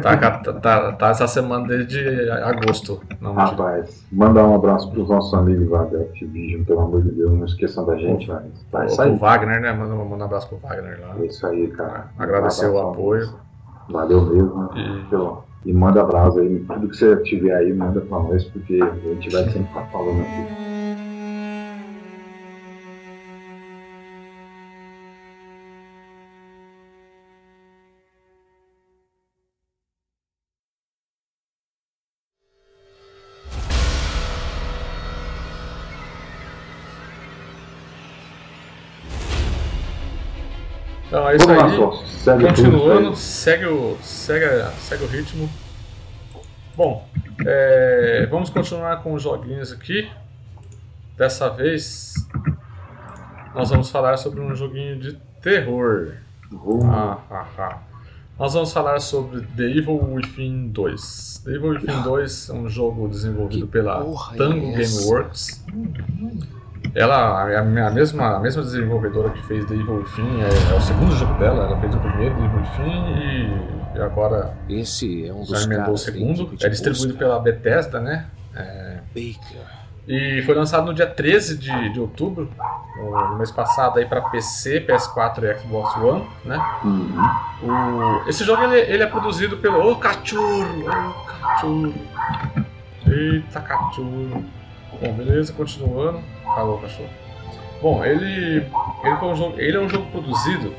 tá, 0.02 0.18
tá, 0.62 0.92
tá, 0.94 1.10
essa 1.10 1.28
semana 1.28 1.68
desde 1.68 2.30
agosto. 2.30 3.02
Não, 3.20 3.34
Rapaz, 3.34 4.06
mandar 4.12 4.46
um 4.46 4.56
abraço 4.56 4.92
para 4.92 5.02
os 5.02 5.10
nossos 5.10 5.34
amigos 5.34 5.70
lá 5.70 5.84
da 5.84 6.00
Activision, 6.00 6.64
pelo 6.64 6.82
amor 6.82 7.02
de 7.04 7.12
Deus, 7.12 7.32
não 7.32 7.46
esqueçam 7.46 7.86
da 7.86 7.96
gente. 7.96 8.28
Mas 8.28 8.66
tá, 8.72 8.86
isso 8.86 9.02
aí. 9.02 9.12
O 9.12 9.18
Wagner, 9.18 9.62
né? 9.62 9.74
Manda, 9.74 9.96
manda 9.96 10.24
um 10.24 10.26
abraço 10.26 10.50
pro 10.50 10.58
Wagner 10.58 11.00
lá. 11.02 11.16
É 11.20 11.26
isso 11.26 11.46
aí, 11.46 11.68
cara. 11.68 12.08
Agradecer 12.18 12.70
o 12.70 12.80
apoio. 12.80 13.30
Valeu 13.90 14.22
mesmo. 14.22 14.70
E... 14.76 15.70
e 15.70 15.74
manda 15.74 16.02
abraço 16.02 16.40
aí. 16.40 16.60
Tudo 16.60 16.88
que 16.88 16.96
você 16.98 17.16
tiver 17.18 17.54
aí, 17.54 17.74
manda 17.74 18.02
para 18.02 18.20
nós, 18.20 18.44
porque 18.46 18.80
a 18.82 19.10
gente 19.10 19.30
vai 19.30 19.44
sempre 19.44 19.62
estar 19.62 19.86
falando 19.92 20.22
aqui. 20.22 20.63
É 41.74 41.86
aí. 41.86 42.08
Segue 42.08 42.46
Continuando, 42.46 43.16
segue 43.16 43.66
o, 43.66 43.98
segue, 44.02 44.46
segue 44.80 45.04
o 45.04 45.08
ritmo. 45.08 45.50
Bom, 46.76 47.08
é, 47.46 48.28
vamos 48.30 48.50
continuar 48.50 49.04
com 49.04 49.14
os 49.14 49.24
joguinhos 49.24 49.72
aqui. 49.72 50.10
Dessa 51.18 51.50
vez 51.50 52.14
nós 53.54 53.70
vamos 53.70 53.92
falar 53.92 54.18
sobre 54.18 54.42
um 54.42 54.56
joguinho 54.56 55.00
de 55.00 55.14
terror. 55.42 56.14
Uhum. 56.52 56.90
Ah, 56.92 57.20
ah, 57.30 57.48
ah. 57.58 57.80
Nós 58.38 58.54
vamos 58.56 58.74
falar 58.74 59.00
sobre 59.00 59.42
The 59.42 59.64
Evil 59.64 60.14
Within 60.14 60.70
2. 60.70 61.42
The 61.46 61.52
Evil 61.52 61.70
Within 61.72 62.02
2 62.02 62.50
é 62.50 62.54
um 62.54 62.68
jogo 62.68 63.08
desenvolvido 63.08 63.68
pela 63.68 64.04
Tango 64.36 64.70
é 64.70 64.84
Gameworks. 64.84 65.64
Ela 66.96 67.52
é 67.52 67.58
a 67.58 67.64
mesma, 67.64 68.36
a 68.36 68.40
mesma 68.40 68.62
desenvolvedora 68.62 69.30
que 69.32 69.42
fez 69.48 69.66
The 69.66 69.74
Evil 69.74 69.96
Within, 69.96 70.42
é, 70.42 70.74
é, 70.74 70.76
o 70.76 70.82
segundo 70.82 71.16
jogo 71.16 71.34
dela, 71.40 71.66
ela 71.66 71.80
fez 71.80 71.96
o 71.96 72.00
primeiro, 72.00 72.36
The 72.36 72.46
Evil 72.46 72.60
Within, 72.60 73.96
e, 73.96 74.02
agora 74.02 74.56
Esse 74.70 75.28
é 75.28 75.34
um 75.34 75.46
já 75.46 75.62
emendou 75.64 75.94
o 75.94 75.98
segundo. 75.98 76.54
É 76.62 76.70
distribuído 76.70 77.16
pela 77.16 77.40
Bethesda, 77.40 78.00
né? 78.00 78.28
É, 78.56 79.00
e 80.08 80.42
foi 80.42 80.54
lançado 80.54 80.86
no 80.86 80.94
dia 80.94 81.08
13 81.08 81.58
de, 81.58 81.94
de 81.94 82.00
outubro, 82.00 82.50
no 82.98 83.38
mês 83.38 83.52
passado, 83.52 84.00
aí 84.00 84.06
para 84.06 84.22
PC, 84.22 84.82
PS4 84.82 85.44
e 85.44 85.60
Xbox 85.60 85.96
One, 85.96 86.28
né? 86.44 86.58
Uhum. 86.84 87.16
O, 87.64 88.30
esse 88.30 88.44
jogo 88.44 88.64
ele, 88.64 88.82
ele 88.82 89.04
é 89.04 89.08
produzido 89.08 89.58
pelo. 89.58 89.80
Ô, 89.80 89.92
oh, 89.92 89.96
cachorro! 89.96 90.84
Ô, 90.84 91.10
oh, 91.10 91.26
cachorro! 91.26 91.94
Eita, 93.08 93.62
cachorro! 93.62 94.44
Bom, 95.02 95.14
beleza, 95.14 95.54
continuando. 95.54 96.20
Alô, 96.56 96.78
cachorro. 96.78 97.10
Bom, 97.82 98.06
ele, 98.06 98.66
ele, 99.04 99.16
foi 99.20 99.28
um 99.28 99.36
jogo, 99.36 99.60
ele 99.60 99.76
é 99.76 99.80
um 99.80 99.90
jogo 99.90 100.06
produzido 100.12 100.74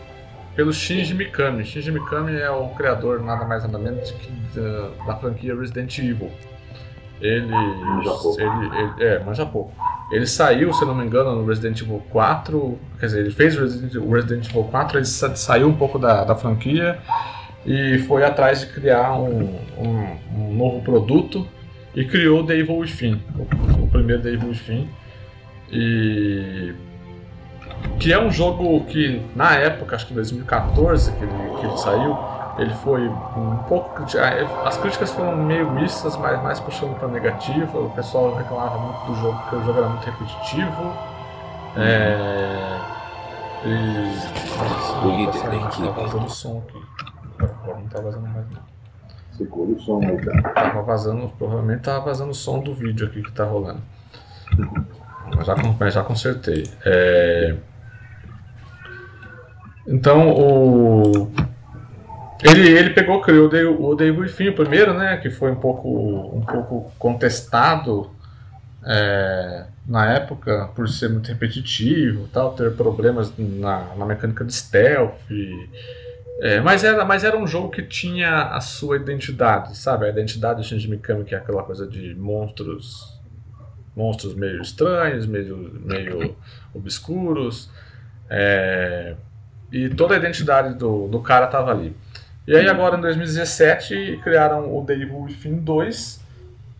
pelo 0.54 0.72
Shinji 0.72 1.14
Mikami. 1.14 1.64
Shinji 1.64 1.90
Mikami 1.90 2.36
é 2.36 2.50
o 2.50 2.68
criador, 2.68 3.20
nada 3.20 3.44
mais 3.44 3.64
nada 3.64 3.78
menos, 3.78 4.10
que 4.12 4.30
da, 4.54 4.88
da 5.06 5.16
franquia 5.16 5.54
Resident 5.54 5.98
Evil. 5.98 6.30
Ele, 7.20 7.52
ele, 7.54 8.76
ele, 8.98 9.04
é, 9.04 9.22
manja 9.24 9.46
pouco. 9.46 9.72
Ele 10.10 10.26
saiu, 10.26 10.72
se 10.72 10.84
não 10.84 10.94
me 10.94 11.04
engano, 11.04 11.34
no 11.34 11.46
Resident 11.46 11.80
Evil 11.80 12.02
4. 12.10 12.78
Quer 13.00 13.06
dizer, 13.06 13.20
ele 13.20 13.30
fez 13.30 13.56
o 13.56 13.62
Resident, 13.62 13.94
Resident 14.10 14.48
Evil 14.48 14.64
4, 14.64 14.98
ele 14.98 15.04
saiu 15.06 15.68
um 15.68 15.74
pouco 15.74 15.98
da, 15.98 16.24
da 16.24 16.36
franquia 16.36 16.98
e 17.66 17.98
foi 18.00 18.24
atrás 18.24 18.60
de 18.60 18.66
criar 18.66 19.14
um, 19.14 19.58
um, 19.78 20.16
um 20.36 20.54
novo 20.54 20.82
produto 20.82 21.46
e 21.94 22.04
criou 22.04 22.44
The 22.44 22.56
Evil 22.56 22.76
Within, 22.76 23.22
o, 23.36 23.82
o 23.84 23.88
primeiro 23.88 24.22
The 24.22 24.30
Evil 24.30 24.48
Within. 24.48 24.88
E 25.74 26.74
que 27.98 28.12
é 28.12 28.18
um 28.18 28.30
jogo 28.30 28.84
que 28.84 29.20
na 29.34 29.54
época, 29.54 29.96
acho 29.96 30.06
que 30.06 30.14
2014 30.14 31.12
que 31.12 31.24
ele, 31.24 31.32
que 31.58 31.66
ele 31.66 31.76
saiu, 31.76 32.16
ele 32.58 32.72
foi 32.74 33.08
um 33.08 33.58
pouco 33.68 34.04
as 34.64 34.76
críticas 34.76 35.10
foram 35.10 35.36
meio 35.36 35.70
mistas, 35.70 36.16
mas 36.16 36.40
mais 36.42 36.60
puxando 36.60 36.96
para 36.96 37.08
negativa. 37.08 37.78
O 37.78 37.90
pessoal 37.90 38.34
reclamava 38.36 38.78
muito 38.78 39.06
do 39.06 39.14
jogo 39.16 39.38
porque 39.40 39.56
o 39.56 39.64
jogo 39.64 39.78
era 39.78 39.88
muito 39.88 40.04
repetitivo. 40.04 40.92
É, 41.76 42.78
e, 43.64 45.04
o 45.04 45.16
líder 45.16 45.42
da 45.42 45.56
equipe. 45.56 45.88
Tá 45.88 46.00
vazando 46.00 46.30
som 46.30 46.62
aqui. 46.68 46.82
Agora 47.40 47.78
não 47.80 47.88
tá 47.88 48.00
vazando 48.00 48.28
mais 48.28 48.50
não. 48.50 48.62
Segura 49.32 49.72
o 49.72 49.80
som 49.80 50.00
aí, 50.00 50.16
cara. 50.18 50.42
Tava 50.54 50.82
vazando, 50.82 51.28
provavelmente 51.36 51.82
tava 51.82 52.04
vazando 52.04 52.30
o 52.30 52.34
som 52.34 52.60
do 52.60 52.72
vídeo 52.72 53.08
aqui 53.08 53.20
que 53.20 53.32
tá 53.32 53.44
rolando. 53.44 53.82
Mas 55.36 55.46
já, 55.46 55.90
já 55.90 56.02
consertei. 56.02 56.68
É... 56.84 57.54
Então 59.86 60.30
o 60.30 61.30
ele, 62.44 62.68
ele 62.68 62.90
pegou, 62.90 63.22
criou 63.22 63.48
o 63.80 63.94
Dave 63.94 64.28
Fim 64.28 64.52
primeiro, 64.52 64.92
né, 64.92 65.16
que 65.16 65.30
foi 65.30 65.50
um 65.50 65.56
pouco, 65.56 65.88
um 66.36 66.42
pouco 66.42 66.92
contestado 66.98 68.10
é, 68.84 69.64
na 69.86 70.12
época 70.12 70.68
por 70.74 70.86
ser 70.86 71.08
muito 71.08 71.28
repetitivo, 71.28 72.28
tal, 72.30 72.52
ter 72.52 72.70
problemas 72.76 73.32
na, 73.38 73.94
na 73.96 74.04
mecânica 74.04 74.44
de 74.44 74.52
stealth. 74.52 75.14
E, 75.30 75.68
é, 76.40 76.60
mas, 76.60 76.84
era, 76.84 77.02
mas 77.06 77.24
era 77.24 77.38
um 77.38 77.46
jogo 77.46 77.70
que 77.70 77.82
tinha 77.82 78.48
a 78.48 78.60
sua 78.60 78.96
identidade, 78.96 79.74
sabe? 79.74 80.04
A 80.04 80.10
identidade 80.10 80.60
do 80.60 80.66
Shinji 80.66 80.90
Mikami, 80.90 81.24
que 81.24 81.34
é 81.34 81.38
aquela 81.38 81.62
coisa 81.62 81.86
de 81.86 82.14
monstros 82.14 83.13
monstros 83.96 84.34
meio 84.34 84.60
estranhos, 84.60 85.26
meio, 85.26 85.56
meio 85.84 86.36
obscuros. 86.74 87.70
É, 88.28 89.14
e 89.72 89.88
toda 89.90 90.14
a 90.14 90.18
identidade 90.18 90.74
do, 90.74 91.08
do 91.08 91.20
cara 91.20 91.46
estava 91.46 91.70
ali. 91.70 91.96
E 92.46 92.54
aí 92.54 92.68
agora 92.68 92.96
em 92.96 93.00
2017 93.00 94.20
criaram 94.22 94.76
o 94.76 94.84
The 94.84 94.94
Evil 94.94 95.22
Within 95.22 95.56
2, 95.56 96.20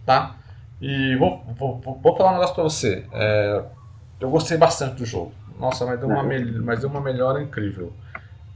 tá? 0.04 0.36
E 0.80 1.16
vou, 1.16 1.42
vou, 1.56 1.80
vou 1.80 2.16
falar 2.16 2.30
um 2.30 2.34
negócio 2.34 2.54
pra 2.54 2.64
você. 2.64 3.06
É, 3.12 3.62
eu 4.20 4.30
gostei 4.30 4.58
bastante 4.58 4.96
do 4.96 5.06
jogo. 5.06 5.32
Nossa, 5.58 5.86
mas 5.86 5.98
deu 5.98 6.08
uma, 6.08 6.22
mas 6.22 6.80
deu 6.80 6.90
uma 6.90 7.00
melhora 7.00 7.42
incrível. 7.42 7.92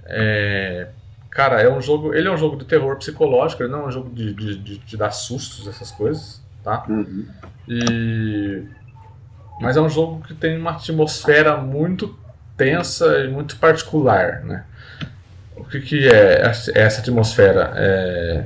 É, 0.04 0.88
cara, 1.30 1.60
é 1.60 1.72
um 1.72 1.80
jogo. 1.80 2.14
Ele 2.14 2.28
é 2.28 2.30
um 2.30 2.36
jogo 2.36 2.56
de 2.56 2.64
terror 2.64 2.96
psicológico, 2.96 3.62
ele 3.62 3.72
não 3.72 3.84
é 3.84 3.86
um 3.86 3.90
jogo 3.90 4.10
de, 4.10 4.34
de, 4.34 4.58
de, 4.58 4.78
de 4.78 4.96
dar 4.96 5.10
sustos, 5.10 5.66
essas 5.66 5.90
coisas, 5.90 6.42
tá? 6.68 6.84
Uhum. 6.86 7.24
E, 7.66 8.62
mas 9.60 9.76
é 9.76 9.80
um 9.80 9.88
jogo 9.88 10.22
que 10.26 10.34
tem 10.34 10.58
uma 10.58 10.72
atmosfera 10.72 11.56
muito 11.56 12.16
tensa 12.56 13.24
e 13.24 13.28
muito 13.28 13.56
particular, 13.56 14.42
né? 14.44 14.64
O 15.56 15.64
que, 15.64 15.80
que 15.80 16.08
é 16.08 16.42
essa 16.74 17.00
atmosfera? 17.00 17.72
É... 17.74 18.44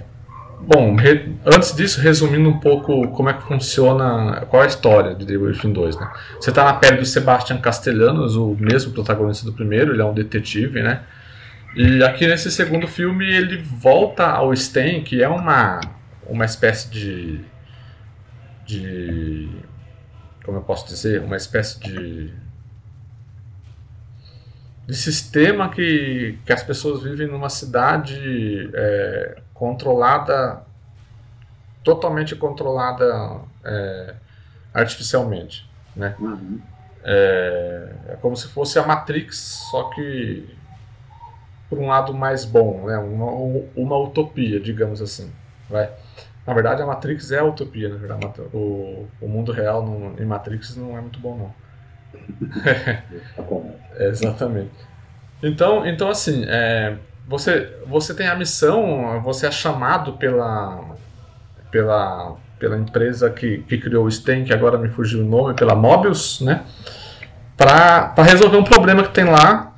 Bom, 0.60 0.94
re... 0.94 1.34
antes 1.44 1.74
disso, 1.74 2.00
resumindo 2.00 2.48
um 2.48 2.60
pouco 2.60 3.08
como 3.08 3.28
é 3.28 3.32
que 3.32 3.42
funciona, 3.42 4.46
qual 4.48 4.62
é 4.62 4.66
a 4.66 4.68
história 4.68 5.14
de 5.14 5.26
The 5.26 5.36
Within 5.36 5.72
2, 5.72 5.96
né? 5.96 6.10
Você 6.40 6.50
está 6.50 6.64
na 6.64 6.74
pele 6.74 6.98
do 6.98 7.06
Sebastian 7.06 7.58
Castellanos, 7.58 8.36
o 8.36 8.56
mesmo 8.58 8.92
protagonista 8.92 9.44
do 9.44 9.52
primeiro, 9.52 9.92
ele 9.92 10.00
é 10.00 10.04
um 10.04 10.14
detetive, 10.14 10.80
né? 10.80 11.00
E 11.74 12.04
aqui 12.04 12.26
nesse 12.26 12.50
segundo 12.50 12.86
filme 12.86 13.28
ele 13.28 13.58
volta 13.58 14.26
ao 14.26 14.54
Sten, 14.54 15.02
que 15.02 15.22
é 15.22 15.28
uma, 15.28 15.80
uma 16.28 16.44
espécie 16.44 16.88
de, 16.90 17.40
de. 18.64 19.48
Como 20.44 20.58
eu 20.58 20.62
posso 20.62 20.86
dizer? 20.86 21.22
Uma 21.22 21.36
espécie 21.36 21.78
de 21.80 22.34
de 24.86 24.96
sistema 24.96 25.68
que, 25.68 26.38
que 26.44 26.52
as 26.52 26.62
pessoas 26.62 27.02
vivem 27.02 27.26
numa 27.28 27.48
cidade 27.48 28.70
é, 28.74 29.40
controlada, 29.54 30.62
totalmente 31.84 32.34
controlada 32.34 33.40
é, 33.64 34.14
artificialmente. 34.74 35.70
Né? 35.94 36.14
Uhum. 36.18 36.60
É, 37.04 37.92
é, 38.08 38.16
como 38.20 38.36
se 38.36 38.48
fosse 38.48 38.78
a 38.78 38.86
Matrix, 38.86 39.36
só 39.70 39.90
que 39.90 40.48
por 41.68 41.78
um 41.78 41.86
lado 41.86 42.12
mais 42.12 42.44
bom, 42.44 42.86
né? 42.86 42.98
uma, 42.98 43.64
uma 43.74 43.96
utopia, 43.96 44.60
digamos 44.60 45.00
assim. 45.00 45.32
Vai. 45.70 45.90
Na 46.46 46.54
verdade, 46.54 46.82
a 46.82 46.86
Matrix 46.86 47.30
é 47.30 47.38
a 47.38 47.44
utopia, 47.44 47.88
na 47.88 47.96
verdade. 47.96 48.40
O, 48.52 49.06
o 49.20 49.28
mundo 49.28 49.52
real 49.52 49.84
em 50.18 50.24
Matrix 50.24 50.76
não 50.76 50.96
é 50.98 51.00
muito 51.00 51.20
bom, 51.20 51.36
não. 51.36 51.62
exatamente. 53.98 54.72
Então, 55.42 55.86
então 55.86 56.08
assim, 56.08 56.44
é, 56.48 56.96
você, 57.26 57.76
você 57.86 58.14
tem 58.14 58.26
a 58.26 58.34
missão, 58.34 59.20
você 59.22 59.46
é 59.46 59.50
chamado 59.50 60.14
pela, 60.14 60.96
pela, 61.70 62.36
pela 62.58 62.76
empresa 62.76 63.30
que, 63.30 63.58
que 63.58 63.78
criou 63.78 64.06
o 64.06 64.10
Sten, 64.10 64.44
que 64.44 64.52
agora 64.52 64.76
me 64.78 64.88
fugiu 64.88 65.20
o 65.20 65.24
nome, 65.24 65.54
pela 65.54 65.74
Mobius, 65.74 66.40
né? 66.40 66.64
Para 67.56 68.14
resolver 68.18 68.56
um 68.56 68.64
problema 68.64 69.04
que 69.04 69.10
tem 69.10 69.24
lá 69.24 69.71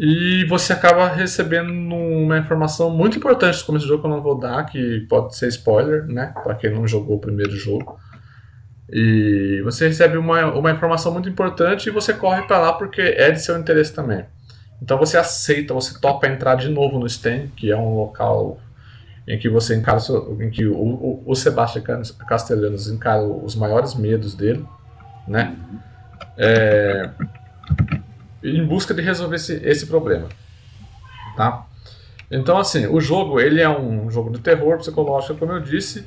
e 0.00 0.44
você 0.44 0.72
acaba 0.72 1.08
recebendo 1.08 1.72
uma 1.72 2.38
informação 2.38 2.88
muito 2.88 3.18
importante 3.18 3.64
como 3.64 3.78
esse 3.78 3.86
jogo 3.86 4.00
que 4.00 4.06
eu 4.06 4.10
não 4.12 4.22
vou 4.22 4.38
dar, 4.38 4.64
que 4.66 5.00
pode 5.08 5.36
ser 5.36 5.48
spoiler, 5.48 6.06
né? 6.06 6.32
Para 6.44 6.54
quem 6.54 6.70
não 6.72 6.86
jogou 6.86 7.16
o 7.16 7.20
primeiro 7.20 7.50
jogo. 7.50 7.98
E 8.88 9.60
você 9.64 9.88
recebe 9.88 10.16
uma, 10.16 10.54
uma 10.54 10.70
informação 10.70 11.12
muito 11.12 11.28
importante 11.28 11.88
e 11.88 11.90
você 11.90 12.14
corre 12.14 12.42
para 12.42 12.58
lá 12.58 12.72
porque 12.74 13.00
é 13.00 13.32
de 13.32 13.42
seu 13.42 13.58
interesse 13.58 13.92
também. 13.92 14.24
Então 14.80 14.96
você 14.96 15.16
aceita, 15.16 15.74
você 15.74 15.98
topa 16.00 16.28
entrar 16.28 16.54
de 16.54 16.68
novo 16.68 16.96
no 17.00 17.06
stand, 17.06 17.48
que 17.56 17.72
é 17.72 17.76
um 17.76 17.96
local 17.96 18.60
em 19.26 19.36
que 19.36 19.48
você 19.48 19.74
encara, 19.74 19.98
em 20.40 20.48
que 20.48 20.64
o, 20.64 20.76
o, 20.76 21.22
o 21.26 21.34
Sebastião 21.34 21.84
Castellanos 22.28 22.88
encara 22.88 23.24
os 23.24 23.56
maiores 23.56 23.96
medos 23.96 24.36
dele, 24.36 24.64
né? 25.26 25.56
É, 26.36 27.10
em 28.42 28.64
busca 28.64 28.94
de 28.94 29.02
resolver 29.02 29.36
esse, 29.36 29.54
esse 29.64 29.86
problema, 29.86 30.28
tá? 31.36 31.66
Então 32.30 32.58
assim, 32.58 32.86
o 32.86 33.00
jogo 33.00 33.40
ele 33.40 33.60
é 33.60 33.68
um 33.68 34.10
jogo 34.10 34.30
de 34.30 34.40
terror 34.40 34.78
psicológico, 34.78 35.38
como 35.38 35.52
eu 35.52 35.60
disse, 35.60 36.06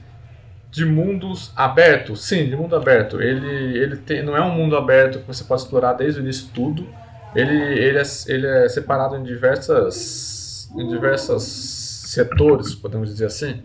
de 0.71 0.86
mundos 0.86 1.51
abertos, 1.55 2.23
sim, 2.23 2.45
de 2.45 2.55
mundo 2.55 2.75
aberto. 2.75 3.21
Ele, 3.21 3.77
ele 3.77 3.97
tem, 3.97 4.23
não 4.23 4.38
é 4.38 4.41
um 4.41 4.51
mundo 4.51 4.77
aberto 4.77 5.19
que 5.19 5.27
você 5.27 5.43
pode 5.43 5.63
explorar 5.63 5.93
desde 5.93 6.21
o 6.21 6.23
início 6.23 6.47
tudo. 6.53 6.88
Ele, 7.36 7.53
ele, 7.53 7.97
é, 7.97 8.03
ele 8.27 8.47
é 8.47 8.69
separado 8.69 9.17
em 9.17 9.23
diversas, 9.23 10.69
em 10.77 10.88
diversos 10.88 11.43
setores, 11.43 12.73
podemos 12.73 13.09
dizer 13.09 13.25
assim. 13.25 13.61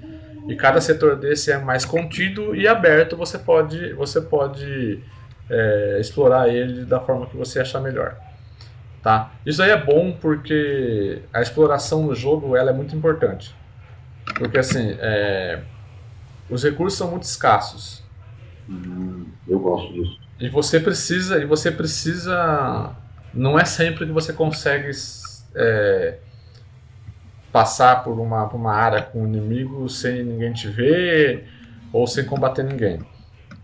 E 0.48 0.56
cada 0.56 0.80
setor 0.80 1.16
desse 1.16 1.52
é 1.52 1.58
mais 1.58 1.84
contido 1.84 2.54
e 2.54 2.66
aberto. 2.66 3.16
Você 3.16 3.38
pode, 3.38 3.92
você 3.94 4.20
pode 4.20 5.00
é, 5.48 5.98
explorar 6.00 6.48
ele 6.48 6.84
da 6.84 7.00
forma 7.00 7.26
que 7.26 7.36
você 7.36 7.60
achar 7.60 7.80
melhor. 7.80 8.16
Tá? 9.02 9.32
Isso 9.44 9.62
aí 9.62 9.70
é 9.70 9.76
bom 9.76 10.12
porque 10.12 11.22
a 11.32 11.40
exploração 11.40 12.02
no 12.04 12.14
jogo 12.14 12.56
ela 12.56 12.70
é 12.70 12.74
muito 12.74 12.96
importante. 12.96 13.54
Porque 14.34 14.58
assim, 14.58 14.96
é, 14.98 15.60
os 16.50 16.64
recursos 16.64 16.98
são 16.98 17.10
muito 17.10 17.22
escassos. 17.22 18.02
Hum, 18.68 19.26
eu 19.46 19.58
gosto 19.60 19.92
disso. 19.92 20.18
E 20.38 20.48
você 20.48 20.80
precisa, 20.80 21.38
e 21.38 21.46
você 21.46 21.70
precisa, 21.70 22.94
não 23.32 23.58
é 23.58 23.64
sempre 23.64 24.06
que 24.06 24.12
você 24.12 24.32
consegue 24.32 24.90
é, 25.54 26.18
passar 27.52 28.04
por 28.04 28.18
uma, 28.18 28.48
por 28.48 28.56
uma 28.56 28.74
área 28.74 29.00
com 29.02 29.22
um 29.22 29.26
inimigo 29.26 29.88
sem 29.88 30.22
ninguém 30.24 30.52
te 30.52 30.68
ver 30.68 31.48
ou 31.92 32.06
sem 32.06 32.24
combater 32.24 32.62
ninguém. 32.62 33.00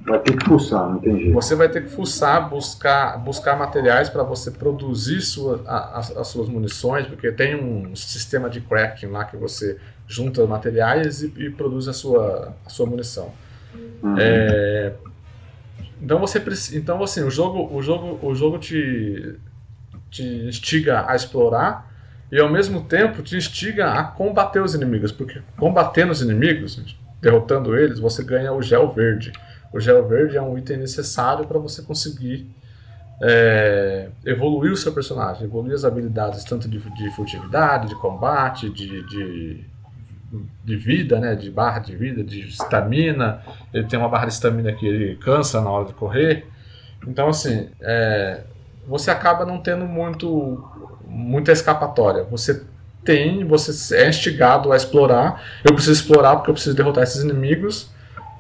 Vai 0.06 0.18
ter 0.18 0.36
que 0.36 0.44
fuçar, 0.44 0.88
não 0.88 0.98
tem 0.98 1.16
jeito. 1.16 1.32
Você 1.32 1.54
vai 1.54 1.68
ter 1.68 1.84
que 1.84 1.90
fuçar, 1.90 2.48
buscar, 2.48 3.18
buscar 3.18 3.56
materiais 3.56 4.08
para 4.08 4.22
você 4.22 4.50
produzir 4.50 5.20
sua, 5.20 5.62
a, 5.66 5.98
as, 5.98 6.16
as 6.16 6.26
suas 6.28 6.48
munições, 6.48 7.06
porque 7.06 7.30
tem 7.30 7.54
um 7.54 7.94
sistema 7.94 8.50
de 8.50 8.60
crafting 8.60 9.06
lá 9.06 9.24
que 9.24 9.36
você 9.36 9.78
junta 10.06 10.44
materiais 10.46 11.22
e, 11.22 11.32
e 11.36 11.50
produz 11.50 11.86
a 11.86 11.92
sua, 11.92 12.54
a 12.66 12.68
sua 12.68 12.86
munição. 12.86 13.32
Uhum. 14.02 14.16
É, 14.18 14.92
Então 16.00 16.18
você 16.18 16.42
então 16.74 17.02
assim, 17.02 17.22
o 17.22 17.30
jogo, 17.30 17.74
o 17.74 17.80
jogo, 17.80 18.18
o 18.26 18.34
jogo 18.34 18.58
te, 18.58 19.36
te 20.10 20.24
instiga 20.24 21.04
a 21.08 21.14
explorar 21.14 21.90
e 22.30 22.40
ao 22.40 22.50
mesmo 22.50 22.82
tempo 22.82 23.22
te 23.22 23.36
instiga 23.36 23.92
a 23.92 24.02
combater 24.02 24.62
os 24.62 24.74
inimigos, 24.74 25.12
porque 25.12 25.40
combatendo 25.56 26.10
os 26.10 26.20
inimigos, 26.20 26.96
derrotando 27.20 27.76
eles, 27.76 28.00
você 28.00 28.24
ganha 28.24 28.52
o 28.52 28.60
gel 28.60 28.90
verde. 28.90 29.32
O 29.72 29.80
gel 29.80 30.06
verde 30.06 30.36
é 30.36 30.42
um 30.42 30.56
item 30.58 30.78
necessário 30.78 31.46
para 31.46 31.58
você 31.58 31.82
conseguir 31.82 32.50
é, 33.22 34.08
evoluir 34.26 34.72
o 34.72 34.76
seu 34.76 34.92
personagem, 34.92 35.44
evoluir 35.44 35.74
as 35.74 35.84
habilidades 35.84 36.44
tanto 36.44 36.68
de, 36.68 36.78
de 36.78 37.10
furtividade, 37.10 37.88
de 37.88 37.94
combate, 37.94 38.68
de, 38.68 39.06
de, 39.06 39.64
de, 40.64 40.76
vida, 40.76 41.20
né, 41.20 41.34
de 41.34 41.50
barra 41.50 41.78
de 41.78 41.94
vida, 41.94 42.24
de 42.24 42.40
estamina. 42.40 43.42
Ele 43.72 43.86
tem 43.86 43.98
uma 43.98 44.08
barra 44.08 44.26
de 44.26 44.32
estamina 44.32 44.72
que 44.72 44.86
ele 44.86 45.16
cansa 45.16 45.60
na 45.60 45.70
hora 45.70 45.86
de 45.86 45.94
correr. 45.94 46.46
Então, 47.06 47.28
assim, 47.28 47.68
é, 47.80 48.42
você 48.86 49.10
acaba 49.10 49.46
não 49.46 49.58
tendo 49.58 49.86
muito 49.86 50.68
muita 51.06 51.52
escapatória. 51.52 52.24
Você 52.24 52.64
tem, 53.04 53.44
você 53.44 53.96
é 53.96 54.08
instigado 54.08 54.72
a 54.72 54.76
explorar. 54.76 55.42
Eu 55.64 55.74
preciso 55.74 56.00
explorar 56.00 56.36
porque 56.36 56.50
eu 56.50 56.54
preciso 56.54 56.76
derrotar 56.76 57.04
esses 57.04 57.22
inimigos, 57.22 57.90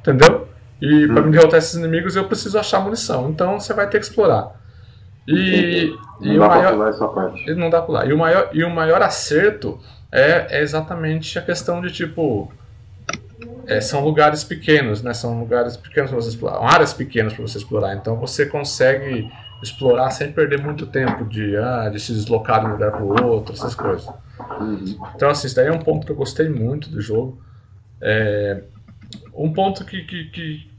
entendeu? 0.00 0.48
E 0.82 1.06
hum. 1.06 1.14
para 1.14 1.22
me 1.22 1.30
derrotar 1.30 1.58
esses 1.58 1.74
inimigos 1.74 2.16
eu 2.16 2.24
preciso 2.24 2.58
achar 2.58 2.80
munição. 2.80 3.30
Então 3.30 3.60
você 3.60 3.72
vai 3.72 3.88
ter 3.88 4.00
que 4.00 4.04
explorar. 4.04 4.60
E, 5.28 5.96
não 6.20 6.34
e 6.34 6.38
dá 6.38 6.44
o 6.44 6.48
maior, 6.48 6.72
pular 6.72 6.88
essa 6.88 7.08
parte. 7.08 7.54
Não 7.54 7.70
dá 7.70 7.78
pra 7.78 7.86
pular. 7.86 8.08
E 8.08 8.12
o 8.12 8.18
maior, 8.18 8.50
e 8.52 8.64
o 8.64 8.70
maior 8.70 9.00
acerto 9.00 9.78
é, 10.10 10.58
é 10.58 10.60
exatamente 10.60 11.38
a 11.38 11.42
questão 11.42 11.80
de 11.80 11.92
tipo. 11.92 12.52
É, 13.64 13.80
são 13.80 14.04
lugares 14.04 14.42
pequenos, 14.42 15.02
né? 15.04 15.14
São 15.14 15.38
lugares 15.38 15.76
pequenos 15.76 16.10
para 16.10 16.20
você 16.20 16.30
explorar, 16.30 16.74
áreas 16.74 16.92
pequenas 16.92 17.32
para 17.32 17.46
você 17.46 17.58
explorar. 17.58 17.94
Então 17.94 18.16
você 18.16 18.44
consegue 18.44 19.30
explorar 19.62 20.10
sem 20.10 20.32
perder 20.32 20.60
muito 20.60 20.84
tempo 20.86 21.24
de, 21.24 21.56
ah, 21.56 21.88
de 21.88 22.00
se 22.00 22.12
deslocar 22.12 22.60
de 22.60 22.66
um 22.66 22.70
lugar 22.72 22.90
para 22.90 23.04
o 23.04 23.24
outro, 23.24 23.54
essas 23.54 23.76
coisas. 23.76 24.08
Uhum. 24.60 24.96
Então, 25.14 25.30
assim, 25.30 25.46
isso 25.46 25.54
daí 25.54 25.68
é 25.68 25.72
um 25.72 25.78
ponto 25.78 26.04
que 26.04 26.10
eu 26.10 26.16
gostei 26.16 26.48
muito 26.48 26.90
do 26.90 27.00
jogo. 27.00 27.40
É, 28.00 28.64
um 29.32 29.52
ponto 29.52 29.84
que, 29.84 30.02
que, 30.02 30.24
que, 30.30 30.71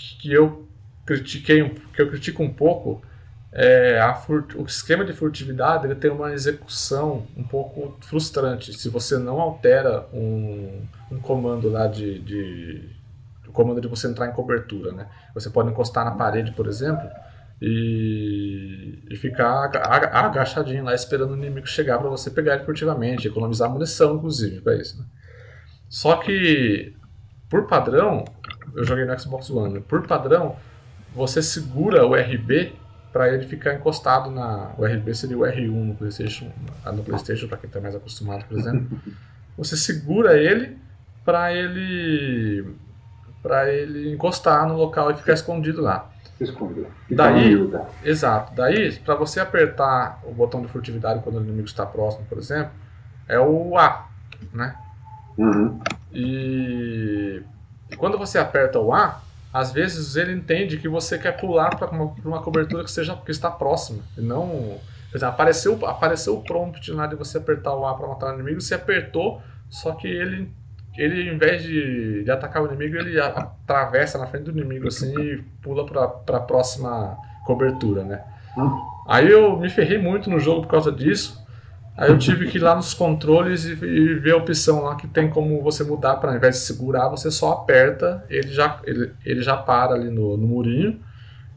que 0.00 0.32
eu 0.32 0.68
critiquei, 1.06 1.68
que 1.92 2.02
eu 2.02 2.08
critico 2.08 2.42
um 2.42 2.52
pouco 2.52 3.02
é, 3.52 4.00
furt... 4.26 4.54
o 4.54 4.64
esquema 4.64 5.04
de 5.04 5.12
furtividade 5.12 5.86
ele 5.86 5.94
tem 5.94 6.10
uma 6.10 6.32
execução 6.32 7.26
um 7.36 7.42
pouco 7.42 7.96
frustrante. 8.02 8.72
Se 8.72 8.88
você 8.88 9.18
não 9.18 9.40
altera 9.40 10.06
um, 10.12 10.82
um 11.10 11.18
comando 11.18 11.68
lá 11.70 11.86
de, 11.86 12.18
de, 12.20 12.96
o 13.46 13.52
comando 13.52 13.80
de 13.80 13.88
você 13.88 14.06
entrar 14.06 14.28
em 14.28 14.32
cobertura, 14.32 14.92
né? 14.92 15.08
Você 15.34 15.48
pode 15.50 15.70
encostar 15.70 16.04
na 16.04 16.12
parede, 16.12 16.52
por 16.52 16.66
exemplo, 16.66 17.08
e, 17.60 19.02
e 19.10 19.16
ficar 19.16 19.70
agachadinho 20.12 20.84
lá 20.84 20.94
esperando 20.94 21.32
o 21.32 21.36
inimigo 21.36 21.66
chegar 21.66 21.98
para 21.98 22.08
você 22.08 22.30
pegar 22.30 22.54
ele 22.54 22.64
furtivamente, 22.64 23.26
economizar 23.26 23.70
munição, 23.70 24.16
inclusive, 24.16 24.60
para 24.60 24.76
isso. 24.76 24.98
Né? 24.98 25.04
Só 25.88 26.16
que, 26.16 26.94
por 27.48 27.66
padrão, 27.66 28.24
eu 28.74 28.84
joguei 28.84 29.04
no 29.04 29.18
Xbox 29.18 29.50
One, 29.50 29.80
por 29.80 30.06
padrão, 30.06 30.56
você 31.14 31.42
segura 31.42 32.06
o 32.06 32.14
RB 32.14 32.72
para 33.12 33.32
ele 33.32 33.46
ficar 33.46 33.74
encostado 33.74 34.30
na. 34.30 34.72
O 34.76 34.84
RB 34.84 35.14
seria 35.14 35.36
o 35.36 35.40
R1 35.40 35.70
no 35.70 35.94
PlayStation, 35.94 36.52
no 36.86 37.02
PlayStation 37.02 37.48
para 37.48 37.58
quem 37.58 37.68
está 37.68 37.80
mais 37.80 37.94
acostumado, 37.94 38.44
por 38.44 38.58
exemplo. 38.58 38.98
Você 39.56 39.76
segura 39.76 40.38
ele 40.38 40.78
para 41.24 41.52
ele 41.52 42.64
para 43.42 43.72
ele 43.72 44.12
encostar 44.12 44.68
no 44.68 44.76
local 44.76 45.10
e 45.10 45.16
ficar 45.16 45.32
escondido 45.32 45.82
lá. 45.82 46.10
Esconder. 46.40 46.86
Daí, 47.10 47.56
exato. 48.04 48.54
Daí, 48.54 48.94
para 49.00 49.16
você 49.16 49.40
apertar 49.40 50.20
o 50.24 50.32
botão 50.32 50.62
de 50.62 50.68
furtividade 50.68 51.20
quando 51.22 51.36
o 51.36 51.42
inimigo 51.42 51.66
está 51.66 51.84
próximo, 51.84 52.24
por 52.26 52.38
exemplo, 52.38 52.70
é 53.26 53.38
o 53.40 53.76
A, 53.76 54.08
né? 54.52 54.76
Uhum. 55.36 55.80
E, 56.12 57.42
e 57.90 57.96
quando 57.96 58.18
você 58.18 58.38
aperta 58.38 58.78
o 58.78 58.92
A, 58.92 59.20
às 59.52 59.72
vezes 59.72 60.16
ele 60.16 60.32
entende 60.32 60.76
que 60.76 60.88
você 60.88 61.18
quer 61.18 61.32
pular 61.32 61.76
para 61.76 61.90
uma, 61.90 62.14
uma, 62.24 62.42
cobertura 62.42 62.84
que 62.84 62.90
seja 62.90 63.16
que 63.16 63.30
está 63.30 63.50
próxima. 63.50 64.02
Não. 64.16 64.78
Exemplo, 65.14 65.28
apareceu, 65.28 65.86
apareceu 65.86 66.36
o 66.36 66.42
prompt 66.42 66.92
lá 66.92 67.06
de 67.06 67.16
você 67.16 67.38
apertar 67.38 67.74
o 67.74 67.86
A 67.86 67.94
para 67.94 68.06
matar 68.06 68.30
o 68.30 68.34
inimigo, 68.34 68.60
você 68.60 68.74
apertou, 68.74 69.40
só 69.70 69.92
que 69.92 70.06
ele, 70.06 70.50
ele 70.98 71.30
em 71.30 71.38
vez 71.38 71.62
de, 71.62 72.24
de 72.24 72.30
atacar 72.30 72.62
o 72.62 72.66
inimigo, 72.66 72.96
ele 72.96 73.18
atravessa 73.18 74.18
na 74.18 74.26
frente 74.26 74.44
do 74.44 74.50
inimigo 74.50 74.88
assim 74.88 75.18
e 75.18 75.42
pula 75.62 75.86
para 75.86 76.36
a 76.36 76.40
próxima 76.40 77.16
cobertura, 77.46 78.04
né? 78.04 78.22
Hum. 78.54 78.70
Aí 79.08 79.30
eu 79.30 79.58
me 79.58 79.70
ferrei 79.70 79.96
muito 79.96 80.28
no 80.28 80.38
jogo 80.38 80.62
por 80.62 80.68
causa 80.68 80.92
disso. 80.92 81.42
Aí 81.98 82.10
eu 82.10 82.16
tive 82.16 82.46
que 82.46 82.58
ir 82.58 82.60
lá 82.60 82.76
nos 82.76 82.94
controles 82.94 83.64
e, 83.64 83.72
e 83.72 84.14
ver 84.14 84.30
a 84.30 84.36
opção 84.36 84.84
lá 84.84 84.94
que 84.94 85.08
tem 85.08 85.28
como 85.28 85.60
você 85.60 85.82
mudar 85.82 86.14
para 86.16 86.30
ao 86.30 86.36
invés 86.36 86.54
de 86.54 86.60
segurar, 86.60 87.08
você 87.08 87.28
só 87.28 87.54
aperta, 87.54 88.24
ele 88.30 88.50
já, 88.50 88.78
ele, 88.84 89.10
ele 89.26 89.42
já 89.42 89.56
para 89.56 89.94
ali 89.94 90.08
no, 90.08 90.36
no 90.36 90.46
murinho. 90.46 91.00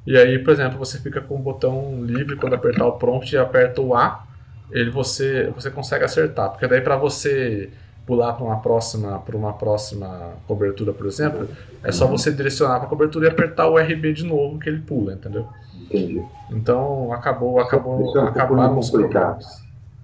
E 0.05 0.17
aí, 0.17 0.39
por 0.39 0.51
exemplo, 0.51 0.79
você 0.79 0.97
fica 0.97 1.21
com 1.21 1.35
o 1.35 1.37
botão 1.37 2.03
livre 2.03 2.35
quando 2.37 2.55
apertar 2.55 2.87
o 2.87 2.93
prompt 2.93 3.35
e 3.35 3.37
aperta 3.37 3.81
o 3.81 3.93
A, 3.95 4.25
ele 4.71 4.89
você, 4.89 5.51
você 5.55 5.69
consegue 5.69 6.05
acertar. 6.05 6.49
Porque 6.49 6.67
daí 6.67 6.81
para 6.81 6.95
você 6.95 7.69
pular 8.03 8.33
para 8.33 8.43
uma 8.43 8.59
próxima 8.61 9.19
para 9.19 9.37
uma 9.37 9.53
próxima 9.53 10.31
cobertura, 10.47 10.91
por 10.91 11.05
exemplo, 11.05 11.47
é 11.83 11.91
só 11.91 12.07
você 12.07 12.31
direcionar 12.31 12.77
para 12.77 12.87
a 12.87 12.89
cobertura 12.89 13.27
e 13.27 13.29
apertar 13.29 13.67
o 13.67 13.77
RB 13.77 14.11
de 14.11 14.25
novo 14.25 14.57
que 14.57 14.67
ele 14.67 14.79
pula, 14.79 15.13
entendeu? 15.13 15.47
Entendi. 15.83 16.19
Então 16.49 17.13
acabou 17.13 17.59
acabou 17.59 18.17
acabaram 18.21 18.79
os 18.79 18.89
problemas. 18.89 19.60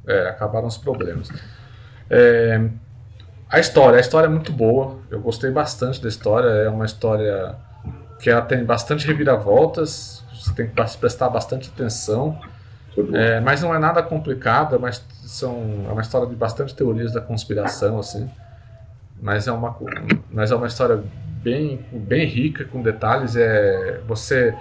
É, 0.08 0.30
acabaram 0.30 0.68
os 0.68 0.78
problemas. 0.78 1.30
É, 2.10 2.70
a 3.50 3.60
história, 3.60 3.98
a 3.98 4.02
história 4.02 4.28
é 4.28 4.30
muito 4.30 4.52
boa. 4.52 5.00
Eu 5.10 5.20
gostei 5.20 5.52
bastante 5.52 6.02
da 6.02 6.08
história. 6.08 6.48
É 6.48 6.70
uma 6.70 6.86
história 6.86 7.56
que 8.20 8.30
ela 8.30 8.42
tem 8.42 8.64
bastante 8.64 9.06
reviravoltas. 9.06 10.24
Você 10.34 10.54
tem 10.54 10.68
que 10.68 10.98
prestar 10.98 11.30
bastante 11.30 11.70
atenção. 11.74 12.40
É, 13.14 13.40
mas 13.40 13.62
não 13.62 13.76
é 13.76 13.80
nada 13.80 14.02
complicado, 14.02 14.80
mas 14.80 15.04
são, 15.26 15.86
é 15.88 15.92
uma 15.92 16.02
história 16.02 16.28
de 16.28 16.36
bastante 16.36 16.74
teorias 16.74 17.12
da 17.12 17.22
conspiração, 17.22 18.00
assim. 18.00 18.30
Mas 19.22 19.48
é 19.48 19.52
uma, 19.52 19.78
mas 20.32 20.52
é 20.52 20.56
uma 20.56 20.68
história 20.68 21.04
bem, 21.44 21.86
bem 21.92 22.26
rica, 22.26 22.66
com 22.66 22.82
detalhes. 22.82 23.36
É, 23.36 24.02
você, 24.08 24.56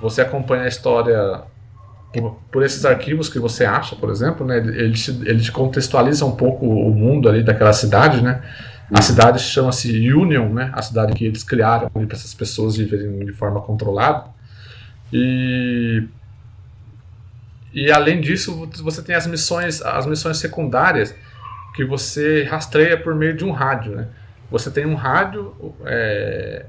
você 0.00 0.22
acompanha 0.22 0.64
a 0.64 0.68
história 0.68 1.42
por, 2.12 2.38
por, 2.50 2.62
esses 2.62 2.84
arquivos 2.84 3.28
que 3.28 3.38
você 3.38 3.64
acha, 3.64 3.94
por 3.96 4.10
exemplo, 4.10 4.46
né, 4.46 4.58
ele, 4.58 4.94
te, 4.94 5.10
ele 5.10 5.40
te 5.40 5.52
contextualiza 5.52 6.24
um 6.24 6.34
pouco 6.34 6.66
o 6.66 6.94
mundo 6.94 7.28
ali 7.28 7.42
daquela 7.42 7.72
cidade, 7.72 8.22
né? 8.22 8.42
A 8.92 9.02
cidade 9.02 9.38
chama-se 9.40 10.10
Union, 10.12 10.48
né? 10.48 10.70
A 10.72 10.80
cidade 10.80 11.12
que 11.12 11.26
eles 11.26 11.42
criaram 11.44 11.90
para 11.90 12.02
essas 12.12 12.32
pessoas 12.32 12.76
viverem 12.76 13.26
de 13.26 13.32
forma 13.32 13.60
controlada. 13.60 14.24
E 15.12 16.04
e 17.72 17.92
além 17.92 18.20
disso, 18.20 18.68
você 18.82 19.02
tem 19.02 19.14
as 19.14 19.26
missões, 19.26 19.82
as 19.82 20.06
missões 20.06 20.38
secundárias 20.38 21.14
que 21.74 21.84
você 21.84 22.44
rastreia 22.44 22.96
por 22.96 23.14
meio 23.14 23.36
de 23.36 23.44
um 23.44 23.52
rádio, 23.52 23.94
né? 23.94 24.08
Você 24.50 24.70
tem 24.70 24.86
um 24.86 24.94
rádio, 24.94 25.54
é, 25.84 26.66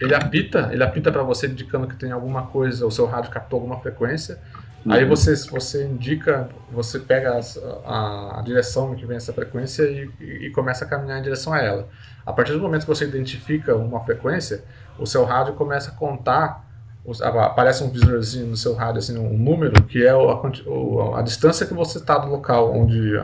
ele 0.00 0.14
apita, 0.14 0.70
ele 0.72 0.82
apita 0.82 1.12
para 1.12 1.22
você 1.22 1.46
indicando 1.46 1.86
que 1.86 1.96
tem 1.96 2.10
alguma 2.10 2.46
coisa, 2.46 2.86
o 2.86 2.90
seu 2.90 3.06
rádio 3.06 3.30
captou 3.30 3.58
alguma 3.58 3.80
frequência. 3.80 4.38
Uhum. 4.84 4.92
Aí 4.92 5.04
você, 5.04 5.34
você 5.48 5.86
indica, 5.86 6.48
você 6.70 6.98
pega 6.98 7.40
a, 7.86 8.38
a, 8.38 8.42
direção 8.42 8.94
que 8.94 9.06
vem 9.06 9.16
essa 9.16 9.32
frequência 9.32 9.82
e, 9.84 10.10
e, 10.20 10.50
começa 10.50 10.84
a 10.84 10.88
caminhar 10.88 11.18
em 11.18 11.22
direção 11.22 11.52
a 11.52 11.62
ela. 11.62 11.88
A 12.26 12.32
partir 12.32 12.52
do 12.52 12.60
momento 12.60 12.82
que 12.82 12.88
você 12.88 13.04
identifica 13.04 13.74
uma 13.74 14.04
frequência, 14.04 14.62
o 14.98 15.06
seu 15.06 15.24
rádio 15.24 15.54
começa 15.54 15.90
a 15.90 15.94
contar, 15.94 16.66
aparece 17.22 17.82
um 17.82 17.90
visorzinho 17.90 18.46
no 18.46 18.56
seu 18.56 18.74
rádio, 18.74 18.98
assim, 18.98 19.16
um 19.16 19.38
número, 19.38 19.82
que 19.84 20.04
é 20.04 20.10
a, 20.10 21.18
a 21.18 21.22
distância 21.22 21.66
que 21.66 21.74
você 21.74 21.98
está 21.98 22.18
do 22.18 22.28
local 22.28 22.74
onde, 22.74 23.18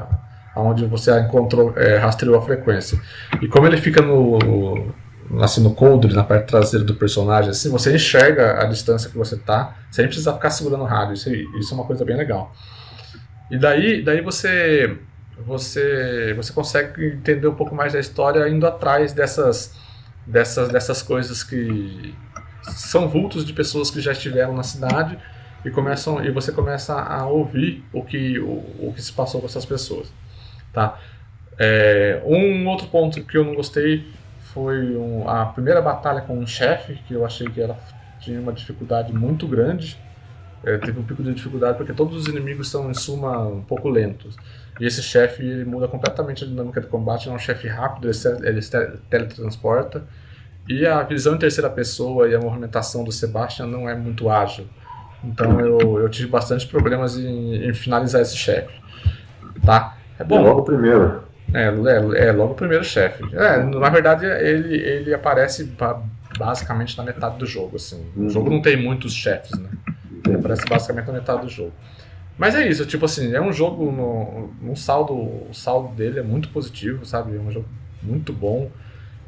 onde 0.56 0.86
você 0.86 1.18
encontrou, 1.20 1.74
é, 1.76 1.98
rastreou 1.98 2.38
a 2.38 2.42
frequência. 2.42 2.98
E 3.42 3.48
como 3.48 3.66
ele 3.66 3.76
fica 3.76 4.00
no 4.00 4.38
assim, 5.38 5.62
no 5.62 5.74
coldre, 5.74 6.14
na 6.14 6.24
parte 6.24 6.46
traseira 6.46 6.84
do 6.84 6.94
personagem, 6.94 7.50
assim, 7.50 7.70
você 7.70 7.94
enxerga 7.94 8.62
a 8.62 8.66
distância 8.66 9.10
que 9.10 9.16
você 9.16 9.36
tá, 9.36 9.76
sem 9.90 10.06
precisar 10.06 10.32
ficar 10.34 10.50
segurando 10.50 10.82
o 10.82 10.86
rádio. 10.86 11.14
Isso, 11.14 11.32
isso 11.32 11.72
é 11.72 11.76
uma 11.76 11.86
coisa 11.86 12.04
bem 12.04 12.16
legal. 12.16 12.54
E 13.50 13.58
daí, 13.58 14.02
daí 14.02 14.20
você, 14.20 14.98
você, 15.38 16.32
você 16.34 16.52
consegue 16.52 17.06
entender 17.06 17.46
um 17.46 17.54
pouco 17.54 17.74
mais 17.74 17.92
da 17.92 18.00
história 18.00 18.48
indo 18.48 18.66
atrás 18.66 19.12
dessas, 19.12 19.74
dessas, 20.26 20.68
dessas 20.68 21.02
coisas 21.02 21.42
que 21.42 22.14
são 22.62 23.08
vultos 23.08 23.44
de 23.44 23.52
pessoas 23.52 23.90
que 23.90 24.00
já 24.00 24.12
estiveram 24.12 24.54
na 24.54 24.62
cidade 24.62 25.18
e 25.64 25.70
começam 25.70 26.24
e 26.24 26.30
você 26.30 26.52
começa 26.52 26.94
a 26.94 27.26
ouvir 27.26 27.84
o 27.92 28.02
que 28.02 28.38
o, 28.38 28.52
o 28.78 28.92
que 28.94 29.02
se 29.02 29.12
passou 29.12 29.40
com 29.40 29.46
essas 29.46 29.64
pessoas, 29.64 30.12
tá? 30.72 30.98
É, 31.58 32.22
um 32.24 32.66
outro 32.66 32.86
ponto 32.86 33.22
que 33.22 33.36
eu 33.36 33.44
não 33.44 33.54
gostei 33.54 34.06
foi 34.52 34.96
um, 34.96 35.28
a 35.28 35.46
primeira 35.46 35.80
batalha 35.80 36.20
com 36.20 36.38
um 36.38 36.46
chefe, 36.46 36.94
que 37.06 37.14
eu 37.14 37.24
achei 37.24 37.48
que 37.48 37.60
era 37.60 37.76
tinha 38.20 38.40
uma 38.40 38.52
dificuldade 38.52 39.12
muito 39.12 39.46
grande. 39.46 39.98
É, 40.62 40.76
teve 40.76 41.00
um 41.00 41.02
pico 41.02 41.22
de 41.22 41.32
dificuldade 41.32 41.78
porque 41.78 41.92
todos 41.92 42.14
os 42.14 42.26
inimigos 42.26 42.68
são, 42.68 42.90
em 42.90 42.94
suma, 42.94 43.38
um 43.46 43.62
pouco 43.62 43.88
lentos. 43.88 44.36
E 44.78 44.84
esse 44.84 45.02
chefe 45.02 45.42
ele 45.42 45.64
muda 45.64 45.88
completamente 45.88 46.44
a 46.44 46.46
dinâmica 46.46 46.80
do 46.80 46.86
combate. 46.86 47.24
Ele 47.24 47.32
é 47.32 47.36
um 47.36 47.38
chefe 47.38 47.66
rápido, 47.66 48.08
ele 48.08 48.46
ele 48.46 48.60
teletransporta. 49.08 50.04
E 50.68 50.86
a 50.86 51.02
visão 51.02 51.34
em 51.34 51.38
terceira 51.38 51.70
pessoa 51.70 52.28
e 52.28 52.34
a 52.34 52.38
movimentação 52.38 53.02
do 53.02 53.10
Sebastian 53.10 53.66
não 53.66 53.88
é 53.88 53.94
muito 53.94 54.28
ágil. 54.28 54.66
Então 55.24 55.58
eu, 55.60 55.98
eu 55.98 56.08
tive 56.08 56.28
bastante 56.28 56.66
problemas 56.66 57.16
em, 57.16 57.68
em 57.68 57.74
finalizar 57.74 58.20
esse 58.20 58.36
chefe. 58.36 58.72
Tá? 59.64 59.96
É 60.18 60.24
bom. 60.24 60.42
logo 60.42 60.62
primeiro. 60.62 61.29
É, 61.52 61.64
é, 61.64 62.28
é 62.28 62.32
logo 62.32 62.52
o 62.52 62.56
primeiro 62.56 62.84
chefe. 62.84 63.24
É, 63.34 63.62
na 63.62 63.88
verdade, 63.88 64.26
ele, 64.26 64.76
ele 64.76 65.14
aparece 65.14 65.72
basicamente 66.38 66.96
na 66.96 67.04
metade 67.04 67.38
do 67.38 67.46
jogo. 67.46 67.76
Assim. 67.76 68.04
Uhum. 68.16 68.26
O 68.26 68.30
jogo 68.30 68.50
não 68.50 68.62
tem 68.62 68.76
muitos 68.76 69.12
chefes, 69.12 69.58
né? 69.58 69.68
Ele 70.26 70.36
aparece 70.36 70.64
basicamente 70.68 71.06
na 71.06 71.14
metade 71.14 71.42
do 71.42 71.48
jogo. 71.48 71.72
Mas 72.38 72.54
é 72.54 72.66
isso, 72.66 72.86
tipo 72.86 73.04
assim, 73.04 73.34
é 73.34 73.40
um 73.40 73.52
jogo 73.52 73.92
no, 73.92 74.50
no 74.62 74.74
saldo, 74.74 75.12
o 75.12 75.50
saldo 75.52 75.94
dele 75.94 76.20
é 76.20 76.22
muito 76.22 76.48
positivo, 76.48 77.04
sabe? 77.04 77.36
É 77.36 77.38
um 77.38 77.50
jogo 77.50 77.68
muito 78.02 78.32
bom. 78.32 78.70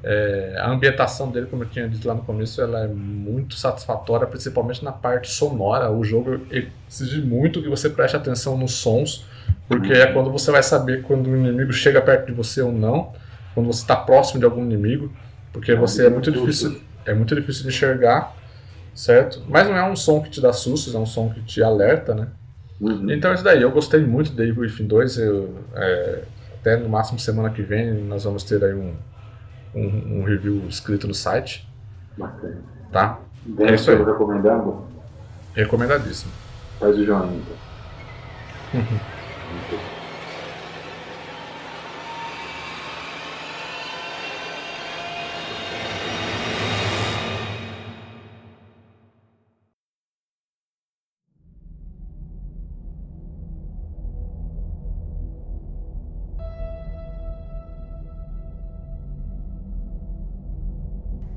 É, 0.03 0.57
a 0.59 0.71
ambientação 0.71 1.31
dele, 1.31 1.47
como 1.47 1.63
eu 1.63 1.69
tinha 1.69 1.87
dito 1.89 2.09
lá 2.09 2.15
no 2.15 2.23
começo, 2.23 2.61
ela 2.61 2.85
é 2.85 2.89
muito 2.89 3.55
satisfatória, 3.55 4.27
principalmente 4.27 4.83
na 4.83 4.93
parte 4.93 5.29
sonora. 5.29 5.91
O 5.91 6.03
jogo 6.03 6.41
exige 6.89 7.21
muito 7.21 7.63
que 7.63 7.69
você 7.69 7.91
preste 7.91 8.17
atenção 8.17 8.57
nos 8.57 8.73
sons, 8.73 9.27
porque 9.69 9.93
é 9.93 10.13
quando 10.13 10.31
você 10.31 10.51
vai 10.51 10.63
saber 10.63 11.03
quando 11.03 11.29
o 11.29 11.37
inimigo 11.37 11.73
chega 11.73 12.01
perto 12.01 12.27
de 12.27 12.33
você 12.33 12.61
ou 12.61 12.73
não, 12.73 13.13
quando 13.55 13.67
você 13.67 13.83
está 13.83 13.97
próximo 13.97 14.39
de 14.39 14.45
algum 14.45 14.63
inimigo, 14.63 15.13
porque 15.53 15.75
você 15.75 16.07
é 16.07 16.11
muito 16.11 16.31
difícil, 16.31 16.81
é 17.05 17.15
muito 17.15 17.35
difícil 17.35 17.63
de 17.63 17.69
enxergar, 17.69 18.35
certo? 18.95 19.43
Mas 19.49 19.67
não 19.67 19.77
é 19.77 19.89
um 19.89 19.97
som 19.97 20.21
que 20.21 20.31
te 20.31 20.41
dá 20.41 20.53
sustos, 20.53 20.95
é 20.95 20.99
um 20.99 21.07
som 21.07 21.31
que 21.31 21.43
te 21.43 21.63
alerta, 21.63 22.15
né? 22.15 22.29
Uhum. 22.81 23.11
Então 23.11 23.31
é 23.31 23.35
isso 23.35 23.45
daí, 23.45 23.63
eu 23.63 23.71
gostei 23.71 24.05
muito 24.05 24.33
de 24.33 24.43
Evil 24.43 24.63
Within 24.63 24.87
2, 24.87 25.19
eu, 25.19 25.55
é, 25.75 26.23
até 26.59 26.77
no 26.77 26.89
máximo 26.89 27.19
semana 27.19 27.51
que 27.51 27.63
vem 27.63 27.93
nós 28.05 28.25
vamos 28.25 28.43
ter 28.45 28.63
aí 28.65 28.75
um, 28.75 28.95
um, 29.75 30.21
um 30.21 30.25
review 30.25 30.63
escrito 30.69 31.07
no 31.07 31.15
site. 31.15 31.69
Bacana. 32.17 32.63
Tá? 32.91 33.21
é 33.59 33.75
isso 33.75 33.91
aí. 33.91 33.97
recomendado? 33.97 34.85
Recomendadíssimo. 35.55 36.33
Faz 36.79 36.97
o 36.97 37.05
joinha 37.05 37.41
então. 38.73 38.83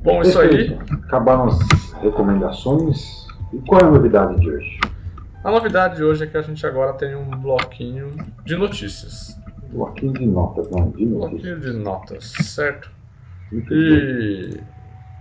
Bom, 0.06 0.22
isso 0.22 0.40
aí. 0.40 0.78
Acabaram 1.04 1.46
as 1.46 1.94
recomendações. 1.94 3.26
E 3.52 3.58
qual 3.68 3.82
é 3.82 3.86
a 3.86 3.90
novidade 3.90 4.40
de 4.40 4.50
hoje? 4.52 4.80
A 5.46 5.52
novidade 5.52 5.98
de 5.98 6.04
hoje 6.04 6.24
é 6.24 6.28
que 6.28 6.36
a 6.36 6.42
gente 6.42 6.66
agora 6.66 6.94
tem 6.94 7.16
um 7.16 7.30
bloquinho 7.30 8.18
de 8.44 8.56
notícias. 8.56 9.40
Bloquinho 9.70 10.12
de 10.12 10.26
notas, 10.26 10.68
não, 10.72 10.90
de 10.90 11.06
notícias. 11.06 11.42
Bloquinho 11.44 11.60
de 11.60 11.72
notas, 11.78 12.34
certo? 12.42 12.90
e 13.52 14.60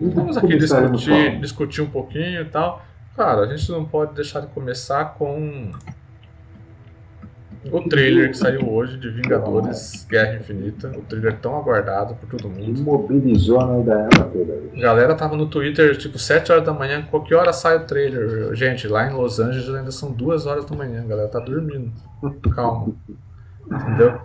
vamos 0.00 0.38
aqui 0.38 0.56
discutir, 0.56 1.38
discutir 1.40 1.82
um 1.82 1.90
pouquinho 1.90 2.40
e 2.40 2.44
tal. 2.46 2.80
Cara, 3.14 3.42
a 3.42 3.54
gente 3.54 3.70
não 3.70 3.84
pode 3.84 4.14
deixar 4.14 4.40
de 4.40 4.46
começar 4.46 5.04
com 5.18 5.70
o 7.70 7.88
trailer 7.88 8.30
que 8.30 8.36
saiu 8.36 8.68
hoje 8.72 8.96
de 8.98 9.08
Vingadores 9.10 10.06
Guerra 10.08 10.36
Infinita, 10.36 10.88
o 10.96 11.02
trailer 11.02 11.38
tão 11.38 11.56
aguardado 11.56 12.14
por 12.14 12.28
todo 12.28 12.48
mundo. 12.48 12.82
Mobilizou 12.82 13.60
a 13.60 13.80
ideia 13.80 14.08
toda. 14.08 14.62
A 14.76 14.80
galera 14.80 15.14
tava 15.14 15.36
no 15.36 15.46
Twitter 15.46 15.96
tipo 15.96 16.18
7 16.18 16.52
horas 16.52 16.64
da 16.64 16.72
manhã, 16.72 17.02
qualquer 17.10 17.36
hora 17.36 17.52
sai 17.52 17.76
o 17.76 17.86
trailer. 17.86 18.54
Gente, 18.54 18.88
lá 18.88 19.10
em 19.10 19.14
Los 19.14 19.40
Angeles 19.40 19.68
ainda 19.68 19.90
são 19.90 20.12
2 20.12 20.46
horas 20.46 20.64
da 20.64 20.76
manhã, 20.76 21.02
a 21.02 21.06
galera 21.06 21.28
tá 21.28 21.40
dormindo. 21.40 21.92
Calma. 22.54 22.94
Entendeu? 23.66 24.20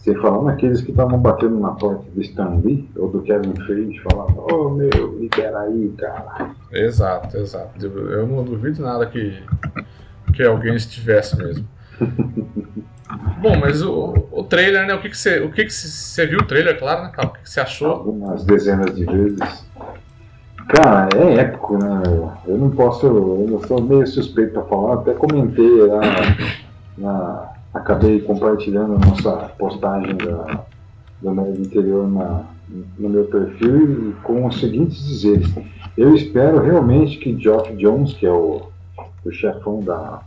Você 0.00 0.14
falar 0.14 0.42
naqueles 0.44 0.80
que 0.80 0.92
estavam 0.92 1.18
batendo 1.18 1.60
na 1.60 1.72
porta 1.72 2.02
do 2.10 2.22
Stan 2.22 2.58
Lee 2.64 2.88
ou 2.96 3.10
do 3.10 3.20
Kevin 3.20 3.54
Feige, 3.66 4.00
falando, 4.00 4.38
ô 4.38 4.46
oh, 4.50 4.70
meu, 4.70 5.18
libera 5.20 5.60
aí, 5.60 5.92
cara. 5.98 6.52
Exato, 6.72 7.36
exato. 7.36 7.84
Eu 7.84 8.26
não 8.26 8.42
duvido 8.42 8.80
nada 8.80 9.04
que, 9.04 9.42
que 10.32 10.42
alguém 10.42 10.74
estivesse 10.74 11.36
mesmo. 11.36 11.68
Bom, 13.40 13.58
mas 13.58 13.82
o, 13.82 14.14
o 14.30 14.44
trailer, 14.44 14.86
né? 14.86 14.94
O 14.94 15.00
que, 15.00 15.10
que 15.10 15.18
você. 15.18 15.40
O 15.40 15.50
que, 15.50 15.64
que 15.64 15.72
você 15.72 16.26
viu 16.26 16.38
o 16.38 16.46
trailer, 16.46 16.78
claro, 16.78 17.04
né, 17.04 17.10
cara? 17.12 17.28
O 17.28 17.32
que, 17.32 17.42
que 17.42 17.50
você 17.50 17.60
achou? 17.60 17.90
Algumas 17.90 18.44
dezenas 18.44 18.94
de 18.94 19.04
vezes. 19.04 19.66
Cara, 20.68 21.08
é 21.16 21.34
épico, 21.40 21.78
né? 21.78 22.02
Eu 22.46 22.58
não 22.58 22.70
posso. 22.70 23.06
Eu 23.06 23.62
sou 23.66 23.82
meio 23.82 24.06
suspeito 24.06 24.52
pra 24.52 24.62
falar, 24.62 24.94
até 24.94 25.12
comentei 25.14 25.86
lá 25.86 26.00
na. 26.96 27.50
Acabei 27.72 28.20
compartilhando 28.20 28.96
a 28.96 28.98
nossa 28.98 29.30
postagem 29.56 30.16
da, 30.16 30.64
do 31.22 31.30
meu 31.30 31.54
interior 31.54 32.08
na, 32.08 32.42
no 32.98 33.08
meu 33.08 33.24
perfil 33.26 34.16
com 34.24 34.44
os 34.46 34.58
seguintes 34.58 35.06
dizeres. 35.06 35.54
Eu 35.96 36.14
espero 36.16 36.60
realmente 36.60 37.18
que 37.18 37.38
Geoff 37.38 37.72
Jones, 37.76 38.14
que 38.14 38.26
é 38.26 38.30
o, 38.32 38.62
o 39.24 39.30
chefão 39.30 39.80
da, 39.84 40.20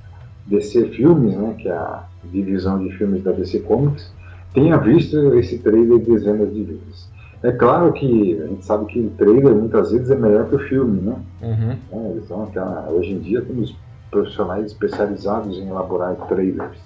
DC 0.48 0.90
Filmes, 0.90 1.36
né, 1.36 1.56
que 1.58 1.68
é 1.68 1.74
a 1.74 2.04
divisão 2.26 2.80
de 2.84 2.92
filmes 2.98 3.24
da 3.24 3.32
DC 3.32 3.60
Comics, 3.60 4.12
tenha 4.54 4.78
visto 4.78 5.18
esse 5.36 5.58
trailer 5.60 6.00
dezenas 6.00 6.54
de 6.54 6.64
vezes. 6.64 7.12
É 7.42 7.52
claro 7.52 7.92
que 7.92 8.42
a 8.42 8.48
gente 8.48 8.66
sabe 8.66 8.86
que 8.86 9.00
o 9.00 9.10
trailer 9.18 9.54
muitas 9.54 9.92
vezes 9.92 10.10
é 10.10 10.16
melhor 10.16 10.48
que 10.48 10.56
o 10.56 10.60
filme, 10.60 11.02
né? 11.02 11.16
Uhum. 11.42 11.78
É, 11.92 12.12
eles 12.12 12.32
aquela, 12.32 12.90
hoje 12.90 13.12
em 13.12 13.20
dia 13.20 13.42
temos 13.42 13.76
profissionais 14.10 14.68
especializados 14.68 15.58
em 15.58 15.68
elaborar 15.68 16.16
trailers. 16.28 16.78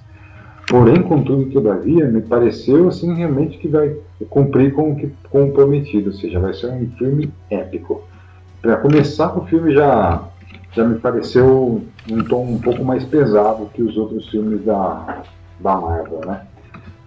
Porém, 0.68 1.02
contudo, 1.04 1.50
todavia, 1.52 2.08
me 2.08 2.22
pareceu 2.22 2.88
assim 2.88 3.14
realmente 3.14 3.58
que 3.58 3.68
vai 3.68 3.96
cumprir 4.30 4.74
com 4.74 4.92
o 4.92 4.96
que 4.96 5.12
com 5.30 5.46
o 5.46 5.52
prometido, 5.52 6.10
ou 6.10 6.16
seja, 6.16 6.40
vai 6.40 6.54
ser 6.54 6.72
um 6.72 6.90
filme 6.98 7.32
épico. 7.50 8.04
Para 8.62 8.78
começar, 8.78 9.38
o 9.38 9.46
filme 9.46 9.74
já 9.74 10.28
já 10.78 10.86
me 10.86 11.00
pareceu 11.00 11.82
um 12.10 12.24
tom 12.26 12.52
um 12.52 12.60
pouco 12.60 12.86
mais 12.86 13.04
pesado 13.04 13.70
que 13.74 13.82
os 13.82 13.98
outros 13.98 14.30
filmes 14.30 14.64
da, 14.64 15.24
da 15.60 15.76
Marvel, 15.76 16.22
né? 16.26 16.42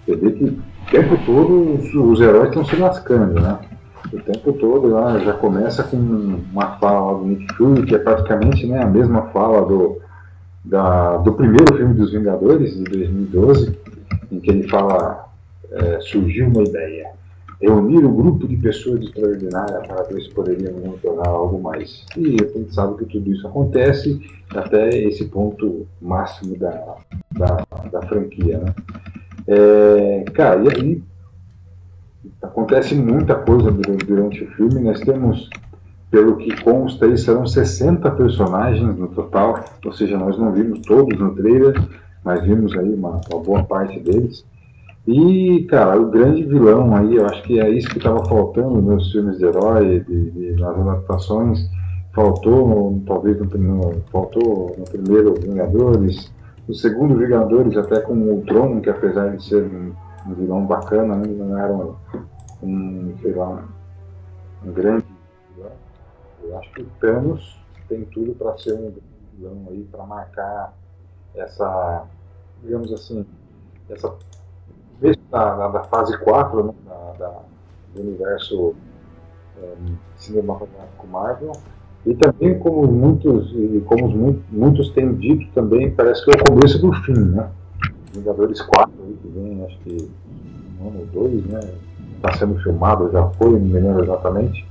Você 0.05 0.17
vê 0.17 0.33
que 0.33 0.45
o 0.45 0.61
tempo 0.91 1.17
todo 1.25 1.75
os, 1.75 1.95
os 1.95 2.21
heróis 2.21 2.49
estão 2.49 2.65
se 2.65 2.75
lascando, 2.75 3.41
né? 3.41 3.59
O 4.13 4.19
tempo 4.19 4.53
todo 4.55 4.89
lá 4.89 5.21
já 5.21 5.35
começa 5.35 5.85
com 5.85 5.97
uma 5.97 6.79
fala 6.79 7.19
do 7.19 7.27
Nick 7.27 7.55
Fury, 7.55 7.87
que 7.87 7.95
é 7.95 7.99
praticamente 7.99 8.67
né, 8.67 8.83
a 8.83 8.87
mesma 8.87 9.23
fala 9.29 9.65
do, 9.65 10.01
da, 10.65 11.19
do 11.19 11.33
primeiro 11.35 11.77
filme 11.77 11.95
dos 11.95 12.11
Vingadores, 12.11 12.77
de 12.77 12.83
2012, 12.83 13.79
em 14.33 14.41
que 14.41 14.51
ele 14.51 14.69
fala, 14.69 15.29
é, 15.71 16.01
surgiu 16.01 16.49
uma 16.49 16.63
ideia, 16.63 17.13
reunir 17.61 18.05
um 18.05 18.15
grupo 18.15 18.49
de 18.49 18.57
pessoas 18.57 19.03
extraordinárias 19.03 19.87
para 19.87 20.03
ver 20.05 20.23
se 20.23 20.31
poderiam 20.31 20.73
tornar 21.03 21.29
algo 21.29 21.61
mais. 21.61 22.05
E 22.17 22.37
a 22.43 22.59
gente 22.59 22.75
sabe 22.75 22.97
que 22.97 23.05
tudo 23.13 23.31
isso 23.31 23.47
acontece 23.47 24.21
até 24.55 24.89
esse 24.89 25.27
ponto 25.27 25.87
máximo 26.01 26.57
da, 26.57 26.97
da, 27.33 27.65
da 27.93 28.03
franquia. 28.03 28.59
Né? 28.59 28.75
É, 29.47 30.25
cara, 30.33 30.63
e 30.63 30.69
aí 30.69 31.03
acontece 32.43 32.95
muita 32.95 33.35
coisa 33.35 33.71
durante, 33.71 34.07
durante, 34.07 34.45
o 34.45 34.51
filme. 34.53 34.81
Nós 34.81 35.01
temos, 35.01 35.51
pelo 36.11 36.37
que 36.37 36.63
consta, 36.63 37.05
aí 37.05 37.19
serão 37.19 37.47
60 37.47 38.11
personagens 38.13 38.97
no 38.97 39.09
total, 39.09 39.65
ou 39.85 39.93
seja, 39.93 40.17
nós 40.17 40.39
não 40.39 40.53
vimos 40.53 40.81
todos 40.81 41.19
no 41.19 41.35
trailer, 41.35 41.75
mas 42.25 42.43
vimos 42.43 42.77
aí 42.77 42.93
uma, 42.93 43.21
uma 43.31 43.43
boa 43.43 43.63
parte 43.65 44.01
deles. 44.01 44.45
E, 45.07 45.65
cara, 45.65 45.99
o 45.99 46.11
grande 46.11 46.45
vilão 46.45 46.95
aí, 46.95 47.17
eu 47.17 47.27
acho 47.27 47.43
que 47.43 47.59
é 47.59 47.71
isso 47.71 47.89
que 47.89 47.99
estava 47.99 48.25
faltando 48.27 48.83
nos 48.83 49.11
filmes 49.11 49.39
de 49.39 49.47
herói, 49.47 50.01
de, 50.01 50.31
de, 50.31 50.53
nas 50.61 50.79
adaptações. 50.79 51.71
Faltou, 52.13 53.01
talvez, 53.07 53.39
no, 53.39 53.47
no, 53.59 54.01
faltou 54.11 54.75
no 54.77 54.85
primeiro 54.85 55.35
Vingadores, 55.35 56.31
no 56.69 56.75
segundo 56.75 57.17
Vingadores, 57.17 57.77
até 57.77 58.01
com 58.01 58.13
o 58.13 58.35
Ultron, 58.35 58.81
que 58.81 58.91
apesar 58.91 59.37
de 59.37 59.45
ser 59.45 59.65
um, 59.65 59.93
um 60.27 60.35
vilão 60.35 60.67
bacana, 60.67 61.15
ainda 61.15 61.45
não 61.45 61.59
era 61.59 61.73
um, 61.73 61.95
um, 62.63 63.15
sei 63.23 63.33
lá, 63.33 63.65
um 64.65 64.73
grande 64.73 65.07
vilão. 65.57 65.73
Eu 66.45 66.59
acho 66.59 66.73
que 66.73 66.83
o 66.83 66.87
Thanos 67.01 67.59
tem 67.89 68.05
tudo 68.05 68.35
para 68.35 68.57
ser 68.59 68.75
um 68.75 68.93
vilão 69.35 69.67
aí, 69.71 69.83
para 69.91 70.05
marcar 70.05 70.75
essa, 71.35 72.05
digamos 72.63 72.93
assim, 72.93 73.25
essa 73.89 74.13
mesmo 75.01 75.23
da, 75.31 75.69
da 75.69 75.83
fase 75.85 76.17
4 76.19 76.65
né, 76.65 76.73
da, 77.19 77.35
do 77.95 78.01
universo 78.01 78.75
um, 79.63 79.95
cinematográfico 80.17 81.07
Marvel, 81.07 81.53
E 82.07 82.15
também, 82.15 82.59
como 82.59 82.87
muitos, 82.87 83.55
como 83.87 84.39
muitos 84.51 84.91
têm 84.91 85.15
dito 85.15 85.47
também, 85.55 85.91
parece 85.91 86.25
que 86.25 86.31
é 86.31 86.35
o 86.35 86.45
começo 86.45 86.81
do 86.81 86.93
fim, 87.03 87.19
né? 87.19 87.49
Vingadores 88.13 88.61
4 88.63 88.91
que 89.23 89.29
vem, 89.29 89.65
acho 89.65 89.79
que 89.81 90.11
um 90.81 90.89
ano 90.89 91.01
ou 91.01 91.07
dois, 91.07 91.45
né? 91.47 91.61
Está 92.17 92.33
sendo 92.39 92.59
filmado, 92.61 93.11
já 93.13 93.29
foi, 93.31 93.51
não 93.51 93.61
me 93.61 93.81
lembro 93.81 94.05
exatamente. 94.05 94.67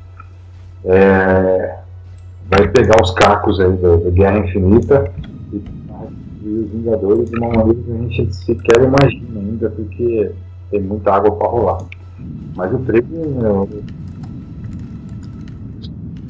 É, 0.85 1.79
vai 2.49 2.67
pegar 2.69 3.01
os 3.01 3.11
cacos 3.11 3.59
aí 3.59 3.71
da, 3.73 4.09
Guerra 4.09 4.39
Infinita 4.39 5.11
e, 6.41 6.47
os 6.47 6.71
Vingadores 6.71 7.29
de 7.29 7.37
uma 7.37 7.49
maneira 7.49 7.81
que 7.81 7.91
a 7.91 7.97
gente 7.97 8.35
sequer 8.35 8.83
imagina 8.83 9.39
ainda, 9.39 9.69
porque 9.69 10.31
tem 10.71 10.81
muita 10.81 11.13
água 11.13 11.31
para 11.31 11.47
rolar. 11.47 11.77
Mas 12.55 12.73
o 12.73 12.79
trailer, 12.79 13.07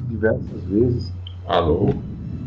diversas 0.09 0.63
vezes. 0.69 1.11
Alô? 1.47 1.89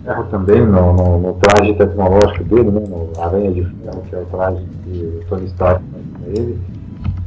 Ferro 0.04 0.24
também 0.30 0.60
no, 0.66 0.92
no, 0.92 1.18
no, 1.18 1.32
traje 1.34 1.74
tecnológico 1.74 2.44
dele, 2.44 2.70
né, 2.70 2.82
no 2.88 3.22
Aranha 3.22 3.52
de 3.52 3.62
Ferro, 3.62 4.02
que 4.08 4.14
é 4.14 4.18
o 4.18 4.24
traje 4.26 4.64
de 4.84 5.24
Tony 5.28 5.46
Stark 5.46 5.82
para 5.84 6.28
ele. 6.28 6.58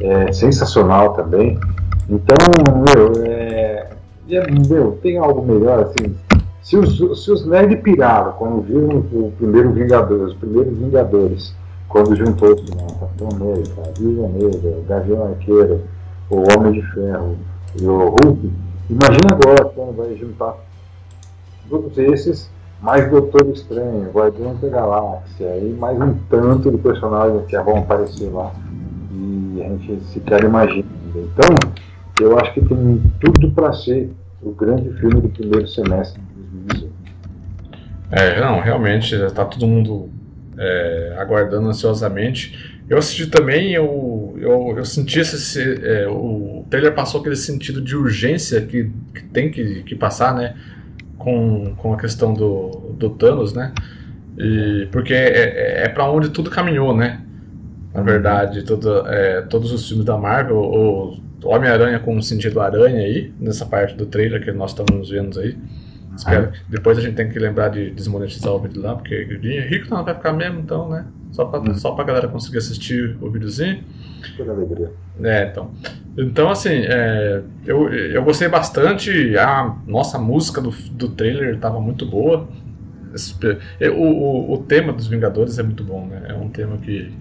É 0.01 0.31
sensacional 0.33 1.13
também. 1.13 1.57
Então, 2.09 2.35
meu, 2.83 3.23
é, 3.25 3.91
é, 4.29 4.51
meu, 4.67 4.99
tem 5.01 5.17
algo 5.17 5.41
melhor 5.45 5.79
assim. 5.79 6.15
Se 6.65 6.75
os, 6.75 7.23
se 7.23 7.31
os 7.31 7.45
nerds 7.45 7.79
piraram 7.81 8.31
quando 8.31 8.61
viram 8.61 8.97
o 8.97 9.31
primeiro 9.37 9.71
Vingador, 9.71 10.21
os 10.21 10.33
primeiros 10.33 10.75
Vingadores, 10.75 11.55
quando 11.87 12.15
juntou 12.15 12.55
né, 12.55 12.87
Capitão 12.99 13.29
América, 13.35 13.83
a 13.87 13.99
Viúva 13.99 14.27
Negra, 14.29 14.79
o 14.79 14.83
Gavião 14.87 15.27
Arqueiro, 15.27 15.81
o 16.27 16.37
Homem 16.37 16.71
de 16.71 16.81
Ferro 16.91 17.35
e 17.79 17.85
o 17.85 18.09
Hulk, 18.09 18.51
imagina 18.89 19.33
agora 19.33 19.65
quando 19.65 19.95
vai 19.95 20.15
juntar 20.15 20.55
todos 21.69 21.95
esses, 21.99 22.49
mais 22.81 23.11
Doutor 23.11 23.45
Estranho, 23.49 24.09
Guardião 24.11 24.55
da 24.55 24.67
Galáxia, 24.67 25.57
e 25.59 25.71
mais 25.79 26.01
um 26.01 26.15
tanto 26.31 26.71
de 26.71 26.79
personagens 26.79 27.45
que 27.45 27.59
vão 27.59 27.77
aparecer 27.77 28.31
lá. 28.33 28.51
E 29.11 29.61
a 29.63 29.69
gente 29.69 30.03
sequer 30.05 30.43
imagina. 30.43 30.87
Então, 31.15 31.59
eu 32.19 32.39
acho 32.39 32.55
que 32.55 32.65
tem 32.65 33.03
tudo 33.19 33.51
para 33.51 33.71
ser 33.71 34.11
o 34.41 34.49
grande 34.49 34.91
filme 34.93 35.21
do 35.21 35.29
primeiro 35.29 35.67
semestre 35.67 36.19
de 36.21 36.24
2018. 36.24 36.24
É, 38.11 38.39
não, 38.39 38.59
realmente, 38.59 39.15
está 39.15 39.45
todo 39.45 39.67
mundo 39.67 40.09
é, 40.57 41.15
aguardando 41.17 41.67
ansiosamente. 41.67 42.75
Eu 42.87 42.97
assisti 42.97 43.27
também, 43.27 43.73
eu, 43.73 44.35
eu, 44.37 44.75
eu 44.77 44.85
senti 44.85 45.19
esse. 45.19 45.59
É, 45.83 46.07
o 46.07 46.65
trailer 46.69 46.93
passou 46.93 47.19
aquele 47.19 47.35
sentido 47.35 47.81
de 47.81 47.95
urgência 47.95 48.61
que, 48.61 48.91
que 49.13 49.23
tem 49.23 49.49
que, 49.49 49.83
que 49.83 49.95
passar, 49.95 50.35
né? 50.35 50.55
Com, 51.17 51.73
com 51.75 51.93
a 51.93 51.97
questão 51.97 52.33
do, 52.33 52.93
do 52.97 53.09
Thanos, 53.09 53.53
né? 53.53 53.73
E, 54.37 54.87
porque 54.91 55.13
é, 55.13 55.27
é, 55.27 55.83
é 55.85 55.89
para 55.89 56.09
onde 56.11 56.29
tudo 56.29 56.49
caminhou, 56.51 56.95
né? 56.95 57.21
Na 57.93 58.01
verdade, 58.01 58.63
todo, 58.63 59.07
é, 59.07 59.41
todos 59.41 59.71
os 59.71 59.87
filmes 59.87 60.05
da 60.05 60.17
Marvel, 60.17 60.57
o 60.57 61.17
Homem-Aranha 61.43 61.99
com 61.99 62.17
o 62.17 62.21
sentido 62.21 62.59
aranha 62.59 62.99
aí, 62.99 63.33
nessa 63.39 63.65
parte 63.65 63.95
do 63.95 64.05
trailer 64.05 64.43
que 64.43 64.51
nós 64.51 64.71
estamos 64.71 65.09
vendo 65.09 65.39
aí. 65.39 65.55
Espero 66.15 66.51
que 66.51 66.59
depois 66.69 66.97
a 66.97 67.01
gente 67.01 67.15
tem 67.15 67.29
que 67.29 67.37
lembrar 67.37 67.69
de 67.69 67.91
desmonetizar 67.91 68.53
o 68.53 68.59
vídeo 68.59 68.81
lá, 68.81 68.95
porque 68.95 69.23
o 69.23 69.39
dinheiro 69.39 69.69
rico 69.69 69.89
não 69.89 70.03
vai 70.03 70.13
ficar 70.13 70.33
mesmo, 70.33 70.59
então, 70.59 70.89
né? 70.89 71.05
Só 71.31 71.45
pra, 71.45 71.59
hum. 71.59 71.75
só 71.75 71.91
pra 71.91 72.05
galera 72.05 72.27
conseguir 72.27 72.59
assistir 72.59 73.17
o 73.21 73.29
videozinho. 73.29 73.83
Toda 74.37 74.53
alegria. 74.53 74.91
É, 75.21 75.47
então. 75.47 75.71
Então, 76.17 76.49
assim, 76.49 76.69
é, 76.69 77.41
eu, 77.65 77.89
eu 77.93 78.23
gostei 78.23 78.47
bastante. 78.47 79.37
A 79.37 79.75
nossa 79.85 80.17
música 80.17 80.61
do, 80.61 80.71
do 80.71 81.09
trailer 81.09 81.55
estava 81.55 81.79
muito 81.79 82.05
boa. 82.05 82.47
O, 83.95 84.01
o, 84.01 84.53
o 84.53 84.57
tema 84.63 84.93
dos 84.93 85.07
Vingadores 85.07 85.59
é 85.59 85.63
muito 85.63 85.83
bom, 85.83 86.05
né? 86.07 86.27
É 86.29 86.33
um 86.33 86.49
tema 86.49 86.77
que, 86.77 87.13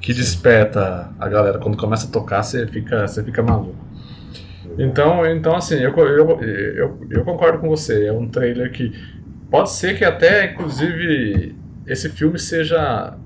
que 0.00 0.14
desperta 0.14 1.10
a 1.18 1.28
galera. 1.28 1.58
Quando 1.58 1.76
começa 1.76 2.08
a 2.08 2.10
tocar, 2.10 2.42
você 2.42 2.66
fica, 2.66 3.06
você 3.06 3.22
fica 3.22 3.42
maluco. 3.42 3.76
Então, 4.78 5.24
então 5.26 5.56
assim, 5.56 5.76
eu, 5.76 5.94
eu, 5.96 6.40
eu, 6.40 7.06
eu 7.10 7.24
concordo 7.24 7.58
com 7.58 7.68
você. 7.68 8.06
É 8.06 8.12
um 8.12 8.28
trailer 8.28 8.70
que 8.72 8.92
pode 9.50 9.70
ser 9.70 9.96
que 9.96 10.04
até, 10.04 10.52
inclusive, 10.52 11.54
esse 11.86 12.08
filme 12.08 12.38
seja 12.38 13.16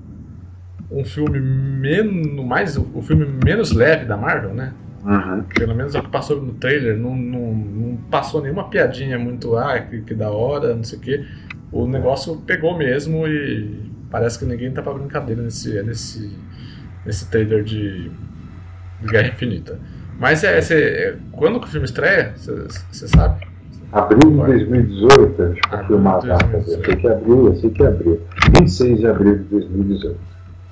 um 0.91 1.03
filme 1.03 1.39
menos 1.39 2.43
mais 2.45 2.77
o 2.77 3.01
filme 3.01 3.25
menos 3.43 3.71
leve 3.71 4.05
da 4.05 4.17
Marvel, 4.17 4.53
né? 4.53 4.73
Uhum. 5.03 5.43
Pelo 5.43 5.75
menos 5.75 5.95
o 5.95 6.01
que 6.01 6.09
passou 6.09 6.41
no 6.41 6.53
trailer, 6.53 6.97
não, 6.97 7.15
não, 7.15 7.53
não 7.53 7.97
passou 8.11 8.41
nenhuma 8.41 8.69
piadinha 8.69 9.17
muito 9.17 9.55
ah, 9.55 9.79
que, 9.79 10.01
que 10.01 10.13
da 10.13 10.29
hora, 10.29 10.75
não 10.75 10.83
sei 10.83 10.97
o 10.97 11.01
que. 11.01 11.25
O 11.71 11.87
negócio 11.87 12.37
pegou 12.45 12.77
mesmo 12.77 13.27
e 13.27 13.89
parece 14.09 14.39
que 14.39 14.45
ninguém 14.45 14.71
tá 14.71 14.81
pra 14.81 14.93
brincadeira 14.93 15.41
nesse, 15.41 15.81
nesse, 15.83 16.35
nesse 17.05 17.29
trailer 17.29 17.63
de 17.63 18.11
Guerra 19.03 19.29
Infinita. 19.29 19.79
Mas 20.19 20.43
é, 20.43 20.59
é, 20.59 21.15
quando 21.31 21.59
que 21.59 21.67
o 21.67 21.69
filme 21.69 21.85
estreia? 21.85 22.33
Você 22.35 23.07
sabe? 23.07 23.47
Abril 23.91 24.31
de 24.31 24.37
2018, 24.37 25.41
deixa 25.41 25.61
eu 25.71 25.79
confirmar 25.79 26.15
a 26.15 26.19
data. 26.19 26.57
Eu 26.57 26.63
sei 26.63 26.95
que 26.95 27.07
é 27.07 27.11
abril, 27.11 27.47
eu 27.47 27.55
sei 27.55 27.69
que 27.71 27.81
é 27.81 27.87
abril. 27.87 28.21
26 28.59 28.99
de 28.99 29.07
abril 29.07 29.37
de 29.39 29.43
2018. 29.45 30.19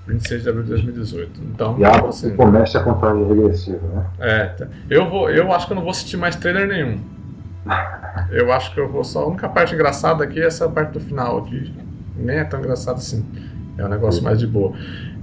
26 0.07 0.43
de 0.43 0.49
abril 0.49 0.63
de 0.63 0.69
2018. 0.69 1.41
Então, 1.53 1.79
e 1.79 1.85
a, 1.85 1.91
assim, 1.91 2.35
começa 2.35 2.79
a 2.79 2.83
contagem 2.83 3.27
regressiva, 3.27 3.79
né? 3.93 4.05
É, 4.19 4.45
tá. 4.45 4.67
eu, 4.89 5.09
vou, 5.09 5.29
eu 5.31 5.51
acho 5.51 5.65
que 5.65 5.73
eu 5.73 5.75
não 5.75 5.81
vou 5.81 5.91
assistir 5.91 6.17
mais 6.17 6.35
trailer 6.35 6.67
nenhum. 6.67 6.99
Eu 8.31 8.51
acho 8.51 8.73
que 8.73 8.79
eu 8.79 8.89
vou 8.89 9.03
só. 9.03 9.21
A 9.21 9.27
única 9.27 9.47
parte 9.47 9.75
engraçada 9.75 10.23
aqui 10.23 10.41
é 10.41 10.45
essa 10.45 10.67
parte 10.67 10.93
do 10.93 10.99
final 10.99 11.37
aqui. 11.37 11.71
Nem 12.15 12.37
é 12.37 12.43
tão 12.43 12.59
engraçado 12.59 12.97
assim. 12.97 13.23
É 13.77 13.85
um 13.85 13.89
negócio 13.89 14.23
mais 14.23 14.39
de 14.39 14.47
boa. 14.47 14.73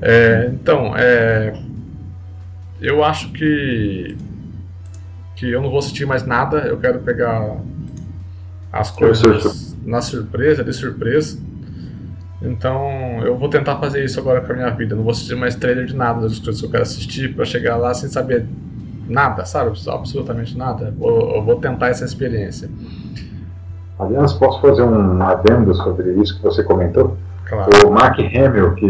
É, 0.00 0.48
então, 0.52 0.94
é, 0.96 1.54
eu 2.80 3.04
acho 3.04 3.32
que 3.32 4.16
que 5.36 5.50
eu 5.50 5.60
não 5.60 5.68
vou 5.68 5.78
assistir 5.78 6.06
mais 6.06 6.24
nada, 6.24 6.58
eu 6.60 6.78
quero 6.78 7.00
pegar 7.00 7.56
as 8.72 8.90
coisas 8.90 9.76
na 9.84 10.00
surpresa, 10.00 10.62
de 10.62 10.72
surpresa. 10.72 11.38
Então 12.40 13.20
eu 13.24 13.36
vou 13.36 13.48
tentar 13.48 13.76
fazer 13.76 14.04
isso 14.04 14.20
agora 14.20 14.40
com 14.40 14.52
a 14.52 14.56
minha 14.56 14.70
vida. 14.70 14.92
Eu 14.92 14.98
não 14.98 15.04
vou 15.04 15.10
assistir 15.10 15.34
mais 15.34 15.54
trailer 15.56 15.86
de 15.86 15.96
nada 15.96 16.20
das 16.20 16.38
coisas 16.38 16.60
que 16.60 16.66
eu 16.66 16.70
quero 16.70 16.82
assistir 16.82 17.34
para 17.34 17.44
chegar 17.44 17.76
lá 17.76 17.92
sem 17.94 18.08
saber 18.08 18.46
nada, 19.08 19.44
sabe? 19.44 19.72
Absolutamente 19.88 20.56
nada. 20.56 20.94
Eu 21.00 21.42
vou 21.42 21.56
tentar 21.56 21.88
essa 21.88 22.04
experiência. 22.04 22.70
Aliás, 23.98 24.32
posso 24.32 24.60
fazer 24.60 24.82
um 24.82 25.22
adendo 25.22 25.74
sobre 25.74 26.12
isso 26.14 26.36
que 26.36 26.42
você 26.42 26.62
comentou? 26.62 27.16
Claro. 27.44 27.70
O 27.86 27.90
Mark 27.90 28.18
Hamill, 28.18 28.74
que 28.74 28.86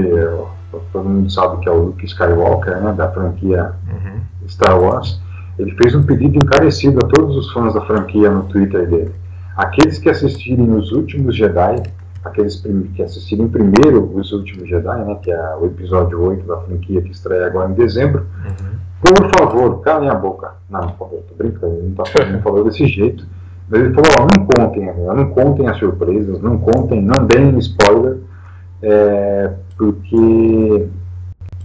todo 0.93 1.09
mundo 1.09 1.31
sabe 1.31 1.61
que 1.61 1.69
é 1.69 1.73
o 1.73 1.87
Luke 1.87 2.05
Skywalker, 2.05 2.81
né, 2.81 2.93
da 2.93 3.11
franquia 3.11 3.73
uhum. 3.89 4.21
Star 4.49 4.81
Wars, 4.81 5.21
ele 5.59 5.73
fez 5.73 5.95
um 5.95 6.03
pedido 6.03 6.39
encarecido 6.39 6.99
a 7.05 7.09
todos 7.09 7.37
os 7.37 7.53
fãs 7.53 7.75
da 7.75 7.81
franquia 7.83 8.31
no 8.31 8.45
Twitter 8.45 8.89
dele. 8.89 9.13
Aqueles 9.57 9.99
que 9.99 10.11
assistirem 10.11 10.73
os 10.75 10.91
últimos 10.93 11.37
Jedi, 11.37 11.83
aqueles 12.25 12.65
que 12.95 13.03
assistirem 13.03 13.49
primeiro 13.49 14.11
os 14.15 14.33
últimos 14.33 14.69
Jedi, 14.69 15.05
né, 15.05 15.17
que 15.23 15.31
é 15.31 15.57
o 15.57 15.67
episódio 15.67 16.21
8 16.21 16.47
da 16.47 16.57
franquia 16.59 17.03
que 17.03 17.11
estreia 17.11 17.47
agora 17.47 17.71
em 17.71 17.75
dezembro, 17.75 18.27
uhum. 18.45 18.79
por 19.01 19.31
favor, 19.39 19.81
calem 19.83 20.09
a 20.09 20.15
boca. 20.15 20.55
Não, 20.69 20.83
eu 21.13 21.25
tô 21.29 21.35
brincando, 21.37 21.75
ele 21.75 21.95
não, 21.97 22.05
tá 22.05 22.25
não 22.27 22.43
falou 22.43 22.65
desse 22.65 22.87
jeito. 22.87 23.27
Mas 23.69 23.81
ele 23.81 23.95
falou, 23.95 24.11
ó, 24.19 24.39
não 24.39 24.47
contem, 24.47 24.95
não 24.95 25.31
contem 25.31 25.69
as 25.69 25.79
surpresas, 25.79 26.41
não 26.41 26.59
contem, 26.59 27.01
não 27.01 27.25
deem 27.25 27.57
spoiler, 27.59 28.19
é, 28.83 29.51
porque, 29.93 30.89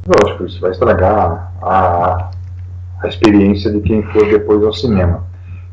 lógico, 0.07 0.45
isso 0.45 0.59
vai 0.59 0.72
estragar 0.72 1.53
a, 1.61 2.32
a 3.01 3.07
experiência 3.07 3.72
de 3.72 3.80
quem 3.82 4.03
for 4.11 4.26
depois 4.26 4.63
ao 4.63 4.74
cinema. 4.74 5.26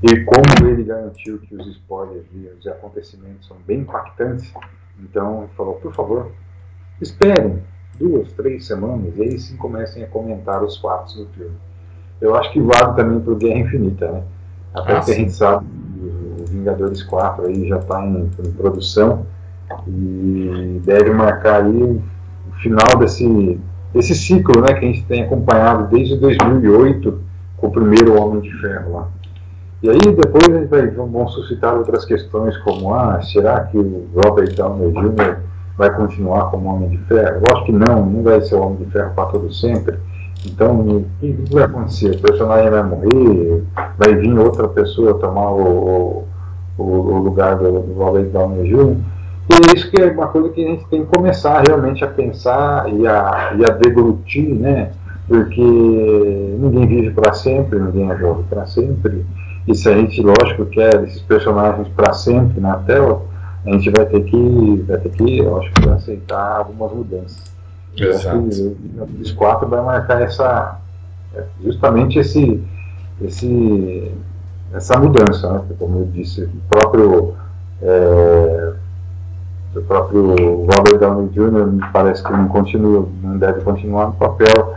E 0.03 0.24
como 0.24 0.68
ele 0.68 0.84
garantiu 0.84 1.38
que 1.38 1.55
os 1.55 1.66
spoilers 1.68 2.26
e 2.32 2.49
os 2.59 2.66
acontecimentos 2.66 3.47
são 3.49 3.57
bem 3.66 3.80
impactantes, 3.80 4.53
então 5.01 5.42
ele 5.42 5.51
falou, 5.57 5.74
por 5.74 5.94
favor, 5.94 6.30
esperem 7.01 7.62
duas, 7.99 8.32
três 8.32 8.66
semanas 8.66 9.16
e 9.16 9.22
aí 9.22 9.38
sim 9.38 9.57
comecem 9.57 10.05
a 10.05 10.07
comentar 10.07 10.62
os 10.62 10.76
fatos 10.76 11.14
do 11.16 11.26
filme. 11.28 11.57
Eu 12.20 12.34
acho 12.34 12.53
que 12.53 12.61
vale 12.61 12.94
também 12.94 13.20
para 13.20 13.32
o 13.32 13.36
Guerra 13.36 13.59
Infinita, 13.61 14.11
né? 14.11 14.22
Até 14.74 14.97
ah, 14.97 15.01
que 15.01 15.11
a 15.11 15.14
gente 15.14 15.32
sabe 15.32 15.66
que 15.66 16.42
o 16.42 16.47
Vingadores 16.47 17.03
4 17.03 17.47
aí 17.47 17.68
já 17.68 17.78
está 17.78 18.05
em, 18.05 18.30
em, 18.44 18.53
produção 18.53 19.26
e 19.86 20.80
deve 20.84 21.11
marcar 21.12 21.64
aí 21.64 22.01
final 22.62 22.98
desse, 22.98 23.61
desse 23.92 24.14
ciclo 24.14 24.61
né, 24.61 24.74
que 24.74 24.84
a 24.84 24.88
gente 24.88 25.04
tem 25.04 25.22
acompanhado 25.22 25.88
desde 25.88 26.16
2008 26.16 27.20
com 27.57 27.66
o 27.68 27.70
primeiro 27.70 28.20
Homem 28.20 28.40
de 28.40 28.52
Ferro 28.61 28.92
lá. 28.92 29.09
E 29.82 29.90
aí 29.90 30.00
depois 30.00 30.48
a 30.48 30.59
gente 30.59 30.68
vai, 30.68 30.86
vão 30.88 31.28
suscitar 31.28 31.76
outras 31.76 32.04
questões 32.04 32.57
como 32.59 32.94
ah, 32.94 33.20
será 33.22 33.61
que 33.61 33.76
o 33.76 34.07
Robert 34.14 34.54
Downey 34.54 34.90
Jr. 34.90 35.38
vai 35.76 35.94
continuar 35.94 36.50
como 36.50 36.74
Homem 36.74 36.90
de 36.90 36.98
Ferro? 37.04 37.44
Eu 37.44 37.52
acho 37.52 37.64
que 37.66 37.72
não, 37.72 38.07
não 38.07 38.22
vai 38.22 38.40
ser 38.40 38.54
o 38.54 38.62
Homem 38.62 38.78
de 38.78 38.86
Ferro 38.86 39.12
para 39.14 39.26
todo 39.26 39.52
sempre. 39.52 39.98
Então, 40.46 40.80
o 40.80 41.04
que 41.20 41.32
vai 41.50 41.64
acontecer? 41.64 42.16
O 42.16 42.20
personagem 42.20 42.70
vai 42.70 42.82
morrer, 42.82 43.64
vai 43.98 44.14
vir 44.14 44.38
outra 44.38 44.68
pessoa 44.68 45.18
tomar 45.18 45.50
o, 45.52 46.24
o, 46.78 46.82
o 46.82 47.18
lugar 47.18 47.57
do, 47.57 47.80
do 47.80 47.92
Robert 47.94 48.26
Downey 48.30 48.68
Jr. 48.68 48.96
E 49.49 49.55
é 49.55 49.74
isso 49.76 49.90
que 49.90 50.01
é 50.01 50.11
uma 50.11 50.26
coisa 50.28 50.49
que 50.49 50.64
a 50.64 50.68
gente 50.70 50.86
tem 50.86 51.05
que 51.05 51.07
começar 51.07 51.62
realmente 51.66 52.05
a 52.05 52.09
pensar 52.09 52.92
e 52.92 53.07
a, 53.07 53.55
e 53.57 53.64
a 53.64 53.70
deglutir, 53.70 54.55
né? 54.55 54.92
Porque 55.28 55.61
ninguém 56.59 56.86
vive 56.86 57.11
para 57.11 57.32
sempre, 57.32 57.78
ninguém 57.78 58.11
é 58.11 58.16
jovem 58.16 58.44
para 58.44 58.66
sempre. 58.66 59.24
E 59.66 59.74
se 59.74 59.88
a 59.88 59.97
gente, 59.97 60.20
lógico, 60.22 60.66
quer 60.66 61.03
esses 61.05 61.22
personagens 61.22 61.88
para 61.88 62.12
sempre 62.12 62.61
na 62.61 62.76
tela, 62.78 63.22
a 63.64 63.70
gente 63.70 63.90
vai 63.90 64.07
ter 64.07 64.22
que, 64.24 64.84
vai 64.86 64.99
ter 64.99 65.11
que, 65.11 65.42
lógico, 65.42 65.90
aceitar 65.90 66.59
algumas 66.59 66.92
mudanças. 66.92 67.57
Exato. 67.97 68.38
O 68.38 69.34
4 69.36 69.68
vai 69.68 69.82
marcar 69.82 70.22
essa, 70.22 70.78
justamente 71.62 72.18
esse, 72.18 72.62
esse, 73.22 74.12
essa 74.72 74.99
mudança, 74.99 75.51
né? 75.53 75.62
como 75.78 76.01
eu 76.01 76.07
disse, 76.07 76.44
o 76.44 76.61
próprio 76.68 77.34
é, 77.82 78.72
o 79.77 79.83
próprio 79.83 80.35
Robert 80.72 80.99
Downey 80.99 81.29
Jr. 81.29 81.66
me 81.66 81.83
parece 81.93 82.22
que 82.22 82.33
não 82.33 82.49
continua, 82.49 83.09
não 83.22 83.37
deve 83.39 83.61
continuar 83.61 84.07
no 84.07 84.12
papel. 84.14 84.74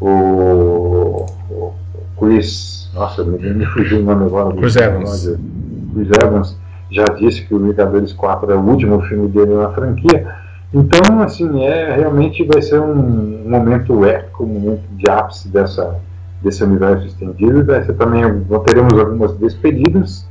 O, 0.00 1.26
o 1.50 1.72
Chris, 2.18 2.90
nossa, 2.94 3.22
me, 3.22 3.38
me 3.38 3.64
fugiu 3.66 4.00
o 4.00 4.02
nome 4.02 4.24
agora. 4.24 4.54
Chris 4.56 4.76
Evans. 4.76 5.38
Chris 5.94 6.08
Evans 6.22 6.56
já 6.90 7.04
disse 7.04 7.42
que 7.42 7.54
o 7.54 7.58
Vingadores 7.58 8.12
4 8.12 8.50
é 8.50 8.56
o 8.56 8.60
último 8.60 9.00
filme 9.02 9.28
dele 9.28 9.54
na 9.54 9.70
franquia. 9.70 10.26
Então, 10.72 11.20
assim, 11.22 11.64
é 11.64 11.96
realmente 11.96 12.44
vai 12.44 12.62
ser 12.62 12.80
um 12.80 13.44
momento 13.46 14.04
épico, 14.04 14.44
um 14.44 14.48
momento 14.48 14.82
de 14.92 15.08
ápice 15.08 15.48
dessa, 15.48 15.96
desse 16.42 16.62
universo 16.62 17.06
estendido. 17.06 17.64
Vai 17.64 17.84
ser 17.84 17.94
também, 17.94 18.22
teremos 18.64 18.98
algumas 18.98 19.36
despedidas 19.36 20.28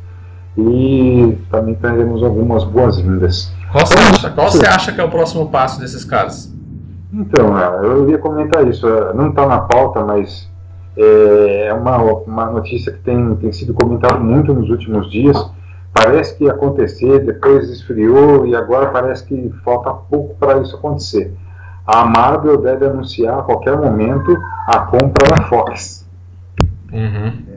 e 0.57 1.37
também 1.49 1.75
teremos 1.75 2.23
algumas 2.23 2.63
boas-vindas. 2.63 3.51
Qual 3.71 3.85
você 3.85 3.99
acha, 3.99 4.29
qual 4.31 4.51
você 4.51 4.65
acha 4.65 4.91
que 4.91 4.99
é 4.99 5.03
o 5.03 5.09
próximo 5.09 5.49
passo 5.49 5.79
desses 5.79 6.03
caras? 6.03 6.53
Então, 7.13 7.57
eu 7.83 8.09
ia 8.09 8.17
comentar 8.17 8.67
isso. 8.67 8.87
Não 9.13 9.29
está 9.29 9.45
na 9.45 9.61
pauta, 9.61 10.03
mas 10.03 10.49
é 10.97 11.73
uma, 11.73 11.97
uma 11.97 12.45
notícia 12.47 12.91
que 12.91 12.99
tem, 12.99 13.35
tem 13.37 13.51
sido 13.51 13.73
comentada 13.73 14.19
muito 14.19 14.53
nos 14.53 14.69
últimos 14.69 15.09
dias. 15.09 15.37
Parece 15.93 16.37
que 16.37 16.45
ia 16.45 16.51
acontecer, 16.51 17.19
depois 17.25 17.69
esfriou 17.69 18.45
e 18.45 18.55
agora 18.55 18.87
parece 18.87 19.25
que 19.25 19.53
falta 19.63 19.91
pouco 19.91 20.35
para 20.35 20.61
isso 20.61 20.75
acontecer. 20.75 21.33
A 21.85 22.05
Marvel 22.05 22.61
deve 22.61 22.85
anunciar 22.85 23.39
a 23.39 23.41
qualquer 23.41 23.75
momento 23.75 24.37
a 24.67 24.79
compra 24.79 25.27
da 25.27 25.43
Fox. 25.43 26.07
Uhum. 26.91 27.48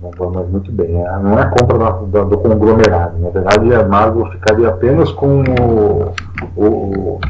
Mas 0.00 0.48
muito 0.50 0.70
bem, 0.72 1.02
é, 1.02 1.18
não 1.18 1.38
é 1.38 1.46
compra 1.46 1.92
do, 1.92 2.24
do, 2.26 2.38
conglomerado. 2.38 3.18
Na 3.18 3.30
verdade, 3.30 3.74
a 3.74 3.88
Marvel 3.88 4.30
ficaria 4.30 4.68
apenas 4.68 5.10
com 5.12 5.42
o, 5.42 6.12
o, 6.54 7.20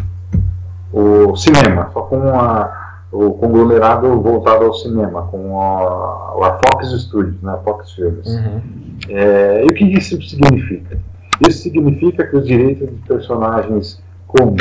o 0.92 1.36
cinema, 1.36 1.90
só 1.92 2.02
com 2.02 2.28
a, 2.28 2.98
o 3.12 3.30
conglomerado 3.34 4.20
voltado 4.20 4.64
ao 4.64 4.74
cinema, 4.74 5.22
com 5.22 5.60
a, 5.60 6.48
a 6.48 6.60
Fox 6.64 6.88
Studios, 7.02 7.40
né, 7.40 7.52
a 7.52 7.58
Fox 7.58 7.92
Films. 7.92 8.26
Uhum. 8.26 8.60
É, 9.10 9.64
e 9.64 9.70
o 9.70 9.74
que 9.74 9.84
isso 9.84 10.20
significa? 10.22 10.98
Isso 11.46 11.62
significa 11.62 12.26
que 12.26 12.36
os 12.36 12.46
direitos 12.46 12.88
de 12.88 12.96
personagens 13.06 14.02
como 14.26 14.56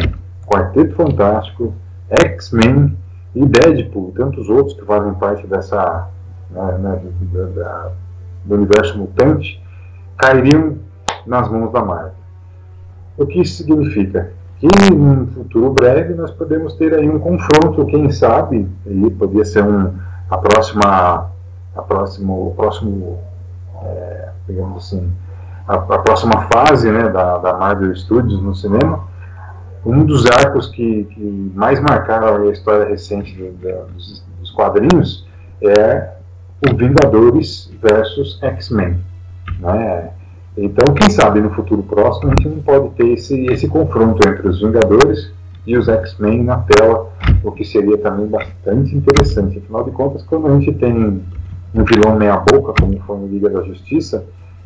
Quarteto 0.46 0.96
Fantástico, 0.96 1.74
X-Men 2.10 2.96
e 3.34 3.46
Deadpool, 3.46 4.14
tantos 4.16 4.48
outros 4.48 4.76
que 4.76 4.86
fazem 4.86 5.14
parte 5.16 5.48
dessa 5.48 6.10
né, 6.56 6.78
né, 6.78 7.02
da, 7.56 7.92
do 8.46 8.56
universo 8.56 8.98
mutante, 8.98 9.62
cairiam 10.18 10.78
nas 11.26 11.50
mãos 11.50 11.72
da 11.72 11.84
Marvel. 11.84 12.14
O 13.18 13.26
que 13.26 13.42
isso 13.42 13.58
significa? 13.58 14.32
Que 14.60 14.68
em 14.68 15.28
futuro 15.28 15.72
breve 15.72 16.14
nós 16.14 16.32
podemos 16.32 16.74
ter 16.76 16.94
aí 16.94 17.10
um 17.10 17.20
confronto, 17.20 17.86
quem 17.86 18.10
sabe, 18.10 18.68
e 18.86 19.10
poderia 19.12 19.46
ser 19.46 19.64
um, 19.64 19.94
a 20.30 20.38
próxima, 20.38 21.32
a 21.76 21.82
próximo, 21.82 22.48
o 22.48 22.54
próximo, 22.56 23.20
é, 23.84 24.30
digamos 24.48 24.86
assim, 24.86 25.12
a, 25.68 25.76
a, 25.76 26.00
próxima 26.00 26.44
fase 26.44 26.92
né, 26.92 27.10
da, 27.10 27.38
da 27.38 27.54
Marvel 27.54 27.96
Studios 27.96 28.42
no 28.42 28.56
cinema, 28.56 29.04
um 29.86 30.04
dos 30.04 30.26
arcos 30.26 30.68
que, 30.68 31.04
que 31.06 31.52
mais 31.54 31.80
marcaram 31.80 32.48
a 32.48 32.52
história 32.52 32.88
recente 32.88 33.36
do, 33.36 33.52
dos, 33.94 34.24
dos 34.40 34.52
quadrinhos 34.52 35.28
é 35.62 36.15
o 36.62 36.76
Vingadores 36.76 37.72
versus 37.82 38.40
X-Men. 38.42 38.98
Né? 39.60 40.12
Então, 40.58 40.86
quem 40.96 41.10
sabe 41.10 41.42
no 41.42 41.50
futuro 41.52 41.84
próximo 41.84 42.32
a 42.32 42.36
gente 42.36 42.48
não 42.48 42.60
pode 42.60 42.90
ter 42.96 43.08
esse, 43.10 43.46
esse 43.48 43.68
confronto 43.68 44.28
entre 44.28 44.48
os 44.48 44.62
Vingadores 44.62 45.32
e 45.68 45.78
os 45.78 45.88
X-Men 45.88 46.44
na 46.44 46.58
tela, 46.60 47.12
o 47.44 47.52
que 47.52 47.66
seria 47.66 47.98
também 47.98 48.28
bastante 48.28 48.96
interessante. 48.96 49.58
Afinal 49.58 49.84
de 49.84 49.92
contas, 49.92 50.24
quando 50.24 50.48
a 50.48 50.60
gente 50.60 50.74
tem 50.74 51.22
um 51.74 51.84
vilão 51.84 52.16
meia-boca, 52.16 52.74
como 52.80 52.98
foi 53.02 53.18
no 53.18 53.28
Liga 53.28 53.50
da 53.50 53.64
Justiça, 53.64 54.24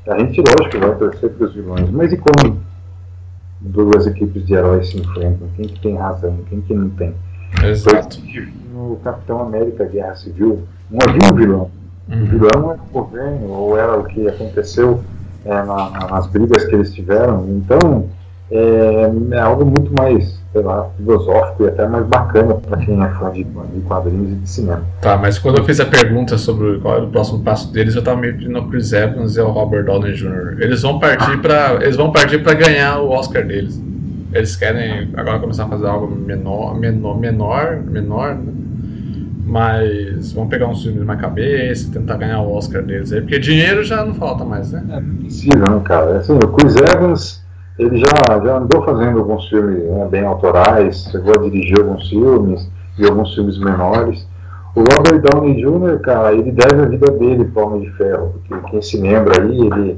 a 0.08 0.18
gente, 0.20 0.42
lógico, 0.42 0.80
vai 0.80 0.96
torcer 0.96 1.30
para 1.32 1.48
os 1.48 1.54
vilões, 1.54 1.90
mas 1.92 2.12
e 2.12 2.18
quando 2.18 2.58
duas 3.62 4.08
equipes 4.08 4.46
de 4.46 4.54
heróis 4.54 4.90
se 4.90 5.00
enfrentam? 5.00 5.48
Quem 5.56 5.68
que 5.68 5.80
tem 5.82 5.96
razão? 5.96 6.38
Quem 6.50 6.62
que 6.62 6.74
não 6.74 6.90
tem? 6.90 7.14
Exato. 7.64 8.22
No 8.74 8.98
Capitão 9.04 9.42
América 9.42 9.86
Guerra 9.86 10.16
Civil, 10.16 10.64
não 10.90 11.00
havia 11.08 11.32
um 11.32 11.36
vilão, 11.36 11.72
Uhum. 12.10 12.24
O 12.24 12.26
vilão 12.26 12.72
era 12.72 12.80
o 12.82 12.94
governo, 12.94 13.50
ou 13.50 13.78
era 13.78 13.98
o 13.98 14.04
que 14.06 14.28
aconteceu 14.28 15.02
é, 15.46 15.54
na, 15.64 16.08
nas 16.10 16.28
brigas 16.28 16.66
que 16.66 16.76
eles 16.76 16.94
tiveram. 16.94 17.46
Então, 17.50 18.10
é, 18.52 19.12
é, 19.32 19.40
algo 19.40 19.64
muito 19.64 19.94
mais, 19.94 20.40
sei 20.52 20.62
lá, 20.64 20.90
filosófico 20.98 21.66
e 21.66 21.68
até 21.68 21.88
mais 21.88 22.06
bacana 22.08 22.56
para 22.56 22.78
quem 22.78 23.02
é 23.02 23.10
fã 23.10 23.32
de, 23.32 23.44
de, 23.44 23.82
quadrinhos 23.82 24.32
e 24.32 24.36
de 24.36 24.50
cinema. 24.50 24.84
Tá, 25.02 25.18
mas 25.18 25.38
quando 25.38 25.60
eu 25.60 25.64
fiz 25.64 25.80
a 25.80 25.86
pergunta 25.86 26.38
sobre 26.38 26.80
qual 26.80 26.96
era 26.96 27.06
o 27.06 27.10
próximo 27.10 27.44
passo 27.44 27.72
deles, 27.72 27.94
eu 27.94 28.00
estava 28.00 28.20
meio 28.20 28.34
pedindo 28.34 28.58
ao 28.58 28.68
Chris 28.68 28.92
Evans 28.92 29.36
e 29.36 29.40
ao 29.40 29.52
Robert 29.52 29.86
Downey 29.86 30.14
Jr. 30.14 30.58
Eles 30.60 30.82
vão 30.82 31.00
partir 31.00 31.40
para 31.42 31.76
eles 31.76 31.96
vão 31.96 32.12
partir 32.12 32.40
para 32.40 32.56
ganhar 32.56 33.00
o 33.00 33.10
Oscar 33.12 33.46
deles. 33.46 33.80
Eles 34.34 34.56
querem 34.56 35.10
agora 35.16 35.40
começar 35.40 35.66
a 35.66 35.68
fazer 35.68 35.88
algo 35.88 36.08
menor, 36.08 36.76
menor, 36.76 37.20
menor, 37.20 37.78
menor, 37.84 38.36
né? 38.36 38.54
Mas 39.50 40.32
vamos 40.32 40.52
pegar 40.52 40.68
uns 40.68 40.84
filmes 40.84 41.04
mais 41.04 41.20
cabeça, 41.20 41.92
tentar 41.92 42.18
ganhar 42.18 42.40
o 42.42 42.54
Oscar 42.54 42.84
deles 42.84 43.12
aí, 43.12 43.20
porque 43.20 43.40
dinheiro 43.40 43.84
já 43.84 44.06
não 44.06 44.14
falta 44.14 44.46
mais, 44.46 44.72
né? 44.72 44.86
É 44.92 45.24
possível, 45.24 45.68
né, 45.68 45.82
cara? 45.84 46.18
Assim, 46.18 46.34
o 46.38 46.48
Chris 46.50 46.76
Evans, 46.76 47.44
ele 47.80 47.98
já, 47.98 48.40
já 48.46 48.58
andou 48.58 48.86
fazendo 48.86 49.18
alguns 49.18 49.50
filmes 49.50 49.84
né, 49.86 50.08
bem 50.08 50.24
autorais, 50.24 51.10
chegou 51.12 51.34
a 51.34 51.50
dirigir 51.50 51.80
alguns 51.80 52.08
filmes 52.08 52.70
e 53.00 53.06
alguns 53.08 53.34
filmes 53.34 53.58
menores. 53.58 54.28
O 54.76 54.82
Robert 54.82 55.20
Downey 55.20 55.60
Jr., 55.60 56.00
cara, 56.02 56.32
ele 56.32 56.52
deve 56.52 56.84
a 56.84 56.86
vida 56.86 57.10
dele 57.10 57.46
para 57.46 57.66
Homem 57.66 57.82
de 57.82 57.92
Ferro, 57.98 58.36
porque 58.48 58.70
quem 58.70 58.82
se 58.84 59.02
lembra 59.02 59.42
aí, 59.42 59.60
ele, 59.62 59.98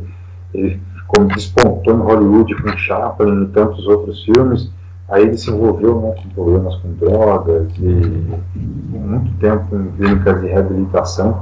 ele 0.54 0.80
como 1.08 1.28
despontou 1.28 1.94
em 1.94 2.00
Hollywood 2.00 2.56
com 2.56 2.70
Chaplin 2.78 3.44
e 3.44 3.48
tantos 3.48 3.86
outros 3.86 4.24
filmes, 4.24 4.72
Aí 5.12 5.24
ele 5.24 5.38
se 5.38 5.52
envolveu 5.52 6.00
né, 6.00 6.16
com 6.24 6.30
problemas 6.30 6.74
com 6.78 6.94
drogas 6.94 7.68
e 7.78 8.40
muito 8.98 9.38
tempo 9.40 9.76
em 9.76 9.92
clínicas 9.98 10.40
de 10.40 10.48
reabilitação. 10.48 11.38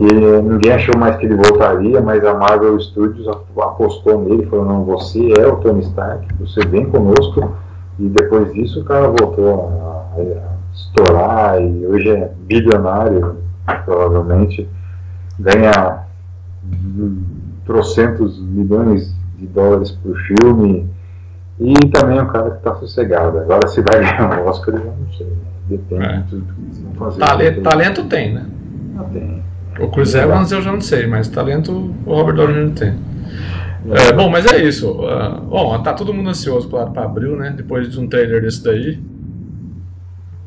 E 0.00 0.12
ninguém 0.42 0.72
achou 0.72 0.98
mais 0.98 1.16
que 1.16 1.26
ele 1.26 1.36
voltaria, 1.36 2.00
mas 2.00 2.24
a 2.24 2.34
Marvel 2.34 2.78
Studios 2.80 3.28
apostou 3.56 4.20
nele, 4.20 4.46
falou, 4.46 4.64
não, 4.64 4.84
você 4.84 5.32
é 5.38 5.46
o 5.46 5.56
Tony 5.58 5.82
Stark, 5.82 6.26
você 6.40 6.66
vem 6.66 6.86
conosco. 6.86 7.52
E 8.00 8.08
depois 8.08 8.52
disso 8.52 8.80
o 8.80 8.84
cara 8.84 9.06
voltou 9.06 9.70
a, 9.70 10.20
a 10.20 10.54
estourar 10.74 11.62
e 11.62 11.86
hoje 11.86 12.10
é 12.10 12.32
bilionário, 12.40 13.36
provavelmente, 13.84 14.68
ganha 15.38 16.04
trocentos 17.64 18.40
milhões 18.40 19.14
de 19.38 19.46
dólares 19.46 19.92
por 19.92 20.16
filme 20.22 20.92
e 21.60 21.74
também 21.88 22.18
é 22.18 22.22
um 22.22 22.26
cara 22.26 22.50
que 22.50 22.56
está 22.58 22.74
sossegado. 22.74 23.38
Agora, 23.38 23.66
se 23.68 23.80
vai 23.80 24.00
ganhar 24.00 24.42
um 24.42 24.46
Oscar, 24.48 24.74
eu 24.74 24.84
não 24.84 25.12
sei. 25.12 25.32
Depende 25.68 26.04
é. 26.04 26.16
de 26.18 26.22
tudo 26.24 26.44
que 26.44 26.80
vão 26.82 26.94
fazer. 26.94 27.20
Talento, 27.20 27.62
talento 27.62 28.04
tem, 28.04 28.34
né? 28.34 28.46
Não 28.94 29.04
tem. 29.04 29.42
O 29.80 29.88
Chris 29.88 30.14
Evans 30.14 30.52
eu 30.52 30.62
já 30.62 30.72
não 30.72 30.80
sei, 30.80 31.06
mas 31.06 31.28
talento 31.28 31.94
o 32.06 32.14
Robert 32.14 32.36
Downey 32.36 32.64
não 32.64 32.70
tem. 32.72 32.94
É, 33.90 34.12
bom, 34.12 34.30
mas 34.30 34.46
é 34.46 34.62
isso. 34.62 34.90
Uh, 34.92 35.40
bom, 35.42 35.82
tá 35.82 35.92
todo 35.92 36.14
mundo 36.14 36.30
ansioso 36.30 36.68
claro, 36.68 36.90
para 36.90 37.04
abril, 37.04 37.36
né? 37.36 37.52
Depois 37.56 37.90
de 37.90 38.00
um 38.00 38.08
trailer 38.08 38.40
desse 38.40 38.62
daí. 38.62 39.02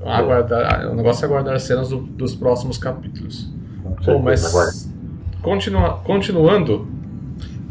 Aguardar, 0.05 0.89
o 0.89 0.95
negócio 0.95 1.25
é 1.25 1.27
aguardar 1.27 1.55
as 1.55 1.63
cenas 1.63 1.89
do, 1.89 1.97
dos 1.97 2.33
próximos 2.33 2.77
capítulos. 2.77 3.51
Bom, 4.05 4.21
mas 4.21 4.89
continua, 5.41 5.99
continuando. 6.03 6.87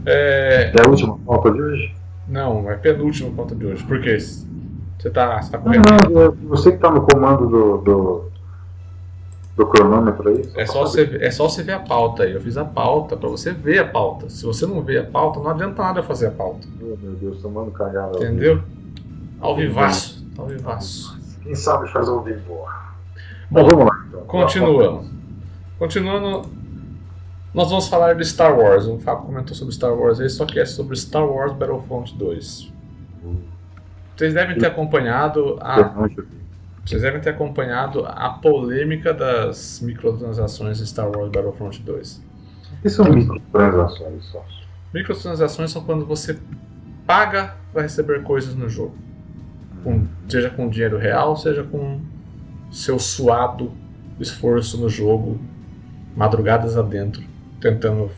É, 0.05 0.73
é 0.77 0.87
a 0.87 0.89
última 0.89 1.19
pauta 1.19 1.51
de 1.51 1.61
hoje? 1.61 1.95
Não, 2.29 2.71
é 2.71 2.77
penúltima 2.77 3.31
pauta 3.31 3.55
de 3.55 3.67
hoje. 3.67 3.85
Por 3.85 4.01
quê? 4.01 4.19
Você 4.19 5.11
tá, 5.11 5.41
você 5.41 5.51
tá 5.53 5.59
correndo? 5.59 5.85
Não, 5.89 6.25
não, 6.25 6.33
você 6.49 6.73
que 6.73 6.79
tá 6.79 6.91
no 6.91 7.03
comando 7.03 7.47
do, 7.47 7.79
do, 7.79 8.31
do 9.57 9.67
cronômetro 9.67 10.29
aí? 10.29 10.51
É 10.57 10.67
só, 10.67 10.81
você, 10.81 11.19
é 11.21 11.31
só 11.31 11.49
você 11.49 11.63
ver 11.63 11.73
a 11.73 11.81
pauta 11.81 12.25
aí. 12.25 12.33
Eu 12.33 12.41
fiz 12.41 12.57
a 12.57 12.65
pauta 12.65 13.17
para 13.17 13.29
você 13.29 13.53
ver 13.53 13.79
a 13.79 13.87
pauta. 13.87 14.29
Se 14.29 14.45
você 14.45 14.67
não 14.67 14.83
vê 14.83 14.99
a 14.99 15.05
pauta, 15.05 15.39
não 15.39 15.51
adianta 15.51 15.83
nada 15.83 16.03
fazer 16.03 16.29
a 16.29 16.31
pauta. 16.33 16.67
Meu 16.81 16.97
Deus, 16.97 17.41
tomando 17.41 17.71
cagada. 17.71 18.17
Entendeu? 18.17 18.63
Ao 19.41 19.55
vivaço. 19.55 20.27
Ao 20.37 20.47
vivaço. 20.47 21.17
Quem 21.43 21.55
sabe 21.55 21.89
faz 21.93 22.09
ao 22.09 22.23
vivo. 22.23 22.41
Bom, 22.49 22.67
Mas 23.51 23.67
vamos 23.67 23.85
lá. 23.85 24.05
Então. 24.09 24.21
Continuando. 24.23 25.05
Continuando, 25.79 26.49
nós 27.57 27.71
vamos 27.71 27.89
falar 27.89 28.15
de 28.15 28.25
Star 28.25 28.57
Wars. 28.57 28.87
O 28.87 28.99
Fábio 28.99 29.25
comentou 29.27 29.55
sobre 29.55 29.75
Star 29.75 29.93
Wars 29.95 30.21
aí, 30.21 30.29
só 30.31 30.45
que 30.47 30.61
é 30.61 30.65
sobre 30.65 30.95
Star 30.97 31.27
Wars 31.27 31.53
Battlefront 31.53 32.15
2. 32.17 32.73
Vocês 34.17 34.33
devem 34.35 34.57
ter 34.59 34.67
acompanhado 34.67 35.59
a, 35.61 35.77
vocês 36.85 37.03
devem 37.03 37.21
ter 37.21 37.31
acompanhado 37.31 38.05
a 38.07 38.31
polêmica 38.31 39.13
das 39.13 39.81
microtransações 39.81 40.79
de 40.79 40.87
Star 40.87 41.07
Wars 41.11 41.31
Battlefront 41.31 41.83
2. 41.83 42.23
O 42.79 42.83
que 42.83 42.89
são 42.91 43.05
microtransações 43.11 44.25
só? 44.27 44.45
Microtransações 44.95 45.71
são 45.73 45.83
quando 45.83 46.07
você 46.07 46.39
paga 47.07 47.57
para 47.73 47.83
receber 47.83 48.23
coisas 48.23 48.55
no 48.55 48.69
jogo. 48.69 48.95
Com- 49.85 50.07
seja 50.29 50.51
com 50.51 50.69
dinheiro 50.69 50.97
real, 50.99 51.37
seja 51.37 51.63
com 51.63 52.01
seu 52.71 52.99
suado 52.99 53.73
esforço 54.19 54.79
no 54.81 54.89
jogo, 54.89 55.39
madrugadas 56.17 56.77
adentro, 56.77 57.23
tentando 57.61 58.11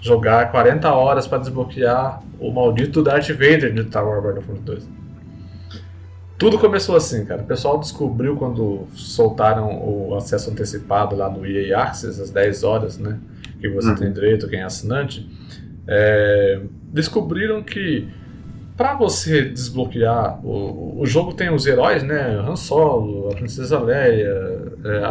jogar 0.00 0.50
40 0.50 0.92
horas 0.92 1.26
para 1.26 1.38
desbloquear 1.38 2.22
o 2.40 2.50
maldito 2.50 3.02
Darth 3.02 3.28
Vader 3.30 3.72
de 3.72 3.82
Star 3.84 4.04
Wars 4.06 4.22
Battlefront 4.22 4.60
2. 4.62 4.88
Tudo 6.38 6.58
começou 6.58 6.96
assim, 6.96 7.24
cara. 7.24 7.42
O 7.42 7.46
pessoal 7.46 7.78
descobriu 7.78 8.34
quando 8.36 8.86
soltaram 8.94 9.68
o 9.80 10.14
acesso 10.16 10.50
antecipado 10.50 11.14
lá 11.14 11.30
no 11.30 11.46
EA 11.46 11.82
Access, 11.84 12.20
às 12.20 12.30
10 12.30 12.64
horas, 12.64 12.98
né? 12.98 13.18
Que 13.60 13.68
você 13.68 13.90
Uhum. 13.90 13.94
tem 13.94 14.12
direito, 14.12 14.48
quem 14.48 14.58
é 14.58 14.64
assinante. 14.64 15.24
É, 15.86 16.60
descobriram 16.92 17.62
que 17.62 18.08
para 18.76 18.94
você 18.94 19.42
desbloquear 19.42 20.44
o, 20.44 21.00
o 21.00 21.06
jogo 21.06 21.32
tem 21.34 21.52
os 21.54 21.64
heróis, 21.64 22.02
né? 22.02 22.36
Han 22.40 22.56
Solo, 22.56 23.30
a 23.30 23.34
Princesa 23.36 23.78
Leia, 23.78 24.71
é, 24.84 25.04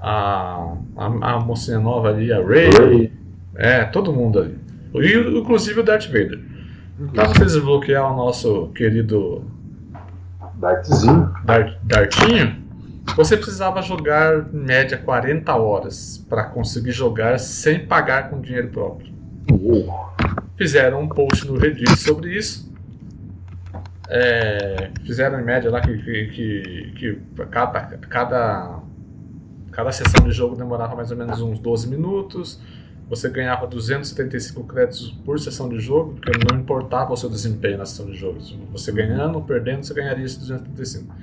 a, 0.00 0.74
a, 0.96 1.06
a, 1.32 1.40
mocinha 1.40 1.78
nova 1.78 2.08
ali, 2.08 2.32
a 2.32 2.40
Rey, 2.44 3.12
é, 3.56 3.84
todo 3.84 4.12
mundo 4.12 4.38
ali. 4.38 4.58
E, 4.94 5.38
inclusive 5.38 5.80
o 5.80 5.82
Darth 5.82 6.06
Vader. 6.06 6.40
Para 7.12 7.26
você 7.26 7.44
desbloquear 7.44 8.12
o 8.12 8.16
nosso 8.16 8.68
querido 8.68 9.44
Dartzinho. 10.54 11.34
Dar- 11.44 11.78
Dartinho, 11.82 12.62
você 13.16 13.36
precisava 13.36 13.82
jogar 13.82 14.46
em 14.52 14.56
média 14.56 14.96
40 14.96 15.54
horas 15.54 16.24
para 16.28 16.44
conseguir 16.44 16.92
jogar 16.92 17.38
sem 17.38 17.86
pagar 17.86 18.30
com 18.30 18.40
dinheiro 18.40 18.68
próprio. 18.68 19.12
Fizeram 20.56 21.02
um 21.02 21.08
post 21.08 21.46
no 21.46 21.58
Reddit 21.58 21.96
sobre 21.98 22.36
isso. 22.36 22.72
É, 24.08 24.90
fizeram 25.04 25.40
em 25.40 25.44
média 25.44 25.70
lá 25.70 25.80
que, 25.80 25.96
que, 25.96 26.26
que, 26.26 26.92
que 26.94 27.20
cada, 27.50 27.80
cada, 28.08 28.80
cada 29.72 29.92
sessão 29.92 30.26
de 30.26 30.32
jogo 30.32 30.56
demorava 30.56 30.94
mais 30.94 31.10
ou 31.10 31.16
menos 31.16 31.40
uns 31.40 31.58
12 31.58 31.88
minutos. 31.88 32.60
Você 33.08 33.28
ganhava 33.28 33.66
275 33.66 34.64
créditos 34.64 35.10
por 35.24 35.38
sessão 35.38 35.68
de 35.68 35.78
jogo, 35.78 36.14
porque 36.14 36.32
não 36.50 36.58
importava 36.58 37.12
o 37.12 37.16
seu 37.16 37.28
desempenho 37.28 37.78
na 37.78 37.84
sessão 37.84 38.06
de 38.06 38.16
jogo. 38.16 38.38
Você 38.72 38.92
ganhando 38.92 39.36
ou 39.36 39.42
perdendo, 39.42 39.84
você 39.84 39.92
ganharia 39.92 40.24
esses 40.24 40.38
275. 40.38 41.14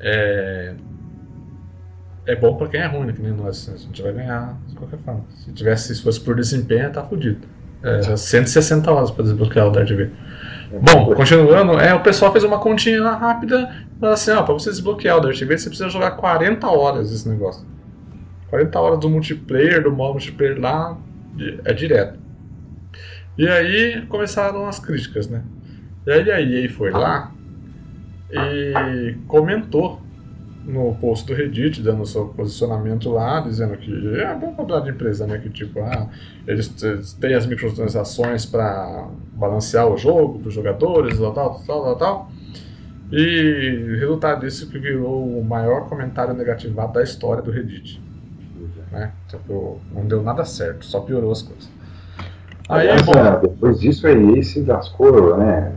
É, 0.00 0.74
é 2.26 2.36
bom 2.36 2.56
pra 2.56 2.68
quem 2.68 2.80
é 2.80 2.86
ruim, 2.86 3.06
né? 3.06 3.12
Que 3.12 3.20
nem 3.20 3.32
nós. 3.32 3.68
A 3.68 3.76
gente 3.76 4.02
vai 4.02 4.12
ganhar 4.12 4.58
de 4.66 4.74
qualquer 4.74 4.98
forma. 5.00 5.24
Se 5.34 5.52
tivesse, 5.52 5.94
se 5.94 6.02
fosse 6.02 6.20
por 6.20 6.36
desempenho, 6.36 6.90
tá 6.90 7.04
fudido. 7.04 7.46
Era 7.82 8.16
160 8.16 8.90
horas 8.90 9.10
pra 9.10 9.24
desbloquear 9.24 9.66
o 9.66 9.70
Darth 9.70 9.90
Vader. 9.90 10.10
Bom, 10.80 11.14
continuando, 11.14 11.78
é, 11.78 11.92
o 11.94 12.00
pessoal 12.00 12.32
fez 12.32 12.44
uma 12.44 12.58
continha 12.58 13.02
lá 13.02 13.16
rápida. 13.16 13.70
Falou 14.00 14.14
assim: 14.14 14.30
ó, 14.30 14.42
pra 14.42 14.54
você 14.54 14.70
desbloquear 14.70 15.18
o 15.18 15.20
Darth 15.20 15.40
Vader, 15.40 15.58
você 15.58 15.68
precisa 15.68 15.88
jogar 15.88 16.12
40 16.12 16.66
horas 16.66 17.12
esse 17.12 17.28
negócio. 17.28 17.66
40 18.48 18.80
horas 18.80 19.00
do 19.00 19.10
multiplayer, 19.10 19.82
do 19.82 19.90
modo 19.90 20.12
multiplayer 20.12 20.60
lá, 20.60 20.96
é 21.64 21.72
direto. 21.72 22.18
E 23.36 23.48
aí 23.48 24.04
começaram 24.08 24.66
as 24.66 24.78
críticas, 24.78 25.26
né? 25.26 25.42
E 26.06 26.12
aí 26.12 26.30
a 26.30 26.40
EA 26.40 26.70
foi 26.70 26.90
lá 26.90 27.32
e 28.30 29.16
comentou 29.26 30.02
no 30.64 30.94
post 30.94 31.26
do 31.26 31.34
Reddit, 31.34 31.82
dando 31.82 32.06
seu 32.06 32.26
posicionamento 32.28 33.10
lá, 33.10 33.40
dizendo 33.40 33.76
que 33.76 33.92
é 34.16 34.34
bom 34.34 34.54
falar 34.54 34.80
de 34.80 34.90
empresa, 34.90 35.26
né? 35.26 35.38
Que 35.38 35.50
tipo, 35.50 35.80
ah, 35.80 36.08
eles 36.46 36.68
têm 37.20 37.34
as 37.34 37.46
microtransações 37.46 38.46
para 38.46 39.08
balancear 39.34 39.88
o 39.88 39.96
jogo 39.96 40.38
para 40.38 40.48
os 40.48 40.54
jogadores, 40.54 41.18
tal, 41.18 41.32
tal, 41.32 41.62
tal, 41.66 41.82
tal, 41.82 41.96
tal. 41.96 42.30
E 43.10 43.96
resultado 43.98 44.40
disso 44.40 44.70
que 44.70 44.78
virou 44.78 45.38
o 45.38 45.44
maior 45.44 45.88
comentário 45.88 46.32
negativado 46.32 46.94
da 46.94 47.02
história 47.02 47.42
do 47.42 47.50
Reddit. 47.50 48.00
Né? 48.90 49.12
Tipo, 49.28 49.80
não 49.92 50.06
deu 50.06 50.22
nada 50.22 50.44
certo, 50.44 50.84
só 50.84 51.00
piorou 51.00 51.32
as 51.32 51.42
coisas. 51.42 51.70
Aí, 52.68 52.88
Aliás, 52.88 53.02
bom, 53.02 53.14
é, 53.14 53.40
depois 53.40 53.80
disso 53.80 54.06
aí, 54.06 54.38
esse 54.38 54.62
lascou, 54.62 55.36
né? 55.36 55.72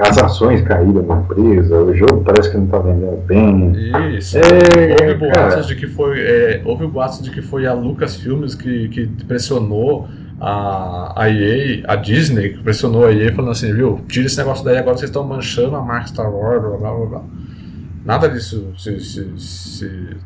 As 0.00 0.18
ações 0.18 0.62
caíram 0.62 1.02
na 1.02 1.16
empresa, 1.20 1.76
o 1.82 1.94
jogo 1.94 2.22
parece 2.24 2.50
que 2.50 2.56
não 2.56 2.66
tá 2.66 2.78
vendendo 2.78 3.16
bem. 3.26 3.72
Isso. 4.16 4.38
É, 4.38 4.42
houve 5.02 5.14
boatos 5.14 5.54
cara. 5.54 5.62
de 5.62 5.74
que 5.76 5.86
foi. 5.86 6.20
é, 6.20 6.62
houve 6.64 6.86
boatos 6.86 7.22
de 7.22 7.30
que 7.30 7.42
foi 7.42 7.66
a 7.66 7.72
Lucasfilmes 7.72 8.54
que, 8.54 8.88
que 8.88 9.06
pressionou 9.24 10.08
a, 10.40 11.14
a 11.24 11.28
EA, 11.30 11.82
a 11.88 11.96
Disney, 11.96 12.50
que 12.50 12.62
pressionou 12.62 13.04
a 13.06 13.12
EA 13.12 13.32
falando 13.34 13.50
assim, 13.50 13.72
viu, 13.72 14.00
tira 14.08 14.26
esse 14.26 14.38
negócio 14.38 14.64
daí 14.64 14.76
agora, 14.78 14.96
vocês 14.96 15.10
estão 15.10 15.24
manchando 15.24 15.74
a 15.76 15.82
marca 15.82 16.08
Star 16.08 16.32
Wars, 16.32 16.62
blá 16.62 16.76
blá 16.78 16.92
blá 16.94 17.06
blá. 17.06 17.22
Nada 18.04 18.28
disso 18.28 18.72
se, 18.78 19.00
se, 19.00 19.32
se- 19.38 20.16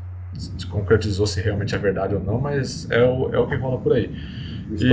se 0.58 0.66
concretizou 0.66 1.26
se 1.26 1.40
realmente 1.40 1.74
é 1.74 1.78
verdade 1.78 2.14
ou 2.14 2.20
não, 2.22 2.38
mas 2.40 2.86
é 2.90 3.02
o, 3.02 3.30
é 3.32 3.38
o 3.38 3.46
que 3.46 3.56
rola 3.56 3.78
por 3.78 3.92
aí. 3.94 4.10
E-. 4.78 4.92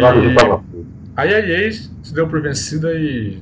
Aí 1.17 1.33
a 1.33 1.39
EA 1.39 1.71
se 1.71 2.13
deu 2.13 2.27
por 2.27 2.41
vencida 2.41 2.93
e 2.93 3.39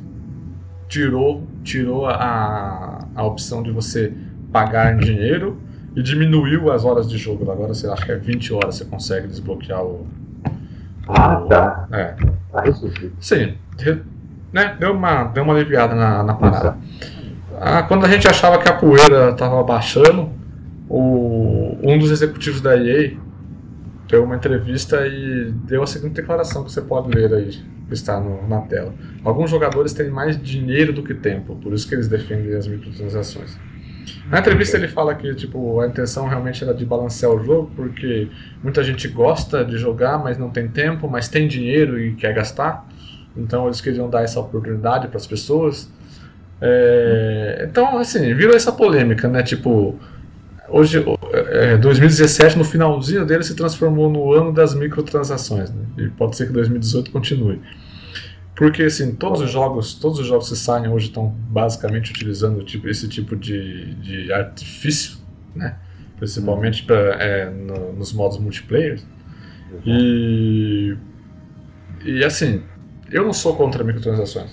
tirou, 0.88 1.44
tirou 1.64 2.06
a, 2.08 3.06
a 3.16 3.24
opção 3.24 3.62
de 3.62 3.72
você 3.72 4.14
pagar 4.52 4.94
em 4.94 4.98
dinheiro 4.98 5.58
e 5.96 6.02
diminuiu 6.02 6.72
as 6.72 6.86
horas 6.86 7.10
de 7.10 7.18
jogo. 7.18 7.50
Agora 7.52 7.74
você 7.74 7.88
acha 7.88 8.06
que 8.06 8.12
é 8.12 8.16
20 8.16 8.54
horas 8.54 8.76
você 8.76 8.86
consegue 8.86 9.28
desbloquear 9.28 9.84
o. 9.84 10.06
Ah, 11.08 11.46
tá. 11.50 11.88
É. 11.92 12.16
Resolvido. 12.64 13.14
Sim, 13.20 13.56
né? 14.52 14.76
deu, 14.80 14.94
uma, 14.94 15.26
deu 15.26 15.44
uma 15.44 15.54
aliviada 15.54 15.96
na, 15.96 16.24
na 16.24 16.34
parada. 16.34 16.78
Ah, 17.60 17.84
quando 17.84 18.06
a 18.06 18.10
gente 18.10 18.28
achava 18.28 18.58
que 18.60 18.70
a 18.70 18.74
poeira 18.74 19.32
estava 19.32 19.64
baixando, 19.64 20.30
o, 20.90 21.78
um 21.82 21.98
dos 21.98 22.12
executivos 22.12 22.62
da 22.62 22.78
EA 22.78 23.14
deu 24.08 24.24
uma 24.24 24.36
entrevista 24.36 25.06
e 25.08 25.52
deu 25.66 25.84
a 25.84 25.88
seguinte 25.88 26.14
declaração 26.14 26.64
que 26.64 26.72
você 26.72 26.82
pode 26.82 27.10
ler 27.10 27.34
aí, 27.34 27.60
está 27.92 28.20
no- 28.20 28.48
na 28.48 28.62
tela. 28.62 28.94
Alguns 29.24 29.50
jogadores 29.50 29.94
têm 29.94 30.10
mais 30.10 30.42
dinheiro 30.42 30.92
do 30.94 31.04
que 31.04 31.14
tempo, 31.14 31.56
por 31.56 31.74
isso 31.74 31.88
que 31.88 31.96
eles 31.96 32.08
defendem 32.08 32.56
as 32.56 32.68
microtransações. 32.68 33.58
Na 34.30 34.40
entrevista 34.40 34.78
ele 34.78 34.88
fala 34.88 35.14
que 35.16 35.34
tipo, 35.36 35.80
a 35.82 35.88
intenção 35.88 36.28
realmente 36.28 36.64
era 36.64 36.74
de 36.74 36.86
balancear 36.86 37.32
o 37.32 37.44
jogo, 37.44 37.72
porque 37.76 38.28
muita 38.64 38.84
gente 38.84 39.08
gosta 39.08 39.64
de 39.66 39.78
jogar, 39.78 40.18
mas 40.18 40.38
não 40.38 40.50
tem 40.50 40.68
tempo, 40.68 41.10
mas 41.10 41.28
tem 41.28 41.48
dinheiro 41.48 42.00
e 42.00 42.14
quer 42.14 42.34
gastar. 42.34 42.88
Então 43.36 43.66
eles 43.66 43.82
queriam 43.82 44.10
dar 44.10 44.24
essa 44.24 44.40
oportunidade 44.40 45.08
para 45.08 45.18
as 45.18 45.28
pessoas. 45.28 45.90
É, 46.60 47.68
então, 47.70 47.98
assim, 47.98 48.34
virou 48.34 48.56
essa 48.56 48.72
polêmica, 48.72 49.28
né? 49.28 49.44
Tipo, 49.44 49.96
hoje, 50.70 51.04
é, 51.32 51.78
2017, 51.78 52.58
no 52.58 52.64
finalzinho 52.64 53.26
dele, 53.26 53.44
se 53.44 53.56
transformou 53.56 54.10
no 54.10 54.34
ano 54.34 54.52
das 54.54 54.74
microtransações, 54.74 55.70
né? 55.72 55.84
E 55.98 56.08
pode 56.10 56.36
ser 56.36 56.48
que 56.48 56.54
2018 56.54 57.12
continue. 57.12 57.62
Porque, 58.56 58.84
assim, 58.84 59.14
todos 59.16 59.42
os 59.42 59.52
jogos, 59.52 59.94
todos 59.94 60.20
os 60.20 60.26
jogos 60.26 60.50
que 60.50 60.56
saem 60.56 60.88
hoje 60.90 61.08
estão 61.08 61.28
basicamente 61.50 62.12
utilizando 62.12 62.64
tipo, 62.64 62.90
esse 62.90 63.08
tipo 63.08 63.36
de, 63.36 63.94
de 63.96 64.34
artifício, 64.34 65.18
né? 65.56 65.76
Principalmente 66.18 66.84
pra, 66.84 66.96
é, 67.22 67.50
no- 67.50 67.94
nos 67.94 68.12
modos 68.14 68.40
multiplayer. 68.40 69.00
E, 69.86 70.96
e 72.04 72.24
assim, 72.24 72.64
eu 73.12 73.24
não 73.24 73.34
sou 73.34 73.56
contra 73.56 73.84
microtransações. 73.84 74.50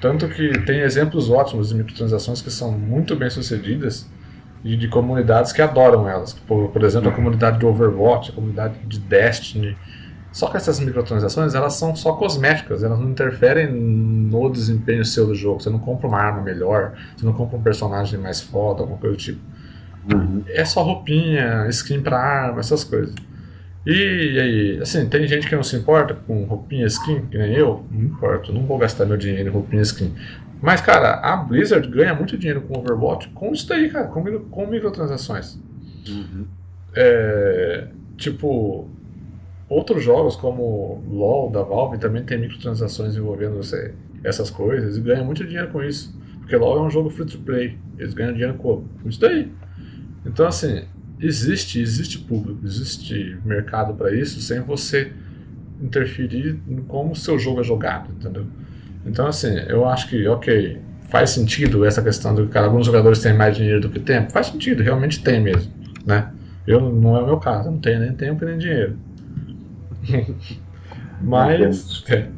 Tanto 0.00 0.28
que 0.28 0.58
tem 0.64 0.80
exemplos 0.80 1.30
ótimos 1.30 1.68
de 1.68 1.74
microtransações 1.74 2.40
que 2.42 2.50
são 2.50 2.72
muito 2.72 3.14
bem 3.14 3.30
sucedidas 3.30 4.08
e 4.64 4.76
de 4.76 4.88
comunidades 4.88 5.52
que 5.52 5.60
adoram 5.60 6.08
elas. 6.08 6.32
Por, 6.32 6.68
por 6.68 6.82
exemplo, 6.82 7.08
a 7.08 7.12
comunidade 7.12 7.58
do 7.58 7.68
Overwatch, 7.68 8.30
a 8.30 8.34
comunidade 8.34 8.78
de 8.86 8.98
Destiny. 8.98 9.76
Só 10.30 10.48
que 10.48 10.56
essas 10.56 10.80
microtransações 10.80 11.54
elas 11.54 11.74
são 11.74 11.94
só 11.94 12.14
cosméticas, 12.14 12.82
elas 12.82 12.98
não 12.98 13.10
interferem 13.10 13.70
no 13.70 14.48
desempenho 14.50 15.04
seu 15.04 15.26
do 15.26 15.34
jogo. 15.34 15.60
Você 15.60 15.68
não 15.68 15.78
compra 15.78 16.08
uma 16.08 16.18
arma 16.18 16.40
melhor, 16.40 16.94
você 17.14 17.26
não 17.26 17.34
compra 17.34 17.58
um 17.58 17.62
personagem 17.62 18.18
mais 18.18 18.40
foda, 18.40 18.80
alguma 18.80 18.98
coisa 18.98 19.16
do 19.16 19.20
tipo. 19.20 19.40
Uhum. 20.10 20.42
É 20.48 20.64
só 20.64 20.82
roupinha, 20.82 21.66
skin 21.68 22.00
pra 22.00 22.18
arma, 22.18 22.60
essas 22.60 22.82
coisas. 22.82 23.14
E 23.84 24.38
aí, 24.40 24.78
assim, 24.80 25.08
tem 25.08 25.26
gente 25.26 25.48
que 25.48 25.56
não 25.56 25.62
se 25.62 25.76
importa 25.76 26.14
com 26.14 26.44
roupinha 26.44 26.86
skin, 26.86 27.26
que 27.26 27.36
nem 27.36 27.52
eu, 27.52 27.84
não 27.90 28.02
importa, 28.02 28.52
não 28.52 28.64
vou 28.64 28.78
gastar 28.78 29.04
meu 29.04 29.16
dinheiro 29.16 29.48
em 29.48 29.52
roupinha 29.52 29.82
skin. 29.82 30.14
Mas, 30.62 30.80
cara, 30.80 31.14
a 31.14 31.36
Blizzard 31.36 31.86
ganha 31.88 32.14
muito 32.14 32.38
dinheiro 32.38 32.62
com 32.62 32.78
Overwatch 32.78 33.28
com 33.30 33.52
isso 33.52 33.68
daí, 33.68 33.90
cara, 33.90 34.06
com, 34.06 34.22
com 34.44 34.66
microtransações. 34.66 35.58
Uhum. 36.08 36.46
É, 36.94 37.88
tipo, 38.16 38.88
outros 39.68 40.04
jogos 40.04 40.36
como 40.36 41.02
LoL 41.10 41.50
da 41.50 41.62
Valve 41.62 41.98
também 41.98 42.22
tem 42.22 42.38
microtransações 42.38 43.16
envolvendo 43.16 43.56
você, 43.56 43.92
essas 44.22 44.50
coisas 44.50 44.96
e 44.96 45.00
ganham 45.00 45.24
muito 45.24 45.44
dinheiro 45.44 45.68
com 45.68 45.82
isso. 45.82 46.16
Porque 46.38 46.54
LoL 46.54 46.78
é 46.78 46.82
um 46.82 46.90
jogo 46.90 47.10
free 47.10 47.26
to 47.26 47.38
play, 47.38 47.76
eles 47.98 48.14
ganham 48.14 48.32
dinheiro 48.32 48.54
com 48.54 48.84
isso 49.04 49.20
daí. 49.20 49.50
Então, 50.24 50.46
assim, 50.46 50.84
existe, 51.18 51.80
existe 51.80 52.18
público, 52.18 52.64
existe 52.64 53.36
mercado 53.44 53.94
para 53.94 54.14
isso 54.14 54.40
sem 54.40 54.60
você 54.60 55.12
interferir 55.80 56.60
em 56.68 56.76
como 56.82 57.12
o 57.12 57.16
seu 57.16 57.36
jogo 57.36 57.60
é 57.60 57.64
jogado, 57.64 58.12
entendeu? 58.12 58.46
Então, 59.04 59.26
assim, 59.26 59.56
eu 59.68 59.88
acho 59.88 60.08
que, 60.08 60.26
ok, 60.26 60.80
faz 61.08 61.30
sentido 61.30 61.84
essa 61.84 62.02
questão 62.02 62.34
de 62.34 62.46
que 62.46 62.56
alguns 62.56 62.86
jogadores 62.86 63.20
têm 63.20 63.34
mais 63.34 63.56
dinheiro 63.56 63.80
do 63.80 63.90
que 63.90 64.00
tempo. 64.00 64.32
Faz 64.32 64.46
sentido, 64.46 64.82
realmente 64.82 65.22
tem 65.22 65.40
mesmo, 65.40 65.72
né? 66.06 66.32
Eu, 66.66 66.80
não 66.92 67.16
é 67.16 67.22
o 67.22 67.26
meu 67.26 67.38
caso, 67.38 67.68
eu 67.68 67.72
não 67.72 67.80
tenho 67.80 68.00
nem 68.00 68.14
tempo 68.14 68.44
nem 68.44 68.56
dinheiro. 68.56 68.96
mas, 71.20 72.04
é, 72.08 72.28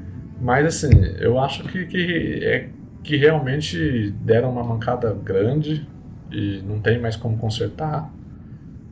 mas, 0.40 0.66
assim, 0.66 0.90
eu 1.18 1.38
acho 1.38 1.62
que, 1.64 1.86
que, 1.86 2.40
é, 2.42 2.68
que 3.02 3.16
realmente 3.16 4.10
deram 4.22 4.50
uma 4.50 4.64
mancada 4.64 5.12
grande 5.12 5.86
e 6.32 6.62
não 6.66 6.80
tem 6.80 6.98
mais 6.98 7.16
como 7.16 7.36
consertar. 7.36 8.10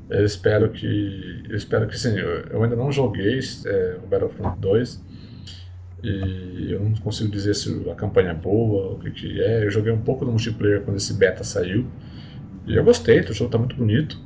Eu 0.09 0.25
espero 0.25 0.69
que. 0.71 1.43
Eu 1.49 1.57
espero 1.57 1.89
que 1.89 1.99
sim. 1.99 2.17
Eu, 2.19 2.47
eu 2.51 2.63
ainda 2.63 2.77
não 2.77 2.93
joguei 2.93 3.41
é, 3.67 3.97
o 4.03 4.07
Battlefront 4.07 4.61
2. 4.61 5.03
E 6.03 6.73
eu 6.73 6.81
não 6.81 6.93
consigo 6.95 7.31
dizer 7.31 7.55
se 7.55 7.89
a 7.91 7.95
campanha 7.95 8.31
é 8.31 8.35
boa, 8.35 8.95
o 8.95 8.99
que, 8.99 9.11
que 9.11 9.41
é. 9.41 9.65
Eu 9.65 9.71
joguei 9.71 9.93
um 9.93 10.01
pouco 10.01 10.25
do 10.25 10.31
multiplayer 10.31 10.83
quando 10.83 10.97
esse 10.97 11.15
beta 11.15 11.45
saiu. 11.45 11.87
E 12.67 12.75
eu 12.77 12.83
gostei, 12.83 13.21
o 13.21 13.33
jogo 13.33 13.47
está 13.47 13.59
muito 13.59 13.77
bonito. 13.77 14.19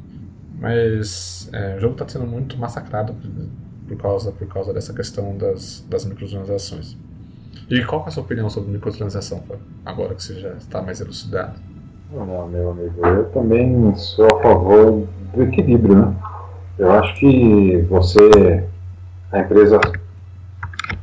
Mas 0.58 1.50
é, 1.52 1.76
o 1.76 1.80
jogo 1.80 1.92
está 1.92 2.08
sendo 2.08 2.26
muito 2.26 2.56
massacrado 2.56 3.14
por 3.86 3.96
causa, 3.98 4.32
por 4.32 4.48
causa 4.48 4.72
dessa 4.72 4.92
questão 4.94 5.36
das, 5.36 5.86
das 5.88 6.04
microtransações. 6.06 6.96
E 7.68 7.84
qual 7.84 8.04
é 8.04 8.08
a 8.08 8.10
sua 8.10 8.22
opinião 8.22 8.48
sobre 8.48 8.70
microtransação, 8.70 9.42
agora 9.84 10.14
que 10.14 10.22
você 10.22 10.40
já 10.40 10.52
está 10.52 10.80
mais 10.80 11.00
elucidado? 11.00 11.58
Meu 12.10 12.70
amigo, 12.70 13.04
eu 13.04 13.24
também 13.30 13.94
sou 13.96 14.26
a 14.26 14.42
favor 14.42 15.06
do 15.34 15.42
equilíbrio, 15.42 15.96
né? 15.96 16.16
Eu 16.78 16.92
acho 16.92 17.18
que 17.18 17.78
você, 17.88 18.64
a 19.32 19.40
empresa, 19.40 19.80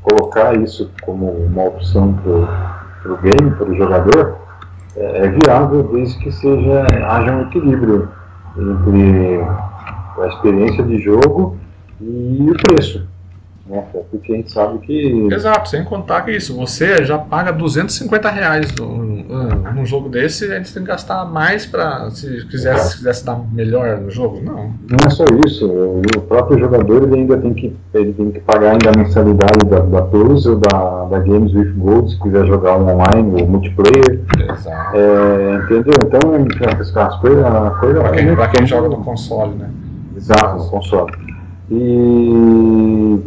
colocar 0.04 0.56
isso 0.56 0.92
como 1.02 1.32
uma 1.32 1.64
opção 1.64 2.14
para 2.14 3.12
o 3.12 3.18
game, 3.18 3.52
para 3.52 3.70
o 3.70 3.76
jogador, 3.76 4.38
é, 4.96 5.26
é, 5.26 5.28
viável 5.30 5.84
desde 5.92 6.20
que 6.20 6.32
seja, 6.32 6.84
haja 7.08 7.32
um 7.32 7.42
equilíbrio 7.44 8.10
entre 8.56 9.42
a 10.22 10.28
experiência 10.28 10.84
de 10.84 11.00
jogo 11.00 11.58
e 12.00 12.52
o 12.52 12.54
preço. 12.64 13.08
Né? 13.66 13.82
Porque 14.12 14.34
a 14.34 14.36
gente 14.36 14.52
sabe 14.52 14.80
que. 14.80 15.28
Exato, 15.32 15.70
sem 15.70 15.84
contar 15.86 16.24
que 16.24 16.32
isso, 16.32 16.56
você 16.56 17.06
já 17.06 17.18
paga 17.18 17.52
250 17.52 18.30
reais 18.30 18.74
num, 18.76 19.24
num 19.74 19.86
jogo 19.86 20.10
desse, 20.10 20.52
a 20.52 20.58
gente 20.58 20.74
tem 20.74 20.84
que 20.84 20.90
gastar 20.90 21.24
mais 21.26 21.66
para 21.66 22.10
se 22.12 22.46
quisesse, 22.48 22.92
se 22.92 22.98
quisesse 22.98 23.26
dar 23.26 23.40
melhor 23.54 24.00
no 24.00 24.12
jogo. 24.12 24.42
Não. 24.42 24.74
Não 24.90 24.98
é 25.06 25.10
só 25.10 25.26
isso, 25.46 25.66
o 25.66 26.22
próprio 26.22 26.60
jogador 26.60 27.04
ele 27.04 27.16
ainda 27.16 27.38
tem 27.38 27.54
que, 27.54 27.74
ele 27.94 28.12
tem 28.14 28.32
que 28.32 28.40
pagar 28.42 28.72
ainda 28.72 28.90
a 28.90 28.98
mensalidade 28.98 29.66
da, 29.70 29.80
da 29.80 30.02
Plus 30.02 30.46
ou 30.46 30.58
da, 30.58 31.06
da 31.06 31.20
Games 31.20 31.54
with 31.54 31.72
Gold, 31.78 32.12
se 32.12 32.20
quiser 32.20 32.46
jogar 32.46 32.78
online 32.78 33.42
ou 33.42 33.48
multiplayer. 33.48 34.20
Exato. 34.38 34.98
É, 34.98 35.56
entendeu? 35.64 35.94
Então, 36.02 36.20
as 37.02 37.20
coisas. 37.20 37.44
Coisa 37.80 38.02
pra 38.02 38.12
quem, 38.12 38.36
pra 38.36 38.48
quem 38.50 38.68
joga 38.68 38.90
no 38.90 38.98
console, 38.98 39.56
né? 39.56 39.70
Exato, 40.16 40.58
no 40.58 40.70
console. 40.70 41.33
E 41.72 43.20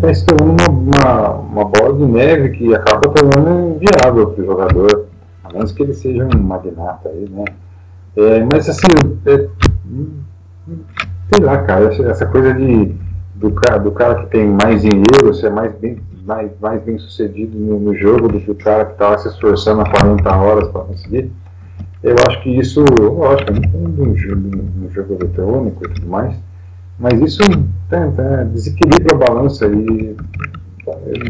vai 0.00 0.14
se 0.14 0.26
tornando 0.26 0.62
uma, 0.62 0.70
uma, 0.70 1.32
uma, 1.34 1.64
bola 1.64 1.94
de 1.94 2.04
neve 2.04 2.50
que 2.50 2.74
acaba 2.74 3.08
tornando 3.08 3.76
inviável 3.76 4.30
para 4.30 4.42
o 4.42 4.46
jogador, 4.46 5.06
a 5.44 5.52
menos 5.52 5.72
que 5.72 5.82
ele 5.82 5.94
seja 5.94 6.26
um 6.26 6.42
magnata 6.42 7.08
aí, 7.08 7.28
né? 7.30 7.44
É, 8.16 8.44
mas 8.44 8.68
assim, 8.68 9.18
é, 9.26 9.48
sei 11.32 11.44
lá, 11.44 11.58
cara, 11.58 11.94
essa 12.10 12.26
coisa 12.26 12.52
de 12.52 12.96
do 13.38 13.52
cara, 13.52 13.78
do 13.78 13.92
cara 13.92 14.22
que 14.22 14.30
tem 14.30 14.46
mais 14.46 14.82
dinheiro, 14.82 15.32
ser 15.32 15.50
mais 15.50 15.72
bem, 15.76 15.98
mais, 16.24 16.50
mais 16.60 16.82
bem 16.82 16.98
sucedido 16.98 17.56
no, 17.56 17.78
no 17.78 17.94
jogo 17.94 18.28
do 18.28 18.40
que 18.40 18.50
o 18.50 18.54
cara 18.54 18.84
que 18.84 18.92
estava 18.92 19.16
se 19.18 19.28
esforçando 19.28 19.82
há 19.82 19.90
40 19.90 20.36
horas 20.36 20.68
para 20.68 20.82
conseguir. 20.82 21.30
Eu 22.02 22.16
acho 22.28 22.42
que 22.42 22.58
isso, 22.58 22.80
lógico, 22.80 23.52
um 23.74 24.16
jogo, 24.16 24.50
um 24.82 24.90
jogo 24.90 25.14
eletrônico 25.14 25.84
e 25.84 25.88
tudo 25.88 26.08
mais, 26.08 26.36
mas 26.98 27.20
isso 27.20 27.40
tá, 27.88 28.06
desequilibra 28.44 29.14
a 29.14 29.18
balança 29.18 29.66
e 29.66 30.16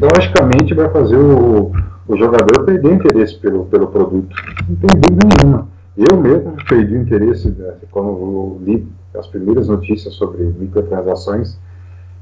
logicamente 0.01 0.75
vai 0.75 0.89
fazer 0.91 1.16
o, 1.16 1.73
o 2.07 2.16
jogador 2.16 2.64
perder 2.64 2.95
interesse 2.95 3.37
pelo, 3.39 3.66
pelo 3.66 3.89
produto. 3.89 4.35
Não 4.69 4.77
tem 4.77 5.01
dúvida 5.01 5.29
nenhuma. 5.37 5.69
Eu 5.97 6.16
mesmo 6.21 6.55
perdi 6.69 6.95
o 6.95 7.03
interesse 7.03 7.49
né, 7.51 7.75
quando 7.91 8.59
li 8.64 8.87
as 9.19 9.27
primeiras 9.27 9.69
notícias 9.69 10.14
sobre 10.14 10.45
microtransações. 10.45 11.59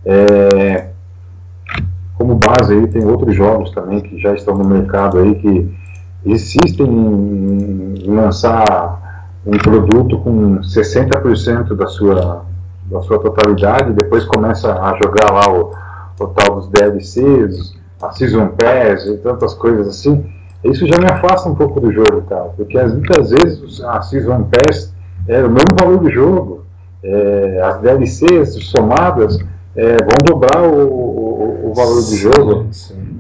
É, 0.05 0.89
como 2.15 2.37
base 2.37 2.73
aí 2.73 2.87
tem 2.87 3.05
outros 3.05 3.35
jogos 3.35 3.71
também 3.73 4.01
que 4.01 4.19
já 4.19 4.35
estão 4.35 4.57
no 4.57 4.65
mercado 4.65 5.19
aí 5.19 5.35
que 5.35 5.71
insistem 6.25 6.87
em, 6.87 7.95
em 8.03 8.15
lançar 8.15 9.29
um 9.45 9.59
produto 9.59 10.19
com 10.21 10.59
60% 10.61 11.75
da 11.75 11.87
sua 11.87 12.46
da 12.91 13.01
sua 13.03 13.19
totalidade, 13.19 13.93
depois 13.93 14.25
começa 14.25 14.73
a 14.73 14.97
jogar 14.99 15.33
lá 15.33 15.53
o, 15.53 15.73
o 16.21 16.27
tal 16.29 16.57
dos 16.57 16.69
DLCs, 16.69 17.75
a 18.01 18.13
Season 18.13 18.49
Pass 18.49 19.07
e 19.07 19.17
tantas 19.19 19.55
coisas 19.55 19.89
assim, 19.89 20.25
isso 20.65 20.87
já 20.87 20.99
me 20.99 21.07
afasta 21.07 21.49
um 21.49 21.55
pouco 21.55 21.81
do 21.81 21.93
jogo, 21.93 22.23
cara, 22.23 22.51
porque 22.57 22.81
muitas 22.83 23.31
vezes 23.31 23.83
a 23.83 24.01
Season 24.03 24.45
Pass 24.45 24.95
é 25.29 25.43
o 25.43 25.51
mesmo 25.51 25.75
valor 25.79 25.99
do 25.99 26.11
jogo, 26.11 26.65
é, 27.03 27.61
as 27.63 27.81
DLCs 27.81 28.55
somadas 28.67 29.39
é, 29.75 29.97
vão 29.97 30.19
dobrar 30.25 30.63
o, 30.63 30.89
o, 30.89 31.71
o 31.71 31.75
valor 31.75 32.03
do 32.03 32.17
jogo. 32.17 32.67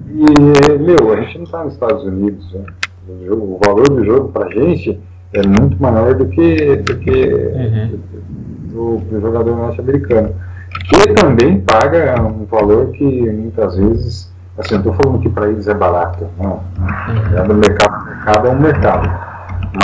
E, 0.08 0.78
meu, 0.78 1.12
a 1.12 1.20
gente 1.20 1.38
não 1.38 1.44
está 1.44 1.62
nos 1.62 1.74
Estados 1.74 2.04
Unidos, 2.04 2.52
né? 2.52 2.64
o, 3.08 3.26
jogo, 3.26 3.54
o, 3.54 3.58
valor 3.62 3.88
do 3.88 4.04
jogo 4.04 4.28
pra 4.30 4.48
gente 4.48 4.98
é 5.34 5.46
muito 5.46 5.80
maior 5.80 6.14
do 6.14 6.26
que, 6.26 6.76
do 6.76 6.96
que 6.98 7.10
uhum 7.10 7.98
do, 8.76 8.98
do 8.98 9.20
jogador 9.20 9.56
norte-americano, 9.56 10.34
que 10.88 11.14
também 11.14 11.60
paga 11.62 12.20
um 12.20 12.44
valor 12.44 12.92
que 12.92 13.30
muitas 13.30 13.76
vezes, 13.76 14.32
assim, 14.58 14.74
eu 14.74 14.78
estou 14.80 14.94
falando 14.94 15.20
que 15.20 15.30
para 15.30 15.48
eles 15.48 15.66
é 15.66 15.74
barato, 15.74 16.28
não, 16.38 16.62
é 17.34 17.42
do 17.42 17.54
mercado, 17.54 18.04
mercado 18.04 18.46
é 18.46 18.50
um 18.50 18.60
mercado, 18.60 19.10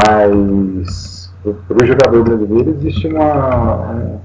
mas 0.06 1.32
para 1.66 1.82
o 1.82 1.86
jogador 1.86 2.22
brasileiro 2.22 2.70
existe 2.70 3.08
uma, 3.08 3.92
um, 3.92 4.20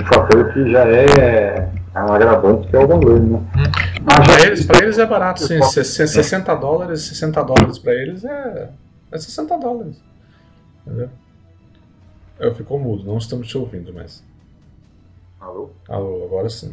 um 0.00 0.04
fator 0.06 0.52
que 0.52 0.70
já 0.72 0.84
é, 0.88 1.68
é 1.94 2.02
um 2.02 2.12
agravante 2.12 2.66
que 2.68 2.76
é 2.76 2.78
o 2.78 2.88
valor, 2.88 3.20
né? 3.20 3.40
Para 4.04 4.46
eles, 4.46 4.68
eles 4.80 4.98
é 4.98 5.06
barato, 5.06 5.44
sim. 5.44 5.62
60 5.62 6.54
dólares, 6.56 7.02
60 7.02 7.44
dólares 7.44 7.78
para 7.78 7.92
eles 7.92 8.24
é, 8.24 8.70
é 9.12 9.18
60 9.18 9.58
dólares. 9.58 10.02
Entendeu? 10.86 11.10
Eu 12.38 12.54
ficou 12.54 12.78
mudo, 12.78 13.04
não 13.04 13.18
estamos 13.18 13.48
te 13.48 13.58
ouvindo 13.58 13.92
mais. 13.92 14.22
Alô? 15.40 15.70
Alô, 15.88 16.24
agora 16.24 16.48
sim. 16.48 16.72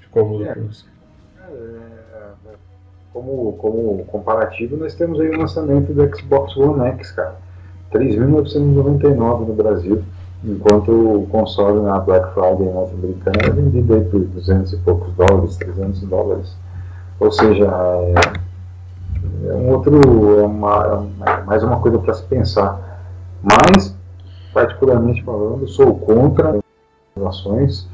Ficou 0.00 0.26
mudo 0.26 0.44
é. 0.44 0.54
você. 0.54 0.86
É, 1.50 1.98
como, 3.12 3.52
como 3.54 4.04
comparativo, 4.06 4.76
nós 4.76 4.94
temos 4.94 5.20
aí 5.20 5.28
o 5.28 5.38
lançamento 5.38 5.92
do 5.92 6.16
Xbox 6.16 6.56
One 6.56 6.80
X, 6.92 7.12
cara. 7.12 7.36
3.999 7.92 9.46
no 9.46 9.54
Brasil, 9.54 10.02
enquanto 10.44 10.92
o 10.92 11.26
console 11.28 11.80
na 11.80 11.98
Black 11.98 12.32
Friday 12.32 12.72
norte-americana 12.72 13.38
é 13.46 13.50
vendido 13.50 13.94
aí 13.94 14.04
por 14.04 14.20
200 14.20 14.72
e 14.72 14.76
poucos 14.78 15.12
dólares, 15.14 15.56
300 15.56 16.00
dólares. 16.02 16.56
Ou 17.20 17.32
seja, 17.32 17.64
é, 17.64 19.48
é 19.48 19.54
um 19.54 19.70
outro, 19.70 20.38
é, 20.38 20.42
uma, 20.42 21.06
é 21.26 21.42
mais 21.44 21.62
uma 21.62 21.80
coisa 21.80 21.98
para 21.98 22.14
se 22.14 22.22
pensar. 22.24 23.02
Mas 23.42 23.97
particularmente 24.58 25.22
falando, 25.22 25.68
sou 25.68 25.94
contra 25.94 26.58
as 27.16 27.22
ações 27.22 27.88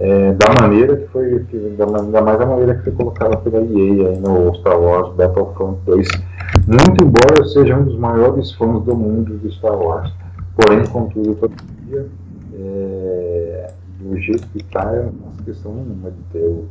é, 0.00 0.32
da 0.32 0.52
maneira 0.52 0.96
que 0.96 1.06
foi, 1.08 1.38
da, 1.76 1.84
ainda 1.84 2.22
mais 2.22 2.38
da 2.38 2.46
maneira 2.46 2.74
que 2.74 2.84
foi 2.84 2.92
colocada 2.92 3.36
pela 3.36 3.58
EA 3.58 4.08
aí 4.08 4.18
no 4.18 4.52
Star 4.56 4.80
Wars 4.80 5.14
Battlefront 5.14 5.78
2. 5.86 6.08
Muito 6.66 7.02
embora 7.02 7.36
eu 7.36 7.44
seja 7.44 7.76
um 7.76 7.84
dos 7.84 7.96
maiores 7.96 8.52
fãs 8.52 8.82
do 8.82 8.96
mundo 8.96 9.38
de 9.38 9.54
Star 9.54 9.78
Wars, 9.78 10.12
porém, 10.56 10.84
contudo, 10.86 11.50
dia, 11.86 12.06
é, 12.54 13.72
do 14.00 14.18
jeito 14.18 14.46
que 14.48 14.58
está, 14.58 14.92
é 14.92 15.00
uma 15.02 15.44
questão 15.44 15.72
nenhuma 15.72 16.10
de 16.10 16.22
ter 16.32 16.44
o, 16.44 16.68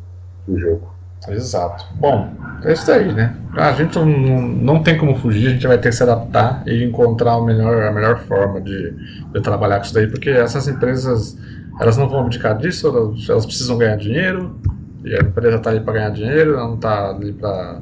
o 0.50 0.58
jogo. 0.58 0.97
Exato. 1.28 1.86
Bom, 1.96 2.32
é 2.64 2.74
isso 2.74 2.92
aí, 2.92 3.12
né? 3.12 3.36
A 3.56 3.74
gente 3.74 3.96
não, 3.96 4.06
não 4.06 4.84
tem 4.84 4.98
como 4.98 5.16
fugir, 5.16 5.48
a 5.48 5.52
gente 5.52 5.68
vai 5.68 5.78
ter 5.78 5.90
que 5.90 5.96
se 5.96 6.04
adaptar 6.04 6.64
e 6.68 6.84
encontrar 6.84 7.38
o 7.38 7.46
melhor, 7.46 7.84
a 7.84 7.92
melhor 7.92 8.20
forma 8.20 8.62
de, 8.62 8.94
de 9.34 9.42
trabalhar 9.42 9.78
com 9.78 9.86
isso 9.86 9.94
daí, 9.94 10.08
porque 10.08 10.30
essas 10.30 10.68
empresas 10.68 11.38
elas 11.80 11.98
não 11.98 12.08
vão 12.08 12.22
abdicar 12.22 12.58
disso, 12.58 12.88
elas, 12.88 13.30
elas 13.30 13.46
precisam 13.46 13.78
ganhar 13.78 13.98
dinheiro, 13.98 14.60
e 15.04 15.16
a 15.16 15.20
empresa 15.20 15.58
está 15.58 15.70
ali 15.70 15.80
para 15.80 15.94
ganhar 15.94 16.10
dinheiro, 16.10 16.54
ela 16.54 16.68
não 16.68 16.76
está 16.76 17.10
ali 17.10 17.34
para 17.34 17.82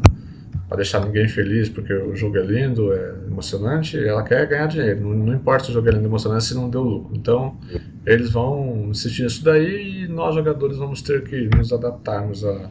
deixar 0.76 1.06
ninguém 1.06 1.28
feliz 1.28 1.70
porque 1.70 1.94
o 1.94 2.16
jogo 2.16 2.38
é 2.38 2.41
lindo, 2.41 2.91
é 2.94 3.16
emocionante, 3.28 3.98
ela 3.98 4.24
quer 4.24 4.45
ganhar 4.48 4.68
dinheiro, 4.68 5.02
não, 5.02 5.14
não 5.14 5.34
importa 5.34 5.66
se 5.66 5.72
o 5.72 5.74
jogo 5.74 5.88
é 5.88 5.91
lindo 5.91 6.06
emocionante 6.06 6.44
se 6.44 6.56
não 6.56 6.70
deu 6.70 6.82
lucro. 6.82 7.16
Então, 7.16 7.57
eles 8.06 8.32
vão 8.32 8.88
insistir 8.90 9.24
nisso 9.24 9.44
daí 9.44 10.03
e 10.03 10.07
nós 10.07 10.36
jogadores 10.36 10.78
vamos 10.78 11.02
ter 11.02 11.24
que 11.24 11.49
nos 11.56 11.72
adaptarmos 11.72 12.44
a 12.44 12.70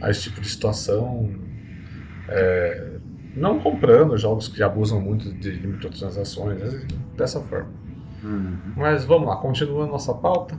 a 0.00 0.10
esse 0.10 0.22
tipo 0.22 0.40
de 0.40 0.48
situação, 0.48 1.30
é, 2.28 2.98
não 3.34 3.60
comprando 3.60 4.16
jogos 4.16 4.48
que 4.48 4.62
abusam 4.62 5.00
muito 5.00 5.32
de, 5.32 5.58
de 5.58 5.66
microtransações, 5.66 6.86
dessa 7.16 7.40
forma. 7.40 7.70
Uhum. 8.22 8.56
Mas 8.76 9.04
vamos 9.04 9.28
lá, 9.28 9.36
continuando 9.36 9.92
nossa 9.92 10.14
pauta. 10.14 10.58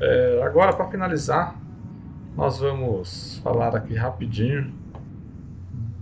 É, 0.00 0.42
agora, 0.42 0.72
para 0.72 0.88
finalizar, 0.88 1.56
nós 2.36 2.58
vamos 2.58 3.40
falar 3.42 3.74
aqui 3.74 3.94
rapidinho 3.94 4.72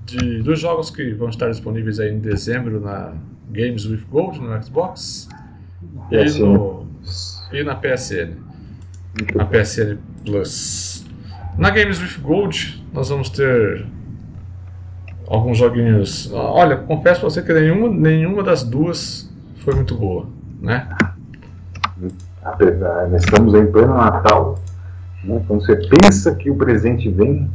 de, 0.05 0.43
dos 0.43 0.59
jogos 0.59 0.91
que 0.91 1.12
vão 1.15 1.29
estar 1.29 1.49
disponíveis 1.49 2.01
aí 2.01 2.12
em 2.12 2.19
dezembro 2.19 2.81
na 2.81 3.15
Games 3.51 3.87
with 3.87 4.05
Gold 4.11 4.41
no 4.41 4.62
Xbox 4.62 5.29
e, 6.11 6.39
no, 6.41 6.87
e 7.53 7.62
na 7.62 7.77
PSN. 7.77 8.37
Na 9.35 9.45
PSN 9.45 9.99
Plus. 10.25 10.94
Na 11.56 11.70
Games 11.70 12.01
with 12.01 12.20
Gold, 12.20 12.85
nós 12.93 13.09
vamos 13.09 13.31
ter 13.31 13.86
alguns 15.28 15.56
joguinhos. 15.56 16.31
Olha, 16.32 16.76
confesso 16.76 17.20
pra 17.20 17.31
você 17.31 17.43
que 17.43 17.52
nenhuma, 17.52 17.89
nenhuma 17.89 18.43
das 18.43 18.64
duas 18.64 19.32
foi 19.59 19.74
muito 19.74 19.94
boa, 19.94 20.26
né? 20.60 20.89
Apesar, 22.43 23.09
nós 23.09 23.22
estamos 23.22 23.55
em 23.55 23.66
pleno 23.70 23.94
Natal, 23.94 24.59
né? 25.22 25.43
quando 25.47 25.64
você 25.64 25.76
pensa 25.76 26.35
que 26.35 26.51
o 26.51 26.56
presente 26.56 27.09
vem, 27.09 27.48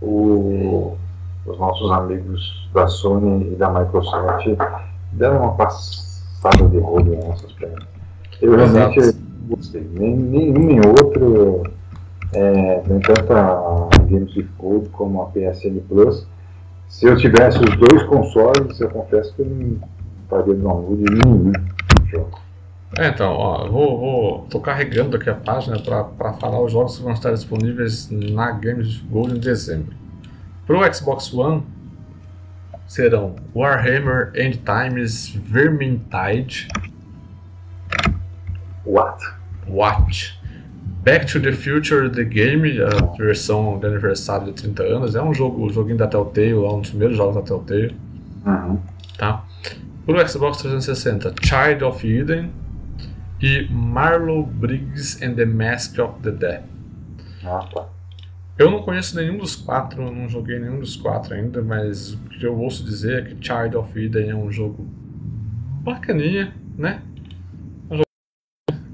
o, 0.00 0.96
os 1.44 1.58
nossos 1.58 1.90
amigos 1.92 2.68
da 2.72 2.88
Sony 2.88 3.52
e 3.52 3.56
da 3.56 3.68
Microsoft 3.68 4.46
deram 5.12 5.42
uma 5.42 5.52
passada 5.52 6.66
de 6.68 6.78
rolo 6.78 7.14
nessas 7.28 7.52
pernas. 7.52 7.84
Eu 8.40 8.56
realmente 8.56 9.16
gostei. 9.48 9.86
Nem, 9.92 10.16
nenhum 10.16 10.64
nem 10.64 10.80
outro 10.80 11.62
é, 12.34 12.80
tanto 12.80 13.32
a 13.32 13.88
Games 14.08 14.34
with 14.36 14.48
Gold 14.58 14.88
como 14.90 15.22
a 15.22 15.26
PSN 15.26 15.80
Plus. 15.88 16.26
Se 16.88 17.06
eu 17.06 17.16
tivesse 17.16 17.58
os 17.58 17.76
dois 17.76 18.02
consoles, 18.04 18.80
eu 18.80 18.88
confesso 18.90 19.34
que 19.34 19.42
eu 19.42 19.46
não 19.46 19.80
faria 20.28 20.54
download 20.54 21.02
nenhum 21.02 21.52
jogo. 22.06 22.40
É, 22.96 23.08
então, 23.08 23.32
ó, 23.32 23.68
vou, 23.68 23.98
vou, 23.98 24.46
tô 24.48 24.60
carregando 24.60 25.16
aqui 25.16 25.28
a 25.28 25.34
página 25.34 25.78
para 25.80 26.32
falar 26.34 26.60
os 26.62 26.70
jogos 26.70 26.96
que 26.96 27.02
vão 27.02 27.12
estar 27.12 27.32
disponíveis 27.32 28.08
na 28.10 28.52
Games 28.52 28.98
Gold 29.10 29.36
em 29.36 29.40
dezembro. 29.40 29.94
Para 30.66 30.78
o 30.78 30.94
Xbox 30.94 31.32
One 31.34 31.64
serão 32.86 33.34
Warhammer 33.54 34.30
End 34.36 34.58
Times 34.58 35.28
Vermintide. 35.28 36.68
What? 38.86 39.18
What? 39.66 40.43
Back 41.04 41.26
to 41.26 41.38
the 41.38 41.52
Future 41.52 42.08
The 42.08 42.24
Game, 42.24 42.80
a 42.80 43.16
versão 43.18 43.78
de 43.78 43.86
aniversário 43.86 44.46
de 44.46 44.52
30 44.54 44.82
anos, 44.84 45.14
é 45.14 45.22
um 45.22 45.34
jogo, 45.34 45.66
um 45.66 45.68
joguinho 45.68 45.98
da 45.98 46.06
Telltale, 46.06 46.54
um 46.54 46.80
dos 46.80 46.88
primeiros 46.88 47.14
jogos 47.14 47.34
da 47.34 47.42
Telltale. 47.42 47.94
Uhum. 48.46 48.80
Tá? 49.18 49.44
Pro 50.06 50.26
Xbox 50.26 50.62
360, 50.62 51.34
Child 51.42 51.84
of 51.84 52.06
Eden 52.06 52.50
e 53.38 53.68
Marlow 53.70 54.46
Briggs 54.46 55.22
and 55.22 55.34
the 55.34 55.44
Mask 55.44 55.98
of 55.98 56.20
the 56.22 56.30
Dead. 56.30 56.62
Ah, 57.44 57.68
tá. 57.70 57.86
Eu 58.56 58.70
não 58.70 58.80
conheço 58.80 59.14
nenhum 59.14 59.36
dos 59.36 59.56
quatro, 59.56 60.10
não 60.10 60.26
joguei 60.26 60.58
nenhum 60.58 60.80
dos 60.80 60.96
quatro 60.96 61.34
ainda, 61.34 61.60
mas 61.60 62.14
o 62.14 62.18
que 62.30 62.46
eu 62.46 62.58
ouço 62.58 62.82
dizer 62.82 63.18
é 63.18 63.22
que 63.26 63.46
Child 63.46 63.76
of 63.76 64.00
Eden 64.00 64.30
é 64.30 64.34
um 64.34 64.50
jogo 64.50 64.88
bacaninha, 65.82 66.54
né? 66.78 67.02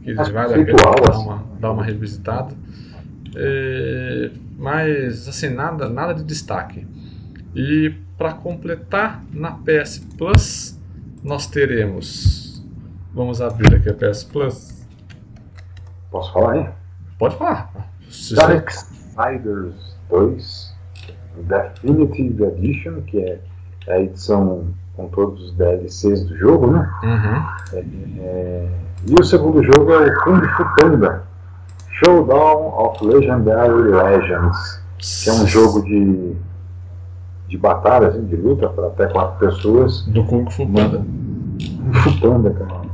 Que 0.02 0.12
Acho 0.18 0.32
vale 0.32 0.54
a 0.54 0.64
pena 0.64 0.78
dar 0.82 1.18
uma, 1.18 1.44
dar 1.60 1.72
uma 1.72 1.84
revisitada. 1.84 2.54
É, 3.36 4.30
mas, 4.58 5.28
assim, 5.28 5.48
nada, 5.50 5.88
nada 5.88 6.14
de 6.14 6.24
destaque. 6.24 6.86
E 7.54 7.94
para 8.16 8.32
completar, 8.34 9.22
na 9.32 9.52
PS 9.52 9.98
Plus, 10.16 10.78
nós 11.22 11.46
teremos. 11.46 12.64
Vamos 13.12 13.40
abrir 13.40 13.74
aqui 13.74 13.88
a 13.88 13.94
PS 13.94 14.24
Plus. 14.24 14.86
Posso 16.10 16.32
falar 16.32 16.52
aí? 16.52 16.68
Pode 17.18 17.36
falar. 17.36 17.72
Darksiders 18.34 19.96
2 20.08 20.74
Definitive 21.36 22.44
Edition, 22.44 23.02
que 23.02 23.18
é 23.18 23.40
a 23.88 24.00
edição 24.00 24.74
com 25.00 25.08
todos 25.08 25.42
os 25.42 25.52
DLCs 25.54 26.24
do 26.24 26.36
jogo, 26.36 26.70
né? 26.70 26.90
Uhum. 27.02 27.78
É, 27.78 27.84
é 28.18 28.68
e 29.08 29.14
o 29.18 29.24
segundo 29.24 29.62
jogo 29.62 29.92
é 29.92 30.08
o 30.08 30.20
Kung 30.20 30.42
Fu 30.56 30.64
Panda 30.76 31.22
Showdown 31.88 32.74
of 32.78 33.04
Legendary 33.04 33.90
Legends, 33.90 34.82
que 34.98 35.30
é 35.30 35.32
um 35.32 35.46
jogo 35.46 35.82
de, 35.82 36.32
de 37.48 37.56
batalha, 37.56 38.08
assim, 38.08 38.24
de 38.26 38.36
luta 38.36 38.68
para 38.68 38.88
até 38.88 39.06
quatro 39.06 39.38
pessoas. 39.38 40.02
Do 40.06 40.24
Kung 40.24 40.50
Fu 40.50 40.66
Panda. 40.66 40.98
Kung 40.98 41.92
Fu 41.94 42.20
Panda, 42.20 42.50
cara. 42.50 42.90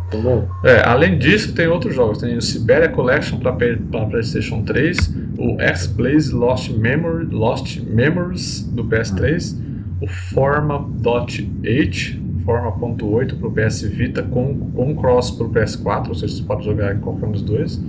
É, 0.62 0.88
além 0.88 1.18
disso, 1.18 1.52
tem 1.52 1.66
outros 1.66 1.94
jogos. 1.94 2.18
Tem 2.18 2.36
o 2.36 2.42
Siberia 2.42 2.88
Collection 2.88 3.40
para 3.40 3.52
PlayStation 3.52 4.62
3, 4.62 5.14
o 5.36 5.60
X-Blaze 5.60 6.32
Lost, 6.32 6.70
Memory, 6.70 7.26
Lost 7.26 7.80
Memories 7.80 8.62
do 8.62 8.84
PS3, 8.84 9.56
o 10.01 10.06
Forma.8 10.06 12.27
Forma.8 12.47 13.39
para 13.39 13.48
o 13.48 13.51
PS 13.51 13.82
Vita 13.82 14.23
com, 14.23 14.70
com 14.70 14.94
cross 14.94 15.32
para 15.32 15.47
o 15.47 15.51
PS4, 15.51 16.09
ou 16.09 16.14
seja, 16.14 16.36
você 16.36 16.43
pode 16.44 16.64
jogar 16.64 16.94
em 16.94 17.01
qualquer 17.01 17.27
um 17.27 17.32
dos 17.32 17.43
dois, 17.43 17.82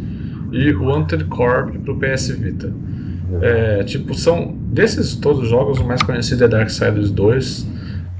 e 0.51 0.71
o 0.71 0.85
Wanted 0.85 1.25
Corp 1.25 1.75
para 1.75 1.93
o 1.93 1.95
PS 1.95 2.31
Vita. 2.31 2.73
É, 3.41 3.83
tipo, 3.83 4.15
são 4.15 4.55
desses 4.71 5.15
todos 5.15 5.43
os 5.43 5.49
jogos, 5.49 5.79
o 5.79 5.85
mais 5.85 6.01
conhecido 6.01 6.43
é 6.43 6.47
Darksiders 6.47 7.11
2, 7.11 7.67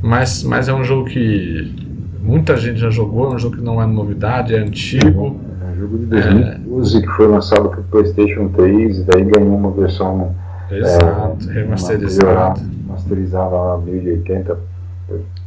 mas, 0.01 0.43
mas 0.43 0.67
é 0.67 0.73
um 0.73 0.83
jogo 0.83 1.09
que 1.09 1.73
muita 2.21 2.55
gente 2.55 2.79
já 2.79 2.91
jogou, 2.91 3.31
é 3.31 3.35
um 3.35 3.39
jogo 3.39 3.55
que 3.55 3.63
não 3.63 3.81
é 3.81 3.87
novidade, 3.87 4.53
é 4.53 4.59
antigo. 4.59 5.39
É 5.61 5.71
um 5.71 5.75
jogo 5.75 5.97
de 5.97 6.05
2012 6.05 6.97
é, 6.97 7.01
que 7.01 7.07
foi 7.07 7.27
lançado 7.27 7.69
para 7.69 7.79
o 7.79 7.83
PlayStation 7.83 8.49
3 8.49 8.99
e 8.99 9.03
daí 9.05 9.23
ganhou 9.23 9.55
uma 9.55 9.71
versão 9.71 10.35
Exato, 10.69 11.49
é, 11.49 11.53
remasterizada. 11.53 12.59
Remasterizada 13.07 13.55
lá 13.55 13.77
1080 13.77 14.57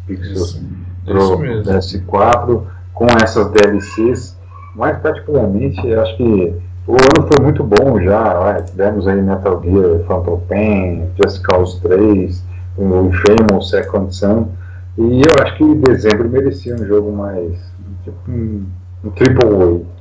pixels 0.06 0.60
pro 1.04 1.38
PS4 1.38 2.62
com 2.94 3.06
essas 3.22 3.50
DLCs. 3.52 4.38
Mais 4.74 4.98
particularmente, 4.98 5.80
acho 5.94 6.16
que 6.16 6.54
o 6.86 6.92
ano 6.92 7.28
foi 7.28 7.42
muito 7.42 7.62
bom 7.64 8.00
já. 8.00 8.62
Tivemos 8.62 9.06
aí 9.06 9.20
Metal 9.20 9.60
Gear, 9.62 10.00
Phantom 10.06 10.40
Pain, 10.48 11.08
Just 11.20 11.42
Cause 11.42 11.80
3, 11.82 12.42
o 12.76 13.08
Infamous 13.08 13.70
Second 13.70 14.14
Son. 14.14 14.48
E 14.96 15.22
eu 15.22 15.42
acho 15.42 15.56
que 15.56 15.74
dezembro 15.76 16.28
merecia 16.28 16.74
um 16.74 16.86
jogo 16.86 17.12
mais. 17.12 17.58
Tipo, 18.04 18.30
um, 18.30 18.66
um 19.04 19.10
triple 19.10 19.44
A. 19.44 20.00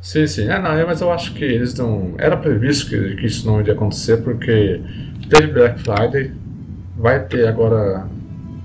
Sim, 0.00 0.26
sim. 0.26 0.48
É, 0.48 0.60
não, 0.60 0.86
mas 0.86 1.00
eu 1.00 1.10
acho 1.10 1.34
que 1.34 1.44
eles 1.44 1.74
não. 1.74 2.12
Era 2.16 2.36
previsto 2.36 2.88
que, 2.88 3.16
que 3.16 3.26
isso 3.26 3.46
não 3.46 3.60
iria 3.60 3.74
acontecer, 3.74 4.18
porque 4.18 4.80
teve 5.28 5.52
Black 5.52 5.80
Friday, 5.80 6.32
vai 6.96 7.20
ter 7.20 7.46
agora 7.46 8.06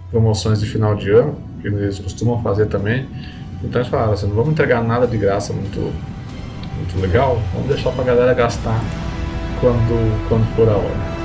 promoções 0.09 0.59
de 0.59 0.65
final 0.65 0.95
de 0.95 1.09
ano, 1.11 1.37
que 1.61 1.67
eles 1.67 1.99
costumam 1.99 2.41
fazer 2.41 2.67
também. 2.67 3.07
Então 3.63 3.81
eles 3.81 3.91
falaram 3.91 4.13
assim, 4.13 4.27
não 4.27 4.35
vamos 4.35 4.51
entregar 4.51 4.83
nada 4.83 5.07
de 5.07 5.17
graça 5.17 5.53
muito, 5.53 5.79
muito 5.79 6.99
legal, 6.99 7.39
vamos 7.53 7.67
deixar 7.67 7.91
pra 7.91 8.03
galera 8.03 8.33
gastar 8.33 8.79
quando, 9.59 10.27
quando 10.27 10.45
for 10.55 10.67
a 10.67 10.73
hora. 10.73 11.20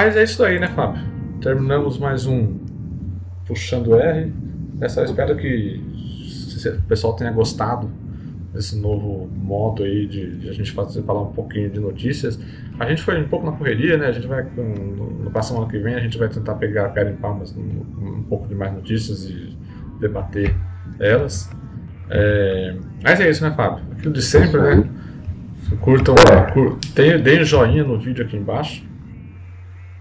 Mas 0.00 0.16
é 0.16 0.22
isso 0.22 0.44
aí, 0.44 0.60
né, 0.60 0.68
Fábio? 0.68 1.02
Terminamos 1.40 1.98
mais 1.98 2.24
um 2.24 2.56
Puxando 3.44 3.96
R. 3.96 4.32
Essa, 4.80 5.00
eu 5.00 5.06
espero 5.06 5.36
que 5.36 5.82
o 6.68 6.82
pessoal 6.82 7.16
tenha 7.16 7.32
gostado 7.32 7.90
desse 8.54 8.78
novo 8.78 9.28
modo 9.34 9.82
aí 9.82 10.06
de, 10.06 10.36
de, 10.36 10.48
a 10.50 10.52
gente 10.52 10.70
fazer, 10.70 11.02
falar 11.02 11.22
um 11.22 11.32
pouquinho 11.32 11.68
de 11.68 11.80
notícias. 11.80 12.38
A 12.78 12.88
gente 12.88 13.02
foi 13.02 13.20
um 13.20 13.26
pouco 13.26 13.44
na 13.44 13.50
correria, 13.50 13.96
né? 13.96 14.06
A 14.06 14.12
gente 14.12 14.28
vai, 14.28 14.46
no, 14.56 15.24
no 15.24 15.30
próximo 15.32 15.58
ano 15.58 15.68
que 15.68 15.80
vem, 15.80 15.96
a 15.96 16.00
gente 16.00 16.16
vai 16.16 16.28
tentar 16.28 16.54
pegar, 16.54 16.86
garimpar 16.90 17.32
umas, 17.32 17.52
um, 17.56 17.82
um 18.00 18.22
pouco 18.22 18.46
de 18.46 18.54
mais 18.54 18.72
notícias 18.72 19.28
e 19.28 19.58
debater 19.98 20.54
elas. 21.00 21.50
É, 22.08 22.76
mas 23.02 23.18
é 23.18 23.28
isso, 23.28 23.42
né, 23.42 23.50
Fábio? 23.50 23.84
Aquilo 23.90 24.12
de 24.12 24.22
sempre, 24.22 24.60
né? 24.60 24.88
Curtam, 25.80 26.14
cur, 26.54 26.78
deem 26.94 27.42
um 27.42 27.44
joinha 27.44 27.82
no 27.82 27.98
vídeo 27.98 28.24
aqui 28.24 28.36
embaixo. 28.36 28.86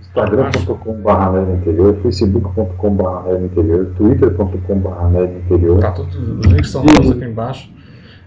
Instagram.com.br 0.08 1.52
interior, 1.58 2.00
facebook.com.br 2.02 3.44
interior, 3.44 3.94
twitter.com.br 3.98 5.24
interior. 5.46 5.80
Tá, 5.80 5.92
todos 5.92 6.16
os 6.16 6.46
links 6.46 6.68
estão 6.68 6.86
todos 6.86 7.12
aqui 7.12 7.26
embaixo. 7.26 7.70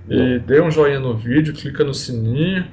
E 0.08 0.38
dê 0.40 0.60
um 0.60 0.70
joinha 0.70 1.00
no 1.00 1.16
vídeo, 1.16 1.54
clica 1.54 1.84
no 1.84 1.94
sininho. 1.94 2.64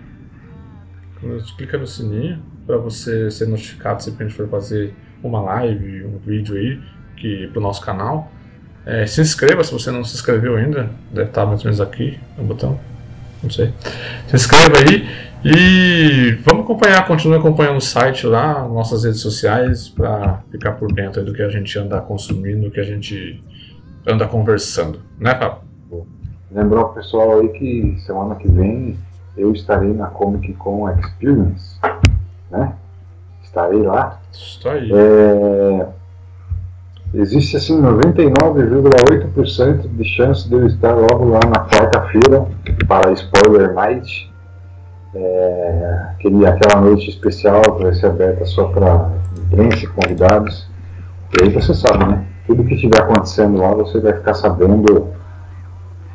Clica 1.57 1.77
no 1.77 1.87
sininho 1.87 2.39
para 2.67 2.77
você 2.77 3.31
ser 3.31 3.47
notificado 3.47 4.03
sempre 4.03 4.17
que 4.17 4.23
a 4.23 4.27
gente 4.27 4.37
for 4.37 4.47
fazer 4.49 4.93
uma 5.23 5.41
live, 5.41 6.03
um 6.03 6.17
vídeo 6.19 6.55
aí 6.55 6.79
que, 7.15 7.47
pro 7.47 7.61
nosso 7.61 7.81
canal. 7.81 8.31
É, 8.85 9.05
se 9.05 9.21
inscreva 9.21 9.63
se 9.63 9.71
você 9.71 9.91
não 9.91 10.03
se 10.03 10.15
inscreveu 10.15 10.55
ainda, 10.55 10.89
deve 11.11 11.29
estar 11.29 11.45
mais 11.45 11.59
ou 11.59 11.65
menos 11.65 11.81
aqui 11.81 12.17
no 12.37 12.43
botão, 12.43 12.79
não 13.43 13.49
sei. 13.49 13.73
Se 14.27 14.35
inscreva 14.35 14.77
aí 14.77 15.07
e 15.43 16.37
vamos 16.43 16.56
acompanhar, 16.67 17.07
continue 17.07 17.37
acompanhando 17.37 17.77
o 17.77 17.81
site 17.81 18.27
lá, 18.27 18.67
nossas 18.67 19.05
redes 19.05 19.21
sociais, 19.21 19.87
para 19.87 20.41
ficar 20.51 20.73
por 20.73 20.91
dentro 20.91 21.23
do 21.23 21.33
que 21.33 21.41
a 21.41 21.49
gente 21.49 21.79
anda 21.79 22.01
consumindo, 22.01 22.65
do 22.65 22.71
que 22.71 22.79
a 22.79 22.83
gente 22.83 23.41
anda 24.05 24.27
conversando, 24.27 24.99
né, 25.17 25.33
Fábio? 25.35 25.65
Lembrar 26.51 26.81
o 26.81 26.89
pessoal 26.89 27.39
aí 27.39 27.49
que 27.49 27.97
semana 28.05 28.35
que 28.35 28.47
vem 28.47 28.97
eu 29.37 29.53
estarei 29.53 29.93
na 29.93 30.07
Comic 30.07 30.53
Con 30.53 30.89
Experience, 30.89 31.79
né? 32.49 32.73
Estarei 33.43 33.81
lá. 33.81 34.19
Estou 34.31 34.71
aí. 34.71 34.89
É, 34.91 35.87
existe 37.13 37.57
assim 37.57 37.79
99,8% 37.81 39.87
de 39.95 40.05
chance 40.05 40.49
de 40.49 40.55
eu 40.55 40.65
estar 40.67 40.95
logo 40.95 41.29
lá 41.29 41.41
na 41.41 41.67
quarta-feira 41.67 42.47
para 42.87 43.11
Spoiler 43.11 43.73
Night. 43.73 44.26
É, 45.15 46.05
aquele, 46.11 46.45
aquela 46.45 46.81
noite 46.81 47.09
especial 47.09 47.61
que 47.75 47.83
vai 47.83 47.93
ser 47.93 48.07
aberta 48.07 48.45
só 48.45 48.65
para 48.65 49.09
imprensa 49.37 49.85
e 49.85 49.87
convidados. 49.87 50.67
E 51.37 51.43
aí 51.43 51.49
você 51.49 51.73
sabe, 51.73 52.05
né? 52.05 52.25
Tudo 52.45 52.63
que 52.63 52.75
estiver 52.75 53.01
acontecendo 53.01 53.57
lá 53.57 53.73
você 53.73 53.99
vai 53.99 54.13
ficar 54.13 54.33
sabendo 54.33 55.09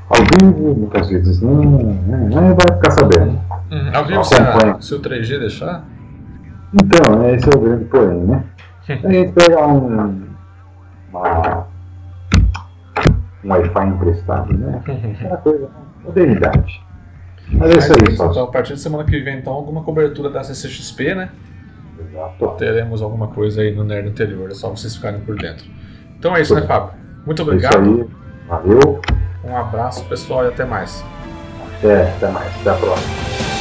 ao 0.09 0.51
vivo, 0.51 0.74
muitas 0.74 1.09
vezes 1.09 1.40
não, 1.40 1.55
não 1.55 2.55
vai 2.55 2.73
ficar 2.74 2.90
sabendo. 2.90 3.40
Hum, 3.70 3.90
ao 3.94 4.05
vivo 4.05 4.24
se, 4.24 4.35
a, 4.35 4.81
se 4.81 4.94
o 4.94 5.01
3G 5.01 5.39
deixar? 5.39 5.85
Então, 6.74 7.28
esse 7.31 7.48
é 7.48 7.56
o 7.56 7.60
grande 7.60 7.85
porém, 7.86 8.20
né? 8.20 8.44
a 8.89 8.94
gente 8.94 9.32
pega 9.32 9.66
um, 9.66 10.23
uma, 11.10 11.66
um 13.44 13.51
Wi-Fi 13.51 13.86
emprestado, 13.86 14.52
né? 14.52 14.82
Aquela 14.86 15.36
coisa, 15.39 15.69
modernidade. 16.05 16.91
Mas 17.53 17.70
é 17.70 17.79
isso 17.79 17.93
aí, 17.93 18.16
só. 18.16 18.31
Então, 18.31 18.45
a 18.45 18.47
partir 18.47 18.74
de 18.74 18.81
semana 18.81 19.05
que 19.05 19.19
vem, 19.20 19.39
então, 19.39 19.53
alguma 19.53 19.83
cobertura 19.83 20.31
da 20.31 20.43
CCXP, 20.43 21.15
né? 21.15 21.31
Exato. 21.99 22.49
Teremos 22.59 23.03
alguma 23.03 23.29
coisa 23.29 23.62
aí 23.62 23.74
no 23.74 23.85
Nerd 23.85 24.09
Interior, 24.09 24.51
é 24.51 24.55
só 24.55 24.70
vocês 24.70 24.97
ficarem 24.97 25.20
por 25.20 25.37
dentro. 25.37 25.66
Então 26.19 26.37
é 26.37 26.43
isso, 26.43 26.55
né, 26.55 26.62
Fábio? 26.62 26.93
Muito 27.24 27.43
obrigado. 27.43 27.77
É 27.77 27.91
isso 27.91 28.03
aí. 28.03 28.49
Valeu. 28.49 29.01
Um 29.45 29.57
abraço, 29.57 30.05
pessoal, 30.05 30.45
e 30.45 30.49
até 30.49 30.65
mais. 30.65 31.05
É, 31.83 32.03
até 32.16 32.29
mais. 32.29 32.49
Até 32.61 32.70
a 32.70 32.74
próxima. 32.74 33.52